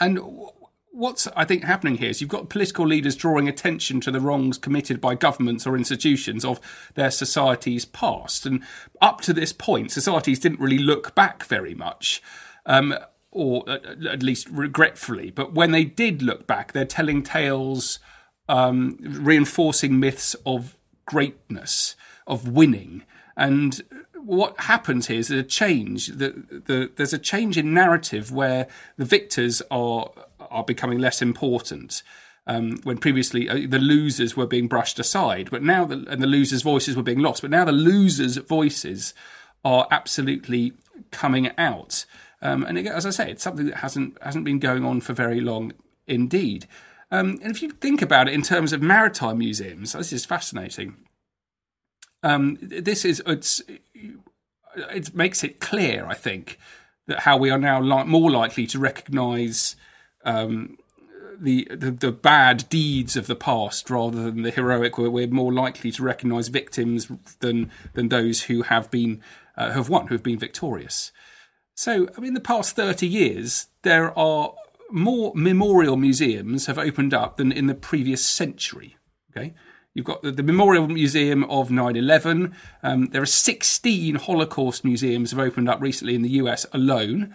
And 0.00 0.18
what's 0.90 1.28
I 1.28 1.44
think 1.44 1.64
happening 1.64 1.98
here 1.98 2.10
is 2.10 2.20
you've 2.20 2.30
got 2.30 2.48
political 2.48 2.86
leaders 2.86 3.16
drawing 3.16 3.48
attention 3.48 4.00
to 4.02 4.10
the 4.10 4.20
wrongs 4.20 4.58
committed 4.58 5.00
by 5.00 5.14
governments 5.14 5.66
or 5.66 5.76
institutions 5.76 6.44
of 6.44 6.60
their 6.94 7.10
society's 7.10 7.84
past, 7.84 8.44
and 8.44 8.62
up 9.00 9.20
to 9.22 9.32
this 9.32 9.52
point, 9.52 9.92
societies 9.92 10.40
didn't 10.40 10.60
really 10.60 10.78
look 10.78 11.14
back 11.14 11.44
very 11.44 11.74
much. 11.74 12.22
Um, 12.66 12.94
or 13.36 13.68
at 13.68 14.22
least 14.22 14.48
regretfully, 14.48 15.28
but 15.28 15.54
when 15.54 15.72
they 15.72 15.82
did 15.82 16.22
look 16.22 16.46
back, 16.46 16.70
they're 16.70 16.84
telling 16.84 17.20
tales 17.20 17.98
um, 18.48 18.98
reinforcing 19.00 19.98
myths 19.98 20.34
of 20.46 20.76
greatness, 21.06 21.96
of 22.26 22.48
winning. 22.48 23.02
And 23.36 23.82
what 24.14 24.58
happens 24.60 25.08
here 25.08 25.18
is 25.18 25.30
a 25.30 25.42
change. 25.42 26.08
The, 26.08 26.62
the, 26.66 26.90
there's 26.96 27.12
a 27.12 27.18
change 27.18 27.58
in 27.58 27.74
narrative 27.74 28.32
where 28.32 28.66
the 28.96 29.04
victors 29.04 29.62
are 29.70 30.10
are 30.50 30.64
becoming 30.64 30.98
less 30.98 31.20
important. 31.20 32.02
Um, 32.46 32.78
when 32.82 32.98
previously 32.98 33.48
uh, 33.48 33.66
the 33.66 33.78
losers 33.78 34.36
were 34.36 34.46
being 34.46 34.68
brushed 34.68 34.98
aside, 34.98 35.48
but 35.50 35.62
now 35.62 35.86
the, 35.86 36.04
and 36.10 36.20
the 36.20 36.26
losers' 36.26 36.60
voices 36.60 36.94
were 36.94 37.02
being 37.02 37.20
lost. 37.20 37.40
But 37.40 37.50
now 37.50 37.64
the 37.64 37.72
losers' 37.72 38.36
voices 38.36 39.14
are 39.64 39.88
absolutely 39.90 40.74
coming 41.10 41.50
out. 41.56 42.04
Um, 42.42 42.62
and 42.62 42.76
as 42.86 43.06
I 43.06 43.10
say, 43.10 43.30
it's 43.30 43.42
something 43.42 43.64
that 43.66 43.76
hasn't 43.76 44.22
hasn't 44.22 44.44
been 44.44 44.58
going 44.58 44.84
on 44.84 45.00
for 45.00 45.14
very 45.14 45.40
long 45.40 45.72
indeed. 46.06 46.66
Um, 47.14 47.38
and 47.42 47.54
if 47.54 47.62
you 47.62 47.70
think 47.70 48.02
about 48.02 48.28
it 48.28 48.34
in 48.34 48.42
terms 48.42 48.72
of 48.72 48.82
maritime 48.82 49.38
museums, 49.38 49.92
this 49.92 50.12
is 50.12 50.24
fascinating. 50.24 50.96
Um, 52.22 52.58
this 52.60 53.04
is 53.04 53.22
it's 53.26 53.62
it 54.74 55.14
makes 55.14 55.44
it 55.44 55.60
clear, 55.60 56.06
I 56.14 56.14
think, 56.14 56.58
that 57.06 57.20
how 57.20 57.36
we 57.36 57.50
are 57.50 57.58
now 57.58 57.80
li- 57.80 58.04
more 58.04 58.30
likely 58.30 58.66
to 58.66 58.78
recognise 58.80 59.76
um, 60.24 60.76
the, 61.38 61.68
the, 61.70 61.90
the 61.92 62.12
bad 62.12 62.68
deeds 62.68 63.16
of 63.16 63.26
the 63.26 63.36
past 63.36 63.90
rather 63.90 64.22
than 64.22 64.42
the 64.42 64.50
heroic. 64.50 64.98
We're, 64.98 65.10
we're 65.10 65.28
more 65.28 65.52
likely 65.52 65.92
to 65.92 66.02
recognise 66.02 66.48
victims 66.48 67.08
than 67.40 67.70
than 67.92 68.08
those 68.08 68.44
who 68.48 68.62
have 68.62 68.90
been 68.90 69.22
uh, 69.56 69.72
have 69.72 69.88
won, 69.88 70.08
who 70.08 70.14
have 70.14 70.24
been 70.24 70.38
victorious. 70.38 71.12
So, 71.76 72.08
I 72.16 72.20
mean, 72.20 72.34
the 72.34 72.40
past 72.40 72.74
thirty 72.74 73.06
years, 73.06 73.68
there 73.82 74.18
are 74.18 74.54
more 74.90 75.32
memorial 75.34 75.96
museums 75.96 76.66
have 76.66 76.78
opened 76.78 77.14
up 77.14 77.36
than 77.36 77.52
in 77.52 77.66
the 77.66 77.74
previous 77.74 78.24
century. 78.24 78.96
Okay, 79.30 79.54
You've 79.94 80.06
got 80.06 80.22
the, 80.22 80.32
the 80.32 80.42
Memorial 80.42 80.88
Museum 80.88 81.44
of 81.44 81.70
9 81.70 81.96
11. 81.96 82.54
Um, 82.82 83.06
there 83.06 83.22
are 83.22 83.26
16 83.26 84.16
Holocaust 84.16 84.84
museums 84.84 85.30
have 85.30 85.38
opened 85.38 85.68
up 85.68 85.80
recently 85.80 86.16
in 86.16 86.22
the 86.22 86.30
US 86.30 86.66
alone. 86.72 87.34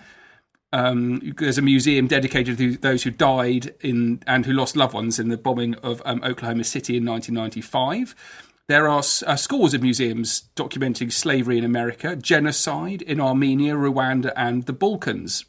Um, 0.71 1.33
there's 1.37 1.57
a 1.57 1.63
museum 1.63 2.07
dedicated 2.07 2.57
to 2.57 2.77
those 2.77 3.03
who 3.03 3.11
died 3.11 3.73
in 3.79 4.21
and 4.27 4.45
who 4.45 4.53
lost 4.53 4.75
loved 4.75 4.93
ones 4.93 5.17
in 5.19 5.29
the 5.29 5.37
bombing 5.37 5.75
of 5.75 6.01
um, 6.05 6.21
Oklahoma 6.23 6.65
City 6.65 6.97
in 6.97 7.05
1995. 7.05 8.13
There 8.67 8.87
are 8.87 8.99
uh, 8.99 9.35
scores 9.35 9.73
of 9.73 9.81
museums 9.81 10.49
documenting 10.55 11.11
slavery 11.11 11.57
in 11.57 11.63
America, 11.63 12.15
genocide 12.15 13.01
in 13.01 13.19
Armenia, 13.19 13.73
Rwanda, 13.73 14.31
and 14.35 14.65
the 14.65 14.73
Balkans. 14.73 15.45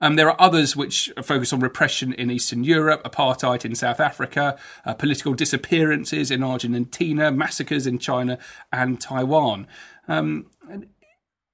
Um, 0.00 0.16
there 0.16 0.30
are 0.30 0.40
others 0.40 0.74
which 0.74 1.12
focus 1.22 1.52
on 1.52 1.60
repression 1.60 2.12
in 2.14 2.30
Eastern 2.30 2.64
Europe, 2.64 3.02
apartheid 3.04 3.64
in 3.64 3.74
South 3.74 4.00
Africa, 4.00 4.58
uh, 4.84 4.94
political 4.94 5.34
disappearances 5.34 6.30
in 6.30 6.42
Argentina, 6.42 7.30
massacres 7.30 7.86
in 7.86 7.98
China 7.98 8.38
and 8.72 9.00
Taiwan. 9.00 9.66
Um, 10.08 10.46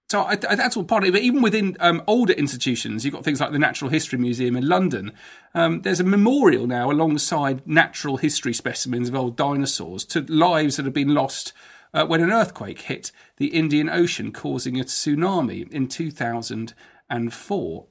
so 0.08 0.20
I, 0.20 0.38
I, 0.48 0.54
that's 0.54 0.76
all 0.76 0.84
part 0.84 1.02
of 1.02 1.08
it. 1.08 1.12
But 1.12 1.22
Even 1.22 1.42
within 1.42 1.76
um, 1.80 2.02
older 2.06 2.32
institutions, 2.34 3.04
you've 3.04 3.14
got 3.14 3.24
things 3.24 3.40
like 3.40 3.50
the 3.50 3.58
Natural 3.58 3.90
History 3.90 4.18
Museum 4.18 4.56
in 4.56 4.68
London. 4.68 5.12
Um, 5.52 5.82
there's 5.82 5.98
a 5.98 6.04
memorial 6.04 6.68
now 6.68 6.90
alongside 6.90 7.66
natural 7.66 8.18
history 8.18 8.52
specimens 8.52 9.08
of 9.08 9.16
old 9.16 9.36
dinosaurs 9.36 10.04
to 10.06 10.20
lives 10.28 10.76
that 10.76 10.84
have 10.84 10.94
been 10.94 11.14
lost 11.14 11.52
uh, 11.92 12.06
when 12.06 12.20
an 12.20 12.30
earthquake 12.30 12.82
hit 12.82 13.10
the 13.38 13.48
Indian 13.48 13.88
Ocean, 13.88 14.30
causing 14.32 14.78
a 14.78 14.84
tsunami 14.84 15.68
in 15.72 15.88
2004. 15.88 17.86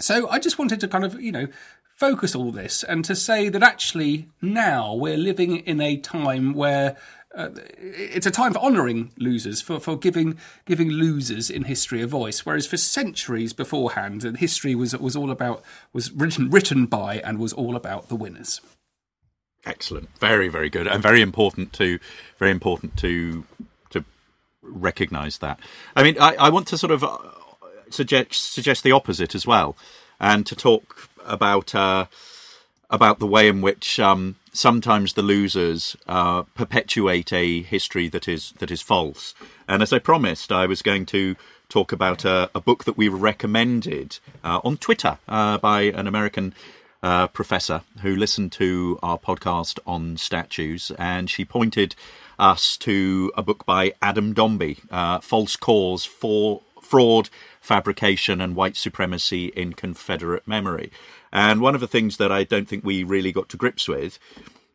So 0.00 0.28
I 0.28 0.38
just 0.38 0.58
wanted 0.58 0.80
to 0.80 0.88
kind 0.88 1.04
of, 1.04 1.20
you 1.20 1.32
know, 1.32 1.48
focus 1.96 2.34
all 2.34 2.52
this 2.52 2.84
and 2.84 3.04
to 3.04 3.16
say 3.16 3.48
that 3.48 3.62
actually 3.62 4.28
now 4.40 4.94
we're 4.94 5.16
living 5.16 5.56
in 5.56 5.80
a 5.80 5.96
time 5.96 6.54
where 6.54 6.96
uh, 7.34 7.48
it's 7.82 8.26
a 8.26 8.30
time 8.30 8.52
for 8.52 8.60
honouring 8.60 9.10
losers, 9.18 9.60
for, 9.60 9.80
for 9.80 9.98
giving 9.98 10.38
giving 10.64 10.88
losers 10.90 11.50
in 11.50 11.64
history 11.64 12.00
a 12.00 12.06
voice. 12.06 12.46
Whereas 12.46 12.66
for 12.66 12.76
centuries 12.76 13.52
beforehand, 13.52 14.22
history 14.38 14.74
was 14.74 14.96
was 14.96 15.16
all 15.16 15.30
about 15.30 15.62
was 15.92 16.10
written 16.12 16.48
written 16.48 16.86
by 16.86 17.16
and 17.18 17.38
was 17.38 17.52
all 17.52 17.76
about 17.76 18.08
the 18.08 18.16
winners. 18.16 18.60
Excellent, 19.66 20.08
very 20.18 20.48
very 20.48 20.70
good, 20.70 20.86
and 20.86 21.02
very 21.02 21.20
important 21.20 21.72
to 21.74 21.98
very 22.38 22.50
important 22.50 22.96
to 22.98 23.44
to 23.90 24.04
recognise 24.62 25.38
that. 25.38 25.60
I 25.94 26.02
mean, 26.04 26.16
I, 26.20 26.34
I 26.36 26.48
want 26.48 26.66
to 26.68 26.78
sort 26.78 26.92
of 26.92 27.04
uh, 27.88 27.92
suggest 27.92 28.52
suggest 28.52 28.82
the 28.84 28.92
opposite 28.92 29.34
as 29.34 29.46
well, 29.46 29.76
and 30.20 30.46
to 30.46 30.56
talk 30.56 31.08
about 31.24 31.74
uh, 31.74 32.06
about 32.90 33.18
the 33.18 33.26
way 33.26 33.48
in 33.48 33.60
which 33.60 34.00
um, 34.00 34.36
sometimes 34.52 35.12
the 35.12 35.22
losers 35.22 35.96
uh, 36.06 36.42
perpetuate 36.54 37.32
a 37.32 37.62
history 37.62 38.08
that 38.08 38.28
is 38.28 38.52
that 38.58 38.70
is 38.70 38.82
false. 38.82 39.34
And 39.66 39.82
as 39.82 39.92
I 39.92 39.98
promised, 39.98 40.52
I 40.52 40.66
was 40.66 40.82
going 40.82 41.06
to 41.06 41.36
talk 41.68 41.92
about 41.92 42.24
a, 42.24 42.50
a 42.54 42.60
book 42.60 42.84
that 42.84 42.96
we 42.96 43.08
recommended 43.08 44.18
uh, 44.42 44.60
on 44.64 44.78
Twitter 44.78 45.18
uh, 45.28 45.58
by 45.58 45.82
an 45.82 46.06
American 46.06 46.54
uh, 47.02 47.26
professor 47.28 47.82
who 48.02 48.16
listened 48.16 48.52
to 48.52 48.98
our 49.02 49.18
podcast 49.18 49.78
on 49.86 50.16
statues, 50.16 50.90
and 50.98 51.30
she 51.30 51.44
pointed 51.44 51.94
us 52.38 52.76
to 52.78 53.30
a 53.36 53.42
book 53.42 53.66
by 53.66 53.92
Adam 54.00 54.34
Domby, 54.34 54.78
uh, 54.90 55.20
"False 55.20 55.56
Cause 55.56 56.04
for 56.04 56.62
Fraud." 56.88 57.28
Fabrication 57.60 58.40
and 58.40 58.56
white 58.56 58.76
supremacy 58.76 59.46
in 59.48 59.74
Confederate 59.74 60.46
memory. 60.48 60.90
And 61.30 61.60
one 61.60 61.74
of 61.74 61.80
the 61.80 61.88
things 61.88 62.16
that 62.16 62.32
I 62.32 62.44
don't 62.44 62.68
think 62.68 62.84
we 62.84 63.02
really 63.02 63.32
got 63.32 63.48
to 63.50 63.56
grips 63.56 63.86
with 63.88 64.18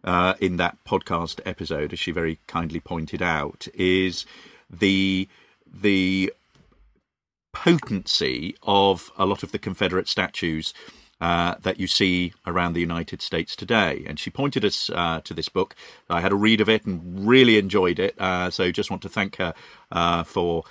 uh, 0.03 0.35
in 0.39 0.57
that 0.57 0.77
podcast 0.85 1.39
episode, 1.45 1.93
as 1.93 1.99
she 1.99 2.11
very 2.11 2.39
kindly 2.47 2.79
pointed 2.79 3.21
out, 3.21 3.67
is 3.73 4.25
the 4.69 5.27
the 5.65 6.31
potency 7.53 8.55
of 8.63 9.11
a 9.17 9.25
lot 9.25 9.43
of 9.43 9.51
the 9.51 9.59
Confederate 9.59 10.07
statues 10.07 10.73
uh, 11.21 11.55
that 11.61 11.79
you 11.79 11.87
see 11.87 12.33
around 12.45 12.73
the 12.73 12.81
United 12.81 13.21
States 13.21 13.55
today. 13.55 14.03
And 14.05 14.19
she 14.19 14.29
pointed 14.29 14.65
us 14.65 14.89
uh, 14.89 15.21
to 15.23 15.33
this 15.33 15.49
book. 15.49 15.75
I 16.09 16.21
had 16.21 16.31
a 16.31 16.35
read 16.35 16.59
of 16.59 16.67
it 16.67 16.85
and 16.85 17.25
really 17.25 17.57
enjoyed 17.57 17.99
it. 17.99 18.19
Uh, 18.19 18.49
so 18.49 18.71
just 18.71 18.89
want 18.89 19.01
to 19.03 19.09
thank 19.09 19.37
her 19.37 19.53
uh, 19.91 20.23
for 20.23 20.63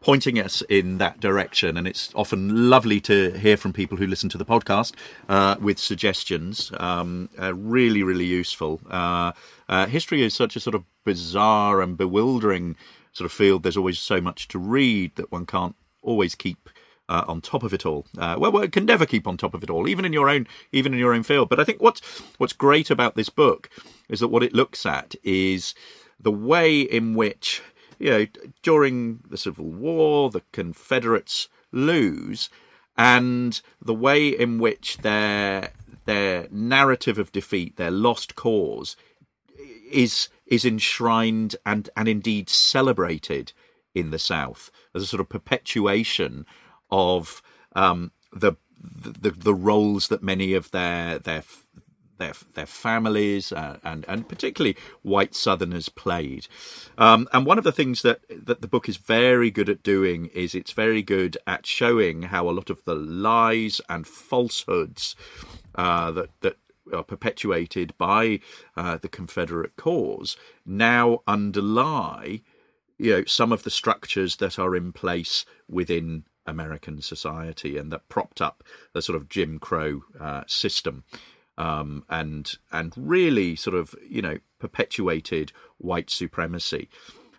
pointing 0.00 0.38
us 0.38 0.62
in 0.68 0.98
that 0.98 1.20
direction. 1.20 1.76
And 1.76 1.86
it's 1.86 2.10
often 2.14 2.70
lovely 2.70 3.00
to 3.02 3.32
hear 3.32 3.56
from 3.56 3.72
people 3.72 3.98
who 3.98 4.06
listen 4.06 4.28
to 4.30 4.38
the 4.38 4.44
podcast 4.44 4.94
uh, 5.28 5.56
with 5.60 5.78
suggestions. 5.78 6.72
Um, 6.78 7.28
uh, 7.40 7.54
really, 7.54 8.02
really 8.02 8.24
useful. 8.24 8.80
Uh, 8.90 9.32
uh 9.68 9.86
history 9.86 10.22
is 10.22 10.34
such 10.34 10.56
a 10.56 10.60
sort 10.60 10.74
of 10.74 10.84
bizarre 11.04 11.80
and 11.80 11.96
bewildering 11.96 12.76
sort 13.12 13.26
of 13.26 13.32
field. 13.32 13.62
There's 13.62 13.76
always 13.76 13.98
so 13.98 14.20
much 14.20 14.48
to 14.48 14.58
read 14.58 15.16
that 15.16 15.30
one 15.30 15.46
can't 15.46 15.76
always 16.02 16.34
keep. 16.34 16.68
Uh, 17.08 17.24
on 17.26 17.40
top 17.40 17.64
of 17.64 17.74
it 17.74 17.84
all, 17.84 18.06
uh, 18.18 18.36
well, 18.38 18.52
well, 18.52 18.62
it 18.62 18.70
can 18.70 18.84
never 18.84 19.04
keep 19.04 19.26
on 19.26 19.36
top 19.36 19.52
of 19.52 19.64
it 19.64 19.68
all, 19.68 19.88
even 19.88 20.04
in 20.04 20.12
your 20.12 20.28
own, 20.28 20.46
even 20.70 20.92
in 20.92 21.00
your 21.00 21.12
own 21.12 21.24
field. 21.24 21.48
But 21.48 21.58
I 21.58 21.64
think 21.64 21.82
what's 21.82 22.00
what's 22.38 22.52
great 22.52 22.88
about 22.88 23.16
this 23.16 23.28
book 23.28 23.68
is 24.08 24.20
that 24.20 24.28
what 24.28 24.44
it 24.44 24.54
looks 24.54 24.86
at 24.86 25.16
is 25.24 25.74
the 26.20 26.30
way 26.30 26.80
in 26.80 27.14
which 27.14 27.62
you 28.00 28.10
know, 28.10 28.26
during 28.62 29.20
the 29.28 29.36
Civil 29.36 29.66
War, 29.66 30.30
the 30.30 30.42
Confederates 30.52 31.48
lose, 31.70 32.48
and 32.96 33.60
the 33.80 33.94
way 33.94 34.28
in 34.28 34.58
which 34.58 34.98
their 34.98 35.72
their 36.06 36.48
narrative 36.50 37.18
of 37.18 37.30
defeat, 37.30 37.76
their 37.76 37.90
lost 37.90 38.34
cause, 38.34 38.96
is 39.90 40.28
is 40.46 40.64
enshrined 40.64 41.54
and 41.64 41.90
and 41.94 42.08
indeed 42.08 42.48
celebrated 42.48 43.52
in 43.94 44.10
the 44.10 44.18
South 44.18 44.70
as 44.94 45.02
a 45.02 45.06
sort 45.06 45.20
of 45.20 45.28
perpetuation 45.28 46.46
of 46.90 47.42
um, 47.76 48.12
the, 48.32 48.54
the 48.78 49.30
the 49.30 49.54
roles 49.54 50.08
that 50.08 50.22
many 50.22 50.54
of 50.54 50.70
their 50.70 51.18
their 51.18 51.42
their 52.20 52.34
their 52.54 52.66
families 52.66 53.50
uh, 53.50 53.78
and 53.82 54.04
and 54.06 54.28
particularly 54.28 54.76
white 55.02 55.34
Southerners 55.34 55.88
played. 55.88 56.46
Um, 56.96 57.28
and 57.32 57.44
one 57.44 57.58
of 57.58 57.64
the 57.64 57.72
things 57.72 58.02
that 58.02 58.20
that 58.28 58.60
the 58.60 58.68
book 58.68 58.88
is 58.88 58.96
very 58.96 59.50
good 59.50 59.68
at 59.68 59.82
doing 59.82 60.26
is 60.26 60.54
it's 60.54 60.72
very 60.72 61.02
good 61.02 61.36
at 61.48 61.66
showing 61.66 62.22
how 62.24 62.48
a 62.48 62.52
lot 62.52 62.70
of 62.70 62.84
the 62.84 62.94
lies 62.94 63.80
and 63.88 64.06
falsehoods 64.06 65.16
uh, 65.74 66.12
that 66.12 66.30
that 66.42 66.56
are 66.92 67.02
perpetuated 67.02 67.96
by 67.98 68.40
uh, 68.76 68.98
the 68.98 69.08
Confederate 69.08 69.76
cause 69.76 70.36
now 70.66 71.20
underlie 71.26 72.40
you 72.98 73.12
know 73.12 73.24
some 73.26 73.52
of 73.52 73.62
the 73.62 73.70
structures 73.70 74.36
that 74.36 74.58
are 74.58 74.76
in 74.76 74.92
place 74.92 75.44
within 75.68 76.24
American 76.46 77.00
society 77.00 77.76
and 77.78 77.92
that 77.92 78.08
propped 78.08 78.40
up 78.40 78.62
the 78.92 79.02
sort 79.02 79.16
of 79.16 79.28
Jim 79.28 79.58
Crow 79.58 80.02
uh, 80.18 80.42
system 80.46 81.04
um, 81.60 82.04
and 82.08 82.56
and 82.72 82.94
really 82.96 83.54
sort 83.54 83.76
of 83.76 83.94
you 84.08 84.22
know 84.22 84.38
perpetuated 84.58 85.52
white 85.76 86.08
supremacy. 86.08 86.88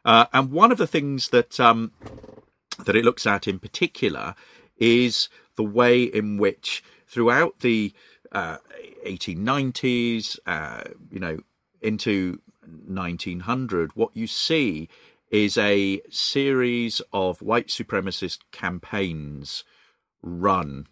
Uh, 0.06 0.26
and 0.32 0.52
one 0.52 0.72
of 0.72 0.78
the 0.78 0.88
things 0.88 1.30
that 1.30 1.60
um, 1.60 1.92
that 2.86 2.96
it 2.96 3.04
looks 3.04 3.26
at 3.26 3.48
in 3.48 3.58
particular 3.58 4.36
is 4.78 5.28
the 5.56 5.64
way 5.64 6.04
in 6.04 6.38
which 6.38 6.84
throughout 7.08 7.60
the 7.60 7.94
uh, 8.32 8.58
1890s, 9.06 10.40
uh, 10.46 10.84
you 11.12 11.20
know, 11.20 11.40
into 11.82 12.40
1900, 12.88 13.96
what 13.96 14.16
you 14.16 14.28
see 14.28 14.88
is 15.30 15.58
a 15.58 16.02
series 16.10 17.02
of 17.12 17.42
white 17.42 17.68
supremacist 17.68 18.40
campaigns 18.52 19.64
run 20.22 20.88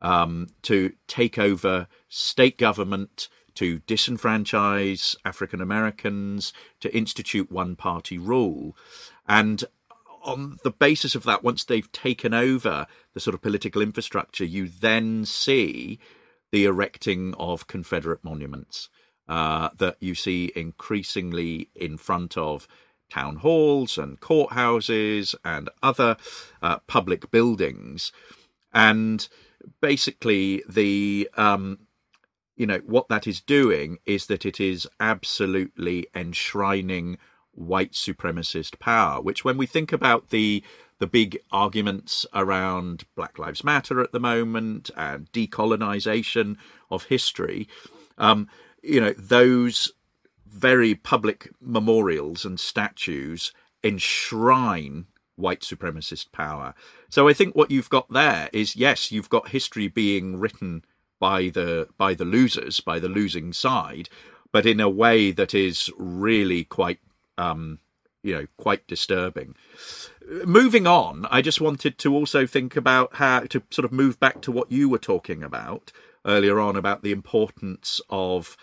um, 0.00 0.48
to 0.62 0.92
take 1.06 1.38
over 1.38 1.88
state 2.08 2.58
government, 2.58 3.28
to 3.54 3.80
disenfranchise 3.80 5.16
African 5.24 5.60
Americans, 5.60 6.52
to 6.80 6.94
institute 6.96 7.50
one 7.50 7.76
party 7.76 8.18
rule. 8.18 8.76
And 9.26 9.64
on 10.22 10.58
the 10.62 10.70
basis 10.70 11.14
of 11.14 11.24
that, 11.24 11.42
once 11.42 11.64
they've 11.64 11.90
taken 11.92 12.34
over 12.34 12.86
the 13.14 13.20
sort 13.20 13.34
of 13.34 13.42
political 13.42 13.82
infrastructure, 13.82 14.44
you 14.44 14.68
then 14.68 15.24
see 15.24 15.98
the 16.50 16.64
erecting 16.64 17.34
of 17.38 17.66
Confederate 17.66 18.24
monuments 18.24 18.88
uh, 19.28 19.68
that 19.76 19.96
you 20.00 20.14
see 20.14 20.52
increasingly 20.56 21.68
in 21.74 21.96
front 21.96 22.36
of 22.36 22.66
town 23.10 23.36
halls 23.36 23.98
and 23.98 24.20
courthouses 24.20 25.34
and 25.44 25.68
other 25.82 26.16
uh, 26.62 26.78
public 26.86 27.30
buildings. 27.30 28.12
And 28.72 29.28
basically 29.80 30.62
the 30.68 31.28
um, 31.36 31.78
you 32.56 32.66
know 32.66 32.80
what 32.86 33.08
that 33.08 33.26
is 33.26 33.40
doing 33.40 33.98
is 34.06 34.26
that 34.26 34.44
it 34.44 34.60
is 34.60 34.88
absolutely 35.00 36.06
enshrining 36.14 37.18
white 37.52 37.92
supremacist 37.92 38.78
power 38.78 39.20
which 39.20 39.44
when 39.44 39.56
we 39.56 39.66
think 39.66 39.92
about 39.92 40.30
the 40.30 40.62
the 40.98 41.06
big 41.06 41.38
arguments 41.52 42.26
around 42.34 43.04
black 43.14 43.38
lives 43.38 43.64
matter 43.64 44.00
at 44.00 44.12
the 44.12 44.20
moment 44.20 44.90
and 44.96 45.30
decolonization 45.32 46.56
of 46.90 47.04
history 47.04 47.68
um, 48.18 48.48
you 48.82 49.00
know 49.00 49.12
those 49.12 49.92
very 50.46 50.94
public 50.94 51.50
memorials 51.60 52.44
and 52.44 52.58
statues 52.58 53.52
enshrine 53.82 55.06
white 55.38 55.60
supremacist 55.60 56.32
power. 56.32 56.74
So 57.08 57.28
I 57.28 57.32
think 57.32 57.54
what 57.54 57.70
you've 57.70 57.90
got 57.90 58.10
there 58.10 58.50
is 58.52 58.76
yes, 58.76 59.12
you've 59.12 59.30
got 59.30 59.48
history 59.48 59.88
being 59.88 60.38
written 60.38 60.84
by 61.18 61.48
the 61.48 61.88
by 61.96 62.14
the 62.14 62.24
losers, 62.24 62.80
by 62.80 62.98
the 62.98 63.08
losing 63.08 63.52
side, 63.52 64.08
but 64.52 64.66
in 64.66 64.80
a 64.80 64.88
way 64.88 65.30
that 65.30 65.54
is 65.54 65.90
really 65.96 66.64
quite 66.64 67.00
um, 67.36 67.78
you 68.22 68.34
know 68.34 68.46
quite 68.56 68.86
disturbing. 68.86 69.54
Moving 70.44 70.86
on, 70.86 71.26
I 71.30 71.40
just 71.40 71.60
wanted 71.60 71.96
to 71.98 72.14
also 72.14 72.46
think 72.46 72.76
about 72.76 73.14
how 73.14 73.40
to 73.40 73.62
sort 73.70 73.84
of 73.84 73.92
move 73.92 74.20
back 74.20 74.42
to 74.42 74.52
what 74.52 74.70
you 74.70 74.88
were 74.88 74.98
talking 74.98 75.42
about 75.42 75.92
earlier 76.26 76.60
on 76.60 76.76
about 76.76 77.02
the 77.02 77.12
importance 77.12 78.00
of 78.10 78.56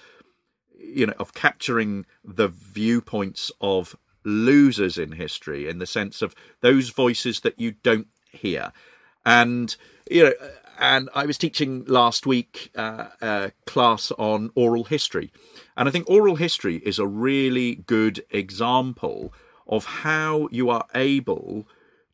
you 0.77 1.07
know 1.07 1.13
of 1.19 1.33
capturing 1.33 2.05
the 2.23 2.47
viewpoints 2.47 3.51
of 3.59 3.95
losers 4.25 4.97
in 4.97 5.13
history 5.13 5.69
in 5.69 5.79
the 5.79 5.85
sense 5.85 6.21
of 6.21 6.35
those 6.61 6.89
voices 6.89 7.41
that 7.41 7.59
you 7.59 7.71
don't 7.83 8.07
hear. 8.31 8.73
And, 9.25 9.75
you 10.09 10.23
know, 10.23 10.33
and 10.77 11.09
I 11.15 11.25
was 11.25 11.37
teaching 11.37 11.85
last 11.85 12.25
week 12.25 12.71
uh, 12.75 13.07
a 13.21 13.51
class 13.65 14.11
on 14.17 14.51
oral 14.55 14.83
history. 14.85 15.31
And 15.77 15.87
I 15.87 15.91
think 15.91 16.09
oral 16.09 16.35
history 16.35 16.77
is 16.77 16.99
a 16.99 17.07
really 17.07 17.75
good 17.75 18.25
example 18.29 19.33
of 19.67 19.85
how 19.85 20.49
you 20.51 20.69
are 20.69 20.85
able 20.93 21.67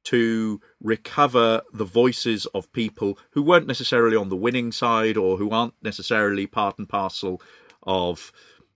to 0.03 0.61
recover 0.81 1.61
the 1.73 1.85
voices 1.85 2.45
of 2.47 2.71
people 2.73 3.17
who 3.31 3.41
weren't 3.41 3.67
necessarily 3.67 4.15
on 4.15 4.29
the 4.29 4.35
winning 4.35 4.71
side 4.71 5.17
or 5.17 5.37
who 5.37 5.51
aren't 5.51 5.75
necessarily 5.81 6.47
part 6.47 6.77
and 6.79 6.89
parcel 6.89 7.41
of 7.83 8.31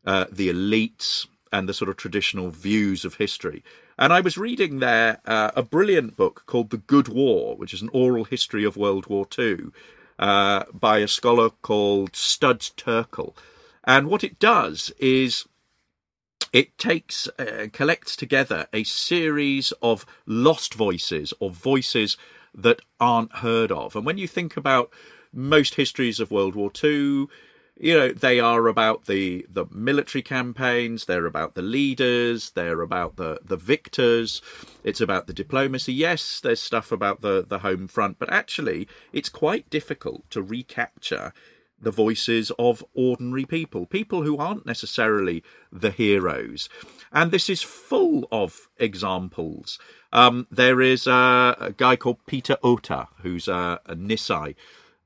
uh, 0.05 0.25
the 0.31 0.49
elites 0.49 1.25
and 1.51 1.69
the 1.69 1.73
sort 1.73 1.89
of 1.89 1.97
traditional 1.97 2.49
views 2.49 3.05
of 3.05 3.15
history. 3.15 3.63
And 3.97 4.11
I 4.11 4.21
was 4.21 4.37
reading 4.37 4.79
there 4.79 5.19
uh, 5.25 5.51
a 5.55 5.63
brilliant 5.63 6.17
book 6.17 6.43
called 6.45 6.69
The 6.69 6.77
Good 6.77 7.07
War, 7.07 7.55
which 7.55 7.73
is 7.73 7.81
an 7.81 7.89
oral 7.93 8.25
history 8.25 8.65
of 8.65 8.75
World 8.75 9.07
War 9.07 9.25
II 9.37 9.67
uh, 10.19 10.63
by 10.73 10.99
a 10.99 11.07
scholar 11.07 11.49
called 11.49 12.15
Studs 12.15 12.71
Terkel. 12.75 13.35
And 13.83 14.07
what 14.07 14.23
it 14.23 14.39
does 14.39 14.91
is 14.99 15.45
it 16.51 16.77
takes 16.77 17.27
uh, 17.37 17.67
collects 17.71 18.15
together 18.15 18.67
a 18.73 18.83
series 18.83 19.73
of 19.81 20.05
lost 20.25 20.73
voices 20.73 21.33
or 21.39 21.49
voices 21.51 22.17
that 22.53 22.81
aren't 22.99 23.37
heard 23.37 23.71
of. 23.71 23.95
And 23.95 24.05
when 24.05 24.17
you 24.17 24.27
think 24.27 24.55
about 24.55 24.91
most 25.33 25.75
histories 25.75 26.19
of 26.19 26.31
World 26.31 26.55
War 26.55 26.71
II, 26.81 27.27
you 27.77 27.93
know 27.93 28.09
they 28.09 28.39
are 28.39 28.67
about 28.67 29.05
the 29.05 29.45
the 29.49 29.65
military 29.71 30.21
campaigns 30.21 31.05
they're 31.05 31.25
about 31.25 31.55
the 31.55 31.61
leaders 31.61 32.51
they're 32.51 32.81
about 32.81 33.17
the 33.17 33.39
the 33.43 33.57
victors 33.57 34.41
it's 34.83 35.01
about 35.01 35.27
the 35.27 35.33
diplomacy. 35.33 35.93
Yes 35.93 36.39
there's 36.39 36.61
stuff 36.61 36.91
about 36.91 37.21
the 37.21 37.45
the 37.47 37.59
home 37.59 37.87
front 37.87 38.17
but 38.17 38.31
actually 38.31 38.87
it's 39.11 39.29
quite 39.29 39.69
difficult 39.69 40.29
to 40.29 40.41
recapture 40.41 41.33
the 41.81 41.91
voices 41.91 42.51
of 42.57 42.83
ordinary 42.93 43.45
people 43.45 43.85
people 43.85 44.23
who 44.23 44.37
aren't 44.37 44.65
necessarily 44.65 45.43
the 45.71 45.91
heroes. 45.91 46.69
And 47.11 47.31
this 47.31 47.49
is 47.49 47.61
full 47.61 48.27
of 48.31 48.67
examples. 48.77 49.79
Um, 50.13 50.47
there 50.49 50.81
is 50.81 51.07
a, 51.07 51.57
a, 51.59 51.73
guy 51.75 51.97
called 51.97 52.25
peter 52.25 52.57
ota 52.63 53.09
who's 53.21 53.49
a, 53.49 53.81
a 53.85 53.95
Nisei 53.95 54.55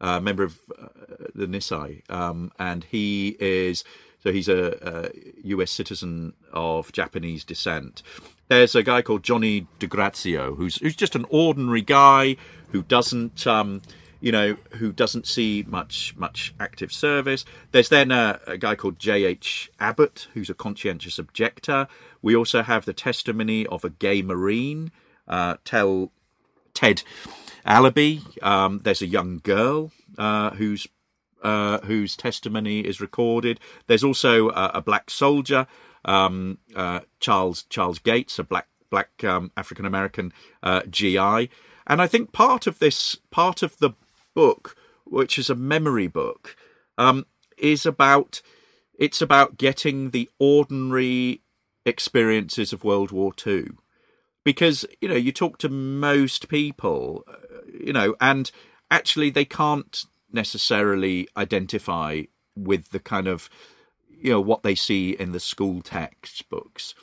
uh, 0.02 0.20
member 0.20 0.44
of 0.44 0.60
uh, 0.78 0.88
the 1.36 1.48
Nisei, 1.48 2.10
um, 2.10 2.52
and 2.60 2.84
he 2.86 3.36
is 3.40 3.84
so 4.22 4.32
he's 4.32 4.50
a, 4.50 4.78
a, 4.82 5.10
U.S. 5.48 5.72
citizen 5.72 6.34
of 6.52 6.92
Japanese 6.92 7.44
descent. 7.44 8.04
There's 8.50 8.76
a 8.76 8.84
guy 8.84 9.02
called 9.02 9.24
Johnny 9.24 9.68
DeGrazio, 9.80 10.58
who's 10.58 10.78
who's 10.78 10.96
just 10.96 11.16
an 11.16 11.26
ordinary 11.30 11.82
guy 11.82 12.36
who 12.72 12.84
doesn't. 12.84 13.46
Um, 13.48 13.82
you 14.22 14.34
know, 14.34 14.58
who 14.72 14.92
doesn't 14.92 15.26
see 15.26 15.64
much 15.66 16.14
much 16.18 16.54
active 16.60 16.92
service. 16.92 17.46
There's 17.72 17.88
then 17.88 18.12
a, 18.12 18.42
a 18.46 18.58
guy 18.58 18.76
called 18.76 19.00
J.H. 19.00 19.72
Abbott, 19.80 20.28
who's 20.34 20.50
a 20.50 20.54
conscientious 20.54 21.18
objector. 21.18 21.88
We 22.22 22.36
also 22.36 22.62
have 22.62 22.84
the 22.84 22.92
testimony 22.92 23.66
of 23.68 23.86
a 23.86 23.90
gay 23.90 24.22
Marine, 24.22 24.92
uh, 25.26 25.56
tell 25.64 26.12
Ted 26.80 27.04
Allenby. 27.66 28.22
Um, 28.42 28.80
there's 28.86 29.02
a 29.02 29.06
young 29.06 29.42
girl 29.44 29.92
uh, 30.18 30.52
whose 30.52 30.88
uh, 31.44 31.80
whose 31.80 32.16
testimony 32.16 32.80
is 32.80 33.02
recorded. 33.02 33.60
There's 33.88 34.04
also 34.04 34.48
a, 34.52 34.72
a 34.76 34.82
black 34.82 35.10
soldier, 35.10 35.68
um, 36.06 36.60
uh, 36.74 37.02
Charles 37.20 37.64
Charles 37.64 38.00
Gates, 38.00 38.40
a 38.40 38.46
black 38.46 38.70
black 38.90 39.26
um, 39.26 39.52
African 39.58 39.84
American 39.86 40.32
uh, 40.64 40.84
GI, 40.90 41.50
and 41.86 42.02
I 42.02 42.08
think 42.08 42.32
part 42.32 42.66
of 42.66 42.80
this 42.80 43.18
part 43.30 43.62
of 43.62 43.78
the 43.80 43.92
book, 44.34 44.78
which 45.04 45.38
is 45.38 45.50
a 45.50 45.56
memory 45.56 46.08
book, 46.08 46.56
um, 46.98 47.26
is 47.58 47.86
about 47.86 48.42
it's 48.98 49.22
about 49.22 49.58
getting 49.58 50.12
the 50.12 50.30
ordinary 50.40 51.42
experiences 51.86 52.72
of 52.72 52.86
World 52.86 53.12
War 53.12 53.34
Two, 53.34 53.80
because 54.44 54.86
you 55.02 55.08
know 55.08 55.16
you 55.16 55.32
talk 55.32 55.58
to 55.60 55.70
most 55.70 56.50
people 56.50 57.26
you 57.80 57.94
know, 57.94 58.16
and 58.20 58.52
actually 58.92 59.30
they 59.30 59.46
can't 59.46 60.06
necessarily 60.32 61.28
identify 61.38 62.24
with 62.56 62.90
the 62.90 63.00
kind 63.00 63.28
of 63.28 63.50
you 64.10 64.32
know 64.32 64.42
what 64.42 64.64
they 64.64 64.76
see 64.76 65.12
in 65.12 65.32
the 65.32 65.40
school 65.40 65.82
textbooks. 65.82 66.94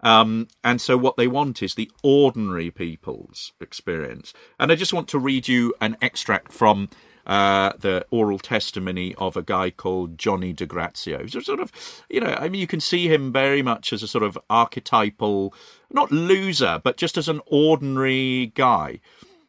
Um, 0.00 0.48
and 0.62 0.80
so 0.80 0.98
what 0.98 1.16
they 1.16 1.28
want 1.28 1.62
is 1.62 1.74
the 1.74 1.90
ordinary 2.02 2.70
people's 2.70 3.52
experience. 3.58 4.34
And 4.60 4.70
I 4.70 4.74
just 4.74 4.92
want 4.92 5.08
to 5.08 5.18
read 5.18 5.48
you 5.48 5.72
an 5.80 5.96
extract 6.02 6.52
from 6.52 6.90
uh, 7.26 7.72
the 7.78 8.06
oral 8.10 8.38
testimony 8.38 9.14
of 9.16 9.36
a 9.36 9.42
guy 9.42 9.70
called 9.70 10.18
Johnny 10.18 10.52
DiGrazio. 10.52 11.22
He's 11.22 11.34
a 11.34 11.42
sort 11.42 11.60
of, 11.60 11.72
you 12.08 12.20
know, 12.20 12.36
I 12.38 12.48
mean, 12.48 12.60
you 12.60 12.66
can 12.66 12.80
see 12.80 13.08
him 13.08 13.32
very 13.32 13.62
much 13.62 13.92
as 13.92 14.02
a 14.02 14.08
sort 14.08 14.24
of 14.24 14.38
archetypal, 14.50 15.54
not 15.90 16.12
loser, 16.12 16.80
but 16.82 16.96
just 16.96 17.16
as 17.16 17.28
an 17.28 17.40
ordinary 17.46 18.52
guy. 18.54 19.00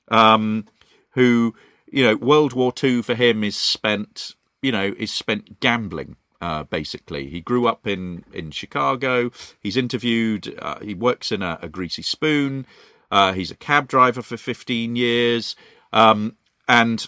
Um, 0.10 0.66
who, 1.16 1.56
you 1.92 2.04
know, 2.04 2.16
World 2.16 2.54
War 2.54 2.72
II 2.82 3.02
for 3.02 3.16
him 3.16 3.44
is 3.44 3.56
spent, 3.56 4.36
you 4.62 4.72
know, 4.72 4.94
is 4.98 5.12
spent 5.12 5.60
gambling. 5.60 6.18
Uh, 6.42 6.64
basically, 6.64 7.30
he 7.30 7.42
grew 7.42 7.68
up 7.68 7.88
in 7.88 8.24
in 8.32 8.52
Chicago. 8.52 9.32
He's 9.60 9.78
interviewed. 9.78 10.54
Uh, 10.62 10.80
he 10.82 10.94
works 10.94 11.32
in 11.32 11.42
a, 11.42 11.58
a 11.62 11.70
greasy 11.70 12.04
spoon. 12.04 12.68
Uh, 13.10 13.34
he's 13.34 13.50
a 13.50 13.56
cab 13.56 13.88
driver 13.88 14.22
for 14.22 14.36
15 14.36 14.96
years, 14.96 15.56
um, 15.94 16.36
and 16.68 17.08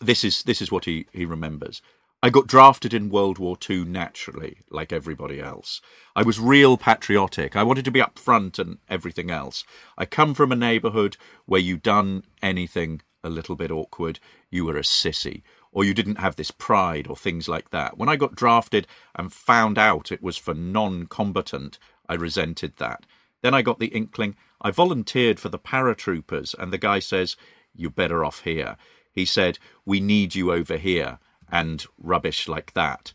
this 0.00 0.24
is 0.24 0.42
this 0.44 0.62
is 0.62 0.72
what 0.72 0.84
he 0.84 1.06
he 1.12 1.24
remembers. 1.24 1.82
I 2.22 2.28
got 2.28 2.46
drafted 2.46 2.92
in 2.92 3.08
World 3.08 3.38
War 3.38 3.56
II 3.68 3.86
naturally, 3.86 4.58
like 4.68 4.92
everybody 4.92 5.40
else. 5.40 5.80
I 6.14 6.22
was 6.22 6.38
real 6.38 6.76
patriotic. 6.76 7.56
I 7.56 7.62
wanted 7.62 7.86
to 7.86 7.90
be 7.90 8.02
up 8.02 8.18
front 8.18 8.58
and 8.58 8.76
everything 8.90 9.30
else. 9.30 9.64
I 9.96 10.04
come 10.04 10.34
from 10.34 10.52
a 10.52 10.56
neighbourhood 10.56 11.16
where 11.46 11.62
you 11.62 11.78
done 11.78 12.24
anything 12.42 13.00
a 13.24 13.30
little 13.30 13.56
bit 13.56 13.70
awkward, 13.70 14.18
you 14.50 14.64
were 14.66 14.76
a 14.76 14.82
sissy, 14.82 15.42
or 15.72 15.84
you 15.84 15.94
didn't 15.94 16.18
have 16.18 16.36
this 16.36 16.50
pride, 16.50 17.06
or 17.06 17.16
things 17.16 17.48
like 17.48 17.70
that. 17.70 17.96
When 17.96 18.08
I 18.08 18.16
got 18.16 18.34
drafted 18.34 18.86
and 19.14 19.32
found 19.32 19.78
out 19.78 20.12
it 20.12 20.22
was 20.22 20.36
for 20.36 20.54
non 20.54 21.06
combatant, 21.06 21.78
I 22.08 22.14
resented 22.14 22.76
that. 22.78 23.06
Then 23.42 23.54
I 23.54 23.62
got 23.62 23.78
the 23.78 23.86
inkling. 23.86 24.36
I 24.60 24.70
volunteered 24.70 25.40
for 25.40 25.48
the 25.48 25.58
paratroopers, 25.58 26.54
and 26.58 26.72
the 26.72 26.78
guy 26.78 26.98
says, 26.98 27.36
You're 27.74 27.90
better 27.90 28.24
off 28.24 28.40
here. 28.40 28.76
He 29.12 29.24
said, 29.24 29.58
We 29.84 30.00
need 30.00 30.34
you 30.34 30.52
over 30.52 30.76
here 30.76 31.18
and 31.50 31.84
rubbish 31.98 32.48
like 32.48 32.72
that. 32.74 33.12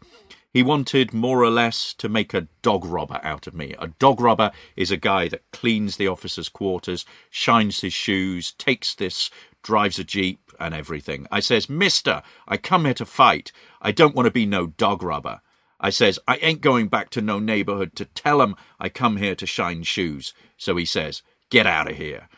He 0.52 0.64
wanted 0.64 1.14
more 1.14 1.44
or 1.44 1.50
less 1.50 1.94
to 1.96 2.08
make 2.08 2.34
a 2.34 2.48
dog 2.62 2.86
robber 2.86 3.20
out 3.24 3.46
of 3.46 3.54
me. 3.54 3.76
A 3.78 3.90
dog 3.90 4.22
robber 4.22 4.52
is 4.78 4.90
a 4.90 4.98
guy 4.98 5.28
that 5.28 5.44
cleans 5.52 5.98
the 5.98 6.08
officers' 6.08 6.48
quarters, 6.48 7.06
shines 7.30 7.82
his 7.82 7.92
shoes, 7.92 8.54
takes 8.54 8.96
this, 8.96 9.30
drives 9.64 10.00
a 10.00 10.06
jeep, 10.06 10.40
and 10.58 10.74
everything. 10.74 11.28
I 11.30 11.42
says, 11.42 11.70
Mister, 11.70 12.24
I 12.48 12.56
come 12.56 12.86
here 12.86 12.94
to 12.94 13.06
fight. 13.06 13.52
I 13.82 13.92
don't 13.92 14.16
want 14.16 14.28
to 14.28 14.32
be 14.32 14.46
no 14.46 14.68
dog 14.68 15.04
robber. 15.04 15.42
I 15.80 15.90
says, 15.90 16.20
I 16.26 16.38
ain't 16.38 16.62
going 16.62 16.88
back 16.88 17.10
to 17.12 17.22
no 17.22 17.38
neighborhood 17.38 17.94
to 17.98 18.06
tell 18.06 18.42
'em 18.42 18.56
I 18.80 18.88
come 18.88 19.18
here 19.18 19.36
to 19.36 19.46
shine 19.46 19.84
shoes. 19.84 20.34
So 20.56 20.78
he 20.78 20.86
says, 20.86 21.22
Get 21.50 21.68
out 21.68 21.92
of 21.92 21.98
here. 21.98 22.30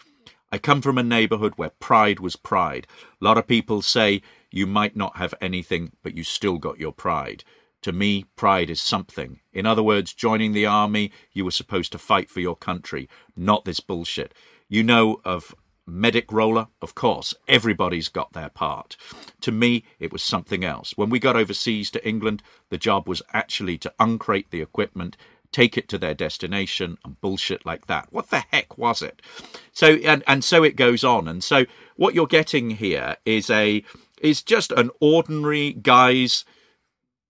I 0.51 0.57
come 0.57 0.81
from 0.81 0.97
a 0.97 1.03
neighborhood 1.03 1.53
where 1.57 1.71
pride 1.71 2.19
was 2.19 2.37
pride. 2.37 2.87
A 3.21 3.25
lot 3.25 3.37
of 3.37 3.47
people 3.47 3.81
say 3.81 4.21
you 4.49 4.65
might 4.65 4.95
not 4.95 5.17
have 5.17 5.33
anything, 5.41 5.91
but 6.03 6.15
you 6.15 6.23
still 6.23 6.57
got 6.57 6.79
your 6.79 6.93
pride. 6.93 7.43
To 7.81 7.91
me, 7.91 8.25
pride 8.35 8.69
is 8.69 8.79
something. 8.81 9.41
In 9.53 9.65
other 9.65 9.83
words, 9.83 10.13
joining 10.13 10.53
the 10.53 10.65
army, 10.65 11.11
you 11.33 11.43
were 11.43 11.51
supposed 11.51 11.91
to 11.91 11.97
fight 11.97 12.29
for 12.29 12.39
your 12.39 12.55
country, 12.55 13.09
not 13.35 13.65
this 13.65 13.81
bullshit. 13.81 14.33
You 14.69 14.83
know 14.83 15.21
of 15.25 15.53
medic 15.85 16.31
roller? 16.31 16.67
Of 16.81 16.95
course, 16.95 17.33
everybody's 17.47 18.09
got 18.09 18.33
their 18.33 18.49
part. 18.49 18.97
To 19.41 19.51
me, 19.51 19.83
it 19.99 20.11
was 20.11 20.23
something 20.23 20.63
else. 20.63 20.93
When 20.95 21.09
we 21.09 21.19
got 21.19 21.35
overseas 21.35 21.91
to 21.91 22.07
England, 22.07 22.41
the 22.69 22.77
job 22.77 23.07
was 23.07 23.21
actually 23.33 23.77
to 23.79 23.93
uncrate 23.99 24.51
the 24.51 24.61
equipment, 24.61 25.17
take 25.57 25.75
it 25.75 25.89
to 25.89 25.97
their 25.97 26.13
destination, 26.13 26.99
and 27.03 27.19
bullshit 27.19 27.65
like 27.65 27.87
that. 27.87 28.07
What 28.11 28.29
the 28.29 28.43
heck 28.51 28.77
was 28.77 29.01
it? 29.01 29.23
So, 29.71 29.93
and, 29.95 30.23
and 30.27 30.43
so 30.43 30.63
it 30.63 30.75
goes 30.75 31.03
on. 31.03 31.27
And 31.27 31.43
so, 31.43 31.65
what 31.95 32.13
you're 32.13 32.27
getting 32.27 32.71
here 32.71 33.17
is 33.25 33.49
a 33.49 33.83
is 34.21 34.43
just 34.43 34.71
an 34.71 34.91
ordinary 35.01 35.73
guy's, 35.73 36.45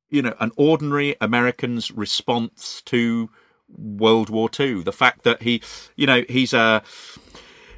you 0.10 0.22
know, 0.22 0.36
an 0.42 0.52
ordinary 0.58 1.16
American's 1.22 1.90
response 1.90 2.82
to 2.88 3.30
World 3.70 4.30
War 4.30 4.50
II. 4.60 4.84
The 4.84 4.92
fact 4.92 5.24
that 5.24 5.44
he, 5.44 5.62
you 5.96 6.06
know, 6.06 6.26
he's 6.28 6.54
a, 6.54 6.84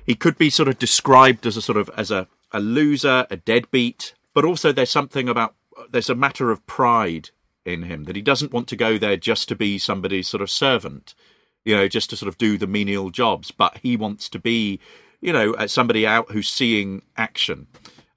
he 0.04 0.16
could 0.16 0.38
be 0.39 0.50
sort 0.50 0.68
of 0.68 0.80
described 0.80 1.45
as 1.45 1.58
a 1.58 1.62
sort 1.62 1.78
of 1.78 1.91
as 1.95 2.10
a, 2.10 2.28
a 2.52 2.60
loser, 2.60 3.28
a 3.30 3.38
deadbeat, 3.38 4.16
but 4.34 4.45
also 4.45 4.72
there's 4.72 4.89
something 4.89 5.30
about 5.30 5.54
there's 5.91 6.10
a 6.10 6.16
matter 6.16 6.50
of 6.50 6.66
pride 6.66 7.30
in 7.70 7.84
him 7.84 8.05
that 8.05 8.15
he 8.15 8.22
doesn't 8.22 8.53
want 8.53 8.67
to 8.67 8.76
go 8.76 8.97
there 8.97 9.17
just 9.17 9.47
to 9.49 9.55
be 9.55 9.78
somebody's 9.78 10.28
sort 10.28 10.41
of 10.41 10.49
servant, 10.49 11.15
you 11.63 11.76
know, 11.76 11.88
just 11.88 12.09
to 12.09 12.17
sort 12.17 12.28
of 12.28 12.38
do 12.38 12.57
the 12.57 12.67
menial 12.67 13.09
jobs, 13.09 13.51
but 13.51 13.78
he 13.78 13.95
wants 13.95 14.28
to 14.30 14.39
be, 14.39 14.80
you 15.22 15.32
know, 15.32 15.55
somebody 15.67 16.05
out 16.05 16.32
who's 16.32 16.49
seeing 16.49 17.03
action. 17.17 17.67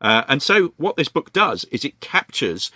Uh, 0.00 0.24
and 0.28 0.42
so, 0.42 0.74
what 0.76 0.96
this 0.96 1.09
book 1.09 1.32
does 1.32 1.64
is 1.66 1.84
it 1.84 2.00
captures 2.00 2.72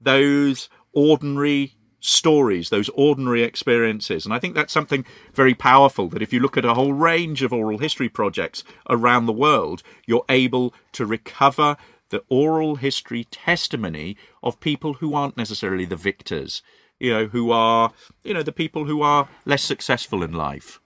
those 0.00 0.68
ordinary 0.92 1.74
stories, 2.00 2.70
those 2.70 2.88
ordinary 2.90 3.42
experiences. 3.42 4.24
And 4.24 4.32
I 4.32 4.38
think 4.38 4.54
that's 4.54 4.72
something 4.72 5.04
very 5.34 5.54
powerful 5.54 6.08
that 6.08 6.22
if 6.22 6.32
you 6.32 6.40
look 6.40 6.56
at 6.56 6.64
a 6.64 6.74
whole 6.74 6.92
range 6.92 7.42
of 7.42 7.52
oral 7.52 7.78
history 7.78 8.08
projects 8.08 8.62
around 8.88 9.26
the 9.26 9.32
world, 9.32 9.82
you're 10.06 10.24
able 10.28 10.72
to 10.92 11.04
recover 11.04 11.76
the 12.10 12.24
oral 12.28 12.76
history 12.76 13.24
testimony 13.24 14.16
of 14.42 14.60
people 14.60 14.94
who 14.94 15.14
aren't 15.14 15.36
necessarily 15.36 15.84
the 15.84 15.96
victors, 15.96 16.62
you 16.98 17.12
know, 17.12 17.26
who 17.26 17.50
are, 17.50 17.92
you 18.24 18.34
know, 18.34 18.42
the 18.42 18.52
people 18.52 18.86
who 18.86 19.02
are 19.02 19.28
less 19.44 19.62
successful 19.62 20.22
in 20.22 20.32
life. 20.32 20.80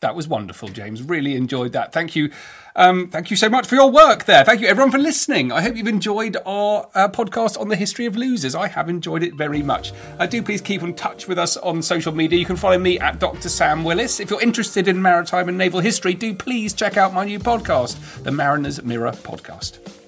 That 0.00 0.14
was 0.14 0.26
wonderful, 0.26 0.70
James. 0.70 1.02
Really 1.02 1.36
enjoyed 1.36 1.72
that. 1.72 1.92
Thank 1.92 2.16
you. 2.16 2.30
Um, 2.74 3.08
thank 3.08 3.30
you 3.30 3.36
so 3.36 3.50
much 3.50 3.66
for 3.66 3.74
your 3.74 3.90
work 3.90 4.24
there. 4.24 4.44
Thank 4.44 4.62
you, 4.62 4.66
everyone, 4.66 4.90
for 4.90 4.98
listening. 4.98 5.52
I 5.52 5.60
hope 5.60 5.76
you've 5.76 5.86
enjoyed 5.86 6.38
our 6.46 6.88
uh, 6.94 7.08
podcast 7.08 7.60
on 7.60 7.68
the 7.68 7.76
history 7.76 8.06
of 8.06 8.16
losers. 8.16 8.54
I 8.54 8.68
have 8.68 8.88
enjoyed 8.88 9.22
it 9.22 9.34
very 9.34 9.62
much. 9.62 9.92
Uh, 10.18 10.24
do 10.24 10.42
please 10.42 10.62
keep 10.62 10.82
in 10.82 10.94
touch 10.94 11.28
with 11.28 11.38
us 11.38 11.58
on 11.58 11.82
social 11.82 12.14
media. 12.14 12.38
You 12.38 12.46
can 12.46 12.56
follow 12.56 12.78
me 12.78 12.98
at 12.98 13.18
Dr. 13.18 13.50
Sam 13.50 13.84
Willis. 13.84 14.20
If 14.20 14.30
you're 14.30 14.40
interested 14.40 14.88
in 14.88 15.02
maritime 15.02 15.50
and 15.50 15.58
naval 15.58 15.80
history, 15.80 16.14
do 16.14 16.34
please 16.34 16.72
check 16.72 16.96
out 16.96 17.12
my 17.12 17.26
new 17.26 17.38
podcast, 17.38 18.22
the 18.22 18.32
Mariner's 18.32 18.82
Mirror 18.82 19.12
Podcast. 19.12 19.99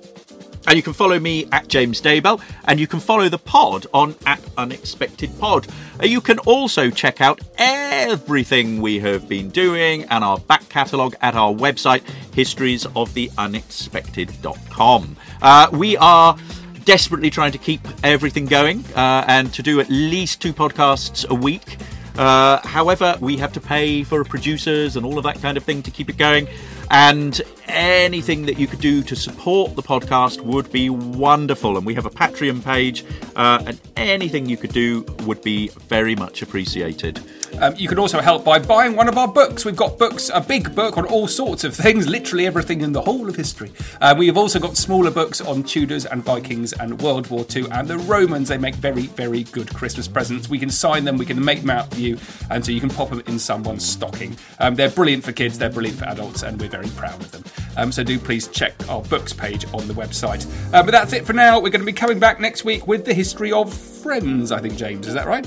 And 0.66 0.76
you 0.76 0.82
can 0.82 0.92
follow 0.92 1.18
me 1.18 1.46
at 1.50 1.68
James 1.68 2.00
Daybell, 2.00 2.40
and 2.66 2.78
you 2.78 2.86
can 2.86 3.00
follow 3.00 3.28
the 3.28 3.38
pod 3.38 3.86
on 3.92 4.14
at 4.26 4.40
Unexpected 4.56 5.36
Pod. 5.38 5.66
Uh, 6.00 6.06
you 6.06 6.20
can 6.20 6.38
also 6.40 6.90
check 6.90 7.20
out 7.20 7.40
everything 7.58 8.80
we 8.80 9.00
have 9.00 9.28
been 9.28 9.50
doing 9.50 10.04
and 10.04 10.22
our 10.22 10.38
back 10.38 10.68
catalogue 10.68 11.16
at 11.20 11.34
our 11.34 11.52
website, 11.52 12.02
historiesoftheunexpected.com. 12.32 15.16
Uh, 15.40 15.68
we 15.72 15.96
are 15.96 16.36
desperately 16.84 17.30
trying 17.30 17.52
to 17.52 17.58
keep 17.58 17.80
everything 18.02 18.46
going 18.46 18.84
uh, 18.94 19.24
and 19.28 19.52
to 19.54 19.62
do 19.62 19.80
at 19.80 19.88
least 19.88 20.40
two 20.40 20.52
podcasts 20.52 21.28
a 21.28 21.34
week. 21.34 21.78
Uh, 22.16 22.58
however, 22.66 23.16
we 23.20 23.36
have 23.38 23.52
to 23.52 23.60
pay 23.60 24.02
for 24.02 24.22
producers 24.24 24.96
and 24.96 25.06
all 25.06 25.16
of 25.16 25.24
that 25.24 25.40
kind 25.40 25.56
of 25.56 25.64
thing 25.64 25.82
to 25.82 25.90
keep 25.90 26.10
it 26.10 26.18
going. 26.18 26.46
And 26.90 27.40
anything 27.66 28.46
that 28.46 28.58
you 28.58 28.66
could 28.66 28.80
do 28.80 29.02
to 29.02 29.16
support 29.16 29.74
the 29.76 29.82
podcast 29.82 30.40
would 30.40 30.70
be 30.70 30.90
wonderful. 30.90 31.76
And 31.76 31.86
we 31.86 31.94
have 31.94 32.06
a 32.06 32.10
Patreon 32.10 32.62
page, 32.62 33.04
uh, 33.36 33.62
and 33.66 33.80
anything 33.96 34.46
you 34.46 34.56
could 34.56 34.72
do 34.72 35.02
would 35.24 35.42
be 35.42 35.68
very 35.88 36.14
much 36.14 36.42
appreciated. 36.42 37.20
Um, 37.60 37.74
you 37.76 37.88
can 37.88 37.98
also 37.98 38.20
help 38.20 38.44
by 38.44 38.58
buying 38.58 38.96
one 38.96 39.08
of 39.08 39.18
our 39.18 39.28
books. 39.28 39.64
We've 39.64 39.76
got 39.76 39.98
books, 39.98 40.30
a 40.32 40.40
big 40.40 40.74
book 40.74 40.98
on 40.98 41.06
all 41.06 41.28
sorts 41.28 41.64
of 41.64 41.74
things, 41.74 42.08
literally 42.08 42.46
everything 42.46 42.80
in 42.80 42.92
the 42.92 43.02
whole 43.02 43.28
of 43.28 43.36
history. 43.36 43.72
Uh, 44.00 44.14
we 44.16 44.26
have 44.26 44.36
also 44.36 44.58
got 44.58 44.76
smaller 44.76 45.10
books 45.10 45.40
on 45.40 45.62
Tudors 45.62 46.06
and 46.06 46.24
Vikings 46.24 46.72
and 46.72 47.00
World 47.00 47.28
War 47.28 47.44
II 47.54 47.66
and 47.70 47.86
the 47.88 47.98
Romans. 47.98 48.48
They 48.48 48.58
make 48.58 48.74
very, 48.74 49.06
very 49.08 49.44
good 49.44 49.72
Christmas 49.74 50.08
presents. 50.08 50.48
We 50.48 50.58
can 50.58 50.70
sign 50.70 51.04
them, 51.04 51.18
we 51.18 51.26
can 51.26 51.42
make 51.44 51.60
them 51.60 51.70
out 51.70 51.92
for 51.92 52.00
you, 52.00 52.18
and 52.50 52.64
so 52.64 52.72
you 52.72 52.80
can 52.80 52.90
pop 52.90 53.10
them 53.10 53.22
in 53.26 53.38
someone's 53.38 53.84
stocking. 53.84 54.36
Um, 54.58 54.74
they're 54.74 54.90
brilliant 54.90 55.24
for 55.24 55.32
kids, 55.32 55.58
they're 55.58 55.70
brilliant 55.70 55.98
for 55.98 56.06
adults, 56.06 56.42
and 56.42 56.60
we're 56.60 56.68
very 56.68 56.88
proud 56.90 57.20
of 57.20 57.30
them. 57.30 57.44
Um, 57.76 57.92
so 57.92 58.02
do 58.02 58.18
please 58.18 58.48
check 58.48 58.74
our 58.88 59.02
books 59.02 59.32
page 59.32 59.64
on 59.72 59.86
the 59.88 59.94
website. 59.94 60.46
Uh, 60.72 60.82
but 60.82 60.90
that's 60.90 61.12
it 61.12 61.26
for 61.26 61.32
now. 61.32 61.56
We're 61.56 61.70
going 61.70 61.80
to 61.80 61.86
be 61.86 61.92
coming 61.92 62.18
back 62.18 62.40
next 62.40 62.64
week 62.64 62.86
with 62.86 63.04
the 63.04 63.14
history 63.14 63.52
of 63.52 63.72
Friends, 63.72 64.50
I 64.50 64.60
think, 64.60 64.76
James. 64.76 65.06
Is 65.06 65.14
that 65.14 65.26
right? 65.26 65.46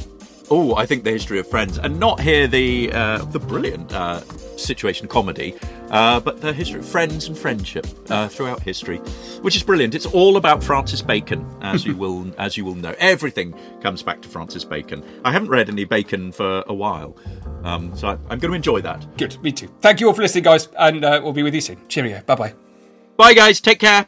Oh, 0.49 0.75
I 0.75 0.85
think 0.85 1.03
the 1.03 1.11
history 1.11 1.39
of 1.39 1.47
Friends, 1.47 1.77
and 1.77 1.99
not 1.99 2.19
here 2.19 2.47
the 2.47 2.91
uh, 2.93 3.25
the 3.25 3.39
brilliant 3.39 3.91
uh, 3.91 4.21
situation 4.57 5.07
comedy, 5.07 5.55
uh, 5.89 6.19
but 6.19 6.41
the 6.41 6.53
history 6.53 6.79
of 6.79 6.85
friends 6.85 7.27
and 7.27 7.37
friendship 7.37 7.87
uh, 8.09 8.27
throughout 8.27 8.61
history, 8.61 8.97
which 9.41 9.55
is 9.55 9.63
brilliant. 9.63 9.95
It's 9.95 10.05
all 10.05 10.37
about 10.37 10.63
Francis 10.63 11.01
Bacon, 11.01 11.45
as 11.61 11.85
you 11.85 11.95
will 11.97 12.33
as 12.37 12.57
you 12.57 12.65
will 12.65 12.75
know. 12.75 12.93
Everything 12.99 13.55
comes 13.81 14.03
back 14.03 14.21
to 14.21 14.29
Francis 14.29 14.63
Bacon. 14.63 15.03
I 15.23 15.31
haven't 15.31 15.49
read 15.49 15.69
any 15.69 15.85
Bacon 15.85 16.31
for 16.31 16.63
a 16.67 16.73
while, 16.73 17.17
um, 17.63 17.95
so 17.95 18.07
I, 18.07 18.33
am 18.33 18.39
going 18.39 18.51
to 18.51 18.53
enjoy 18.53 18.81
that. 18.81 19.17
Good, 19.17 19.41
me 19.41 19.51
too. 19.51 19.69
Thank 19.81 19.99
you 19.99 20.07
all 20.07 20.13
for 20.13 20.21
listening, 20.21 20.43
guys, 20.43 20.67
and 20.77 21.03
uh, 21.03 21.21
we'll 21.23 21.33
be 21.33 21.43
with 21.43 21.55
you 21.55 21.61
soon. 21.61 21.79
Cheerio. 21.87 22.21
Bye 22.21 22.35
bye. 22.35 22.53
Bye, 23.17 23.33
guys. 23.33 23.61
Take 23.61 23.79
care. 23.79 24.07